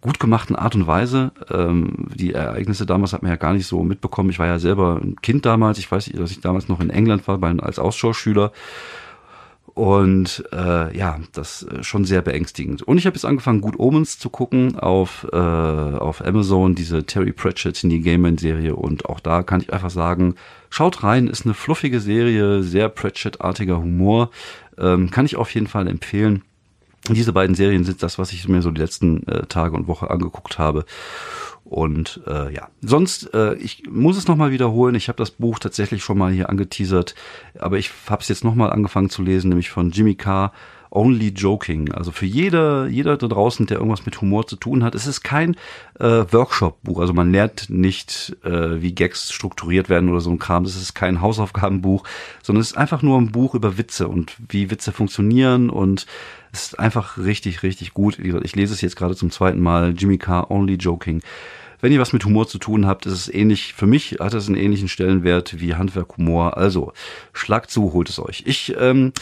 gut 0.02 0.20
gemachten 0.20 0.56
Art 0.56 0.74
und 0.74 0.86
Weise. 0.86 1.32
Ähm, 1.50 2.08
die 2.14 2.34
Ereignisse 2.34 2.84
damals 2.84 3.14
hat 3.14 3.22
man 3.22 3.30
ja 3.30 3.36
gar 3.36 3.54
nicht 3.54 3.66
so 3.66 3.82
mitbekommen. 3.82 4.28
Ich 4.28 4.38
war 4.38 4.46
ja 4.46 4.58
selber 4.58 5.00
ein 5.02 5.16
Kind 5.22 5.46
damals. 5.46 5.78
Ich 5.78 5.90
weiß, 5.90 6.10
dass 6.14 6.30
ich 6.30 6.42
damals 6.42 6.68
noch 6.68 6.80
in 6.80 6.90
England 6.90 7.26
war, 7.26 7.42
als 7.62 7.78
Austauschschüler. 7.78 8.52
Und 9.74 10.44
äh, 10.52 10.96
ja, 10.96 11.18
das 11.32 11.62
ist 11.62 11.86
schon 11.86 12.04
sehr 12.04 12.22
beängstigend. 12.22 12.82
Und 12.82 12.96
ich 12.98 13.06
habe 13.06 13.16
jetzt 13.16 13.24
angefangen, 13.24 13.60
Good 13.60 13.78
Omens 13.78 14.20
zu 14.20 14.30
gucken 14.30 14.78
auf, 14.78 15.26
äh, 15.32 15.36
auf 15.36 16.24
Amazon, 16.24 16.76
diese 16.76 17.04
Terry 17.04 17.32
Pratchett 17.32 17.82
Neil 17.82 18.00
Gaiman-Serie. 18.00 18.76
Und 18.76 19.06
auch 19.06 19.18
da 19.18 19.42
kann 19.42 19.60
ich 19.60 19.72
einfach 19.72 19.90
sagen, 19.90 20.36
schaut 20.70 21.02
rein, 21.02 21.26
ist 21.26 21.44
eine 21.44 21.54
fluffige 21.54 21.98
Serie, 21.98 22.62
sehr 22.62 22.88
Pratchett-artiger 22.88 23.78
Humor. 23.78 24.30
Ähm, 24.78 25.10
kann 25.10 25.26
ich 25.26 25.34
auf 25.34 25.52
jeden 25.52 25.66
Fall 25.66 25.88
empfehlen. 25.88 26.42
Diese 27.08 27.32
beiden 27.32 27.56
Serien 27.56 27.84
sind 27.84 28.02
das, 28.02 28.16
was 28.16 28.32
ich 28.32 28.48
mir 28.48 28.62
so 28.62 28.70
die 28.70 28.80
letzten 28.80 29.26
äh, 29.26 29.46
Tage 29.46 29.76
und 29.76 29.88
Woche 29.88 30.08
angeguckt 30.08 30.58
habe. 30.58 30.84
Und 31.64 32.20
äh, 32.26 32.52
ja, 32.52 32.68
sonst, 32.82 33.32
äh, 33.32 33.54
ich 33.54 33.84
muss 33.88 34.16
es 34.16 34.28
nochmal 34.28 34.50
wiederholen. 34.50 34.94
Ich 34.94 35.08
habe 35.08 35.16
das 35.16 35.30
Buch 35.30 35.58
tatsächlich 35.58 36.04
schon 36.04 36.18
mal 36.18 36.32
hier 36.32 36.50
angeteasert, 36.50 37.14
aber 37.58 37.78
ich 37.78 37.90
habe 38.08 38.20
es 38.20 38.28
jetzt 38.28 38.44
nochmal 38.44 38.70
angefangen 38.70 39.08
zu 39.10 39.22
lesen, 39.22 39.48
nämlich 39.48 39.70
von 39.70 39.90
Jimmy 39.90 40.14
Carr. 40.14 40.52
Only 40.94 41.28
Joking. 41.28 41.92
Also 41.92 42.12
für 42.12 42.26
jeder, 42.26 42.86
jeder 42.86 43.16
da 43.16 43.26
draußen, 43.26 43.66
der 43.66 43.78
irgendwas 43.78 44.06
mit 44.06 44.20
Humor 44.20 44.46
zu 44.46 44.56
tun 44.56 44.84
hat, 44.84 44.94
es 44.94 45.06
ist 45.06 45.22
kein 45.22 45.56
äh, 45.98 46.24
Workshop-Buch. 46.30 47.00
Also 47.00 47.12
man 47.12 47.32
lernt 47.32 47.68
nicht, 47.68 48.36
äh, 48.44 48.80
wie 48.80 48.94
Gags 48.94 49.32
strukturiert 49.32 49.88
werden 49.88 50.08
oder 50.08 50.20
so 50.20 50.30
ein 50.30 50.38
Kram. 50.38 50.64
Es 50.64 50.76
ist 50.76 50.94
kein 50.94 51.20
Hausaufgabenbuch, 51.20 52.04
sondern 52.42 52.60
es 52.60 52.70
ist 52.70 52.76
einfach 52.76 53.02
nur 53.02 53.18
ein 53.18 53.32
Buch 53.32 53.54
über 53.54 53.76
Witze 53.76 54.08
und 54.08 54.36
wie 54.48 54.70
Witze 54.70 54.92
funktionieren 54.92 55.68
und 55.68 56.06
es 56.52 56.66
ist 56.66 56.78
einfach 56.78 57.18
richtig, 57.18 57.64
richtig 57.64 57.94
gut. 57.94 58.18
Ich 58.20 58.54
lese 58.54 58.72
es 58.72 58.80
jetzt 58.80 58.96
gerade 58.96 59.16
zum 59.16 59.32
zweiten 59.32 59.60
Mal. 59.60 59.94
Jimmy 59.96 60.18
Carr, 60.18 60.52
Only 60.52 60.74
Joking. 60.74 61.20
Wenn 61.80 61.92
ihr 61.92 62.00
was 62.00 62.12
mit 62.12 62.24
Humor 62.24 62.46
zu 62.46 62.58
tun 62.58 62.86
habt, 62.86 63.04
ist 63.04 63.12
es 63.12 63.28
ähnlich, 63.28 63.74
für 63.74 63.86
mich 63.86 64.16
hat 64.20 64.32
es 64.32 64.46
einen 64.46 64.56
ähnlichen 64.56 64.88
Stellenwert 64.88 65.60
wie 65.60 65.74
Handwerk 65.74 66.16
Humor. 66.16 66.56
Also, 66.56 66.92
schlagt 67.32 67.70
zu, 67.70 67.92
holt 67.92 68.08
es 68.08 68.18
euch. 68.18 68.44
Ich, 68.46 68.74
ähm, 68.78 69.12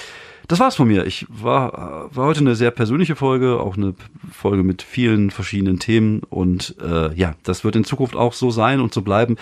das 0.52 0.60
war's 0.60 0.76
von 0.76 0.86
mir. 0.86 1.06
Ich 1.06 1.24
war, 1.30 2.14
war 2.14 2.26
heute 2.26 2.40
eine 2.40 2.54
sehr 2.54 2.70
persönliche 2.70 3.16
Folge, 3.16 3.58
auch 3.58 3.78
eine 3.78 3.94
Folge 4.30 4.62
mit 4.62 4.82
vielen 4.82 5.30
verschiedenen 5.30 5.78
Themen 5.78 6.20
und 6.28 6.76
äh, 6.78 7.14
ja, 7.14 7.36
das 7.42 7.64
wird 7.64 7.74
in 7.74 7.84
Zukunft 7.84 8.14
auch 8.14 8.34
so 8.34 8.50
sein 8.50 8.80
und 8.80 8.92
so 8.92 9.00
bleiben. 9.00 9.38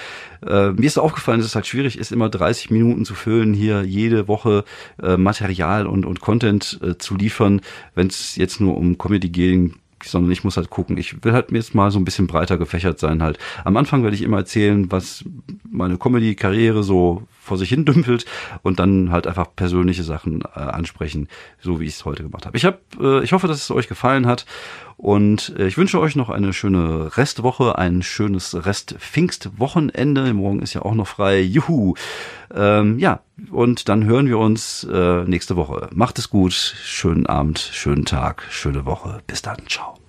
Äh, 0.46 0.70
mir 0.70 0.86
ist 0.86 0.98
aufgefallen, 0.98 1.40
dass 1.40 1.48
es 1.48 1.56
halt 1.56 1.66
schwierig 1.66 1.98
ist, 1.98 2.12
immer 2.12 2.28
30 2.28 2.70
Minuten 2.70 3.04
zu 3.04 3.14
füllen, 3.14 3.54
hier 3.54 3.82
jede 3.82 4.28
Woche 4.28 4.64
äh, 5.02 5.16
Material 5.16 5.88
und, 5.88 6.06
und 6.06 6.20
Content 6.20 6.78
äh, 6.80 6.96
zu 6.96 7.16
liefern, 7.16 7.61
wenn 7.96 8.06
es 8.06 8.36
jetzt 8.36 8.61
nur 8.61 8.76
um 8.76 8.96
Comedy 8.96 9.30
ging 9.30 9.74
sondern 10.02 10.32
ich 10.32 10.44
muss 10.44 10.56
halt 10.56 10.70
gucken. 10.70 10.96
Ich 10.96 11.22
will 11.22 11.34
halt 11.34 11.50
jetzt 11.52 11.74
mal 11.74 11.90
so 11.90 11.98
ein 11.98 12.06
bisschen 12.06 12.26
breiter 12.26 12.56
gefächert 12.56 12.98
sein 12.98 13.22
halt. 13.22 13.38
Am 13.64 13.76
Anfang 13.76 14.02
werde 14.02 14.16
ich 14.16 14.22
immer 14.22 14.38
erzählen, 14.38 14.90
was 14.90 15.24
meine 15.70 15.98
Comedy-Karriere 15.98 16.82
so 16.82 17.26
vor 17.41 17.59
sich 17.59 17.68
hin 17.70 17.84
dümpelt 17.84 18.26
und 18.62 18.78
dann 18.78 19.11
halt 19.11 19.26
einfach 19.26 19.49
persönliche 19.57 20.03
Sachen 20.03 20.43
äh, 20.55 20.61
ansprechen, 20.61 21.28
so 21.61 21.80
wie 21.80 21.86
ich 21.86 21.95
es 21.95 22.05
heute 22.05 22.22
gemacht 22.22 22.47
habe. 22.47 22.57
Ich 22.57 22.64
habe, 22.64 22.78
äh, 23.01 23.24
ich 23.24 23.32
hoffe, 23.32 23.49
dass 23.49 23.62
es 23.62 23.70
euch 23.70 23.88
gefallen 23.88 24.26
hat 24.26 24.47
und 24.97 25.55
äh, 25.59 25.66
ich 25.66 25.78
wünsche 25.78 25.99
euch 25.99 26.14
noch 26.14 26.28
eine 26.28 26.53
schöne 26.53 27.16
Restwoche, 27.16 27.78
ein 27.78 28.03
schönes 28.03 28.66
Rest-Pfingst-Wochenende. 28.66 30.34
Morgen 30.34 30.61
ist 30.61 30.74
ja 30.74 30.82
auch 30.82 30.95
noch 30.95 31.07
frei. 31.07 31.41
Juhu! 31.41 31.95
Ähm, 32.55 32.99
ja, 32.99 33.20
und 33.51 33.88
dann 33.88 34.05
hören 34.05 34.26
wir 34.26 34.38
uns 34.38 34.84
äh, 34.84 35.24
nächste 35.24 35.57
Woche. 35.57 35.88
Macht 35.93 36.18
es 36.18 36.28
gut, 36.28 36.53
schönen 36.53 37.26
Abend, 37.26 37.59
schönen 37.59 38.05
Tag, 38.05 38.45
schöne 38.51 38.84
Woche. 38.84 39.22
Bis 39.26 39.41
dann, 39.41 39.57
ciao. 39.68 39.99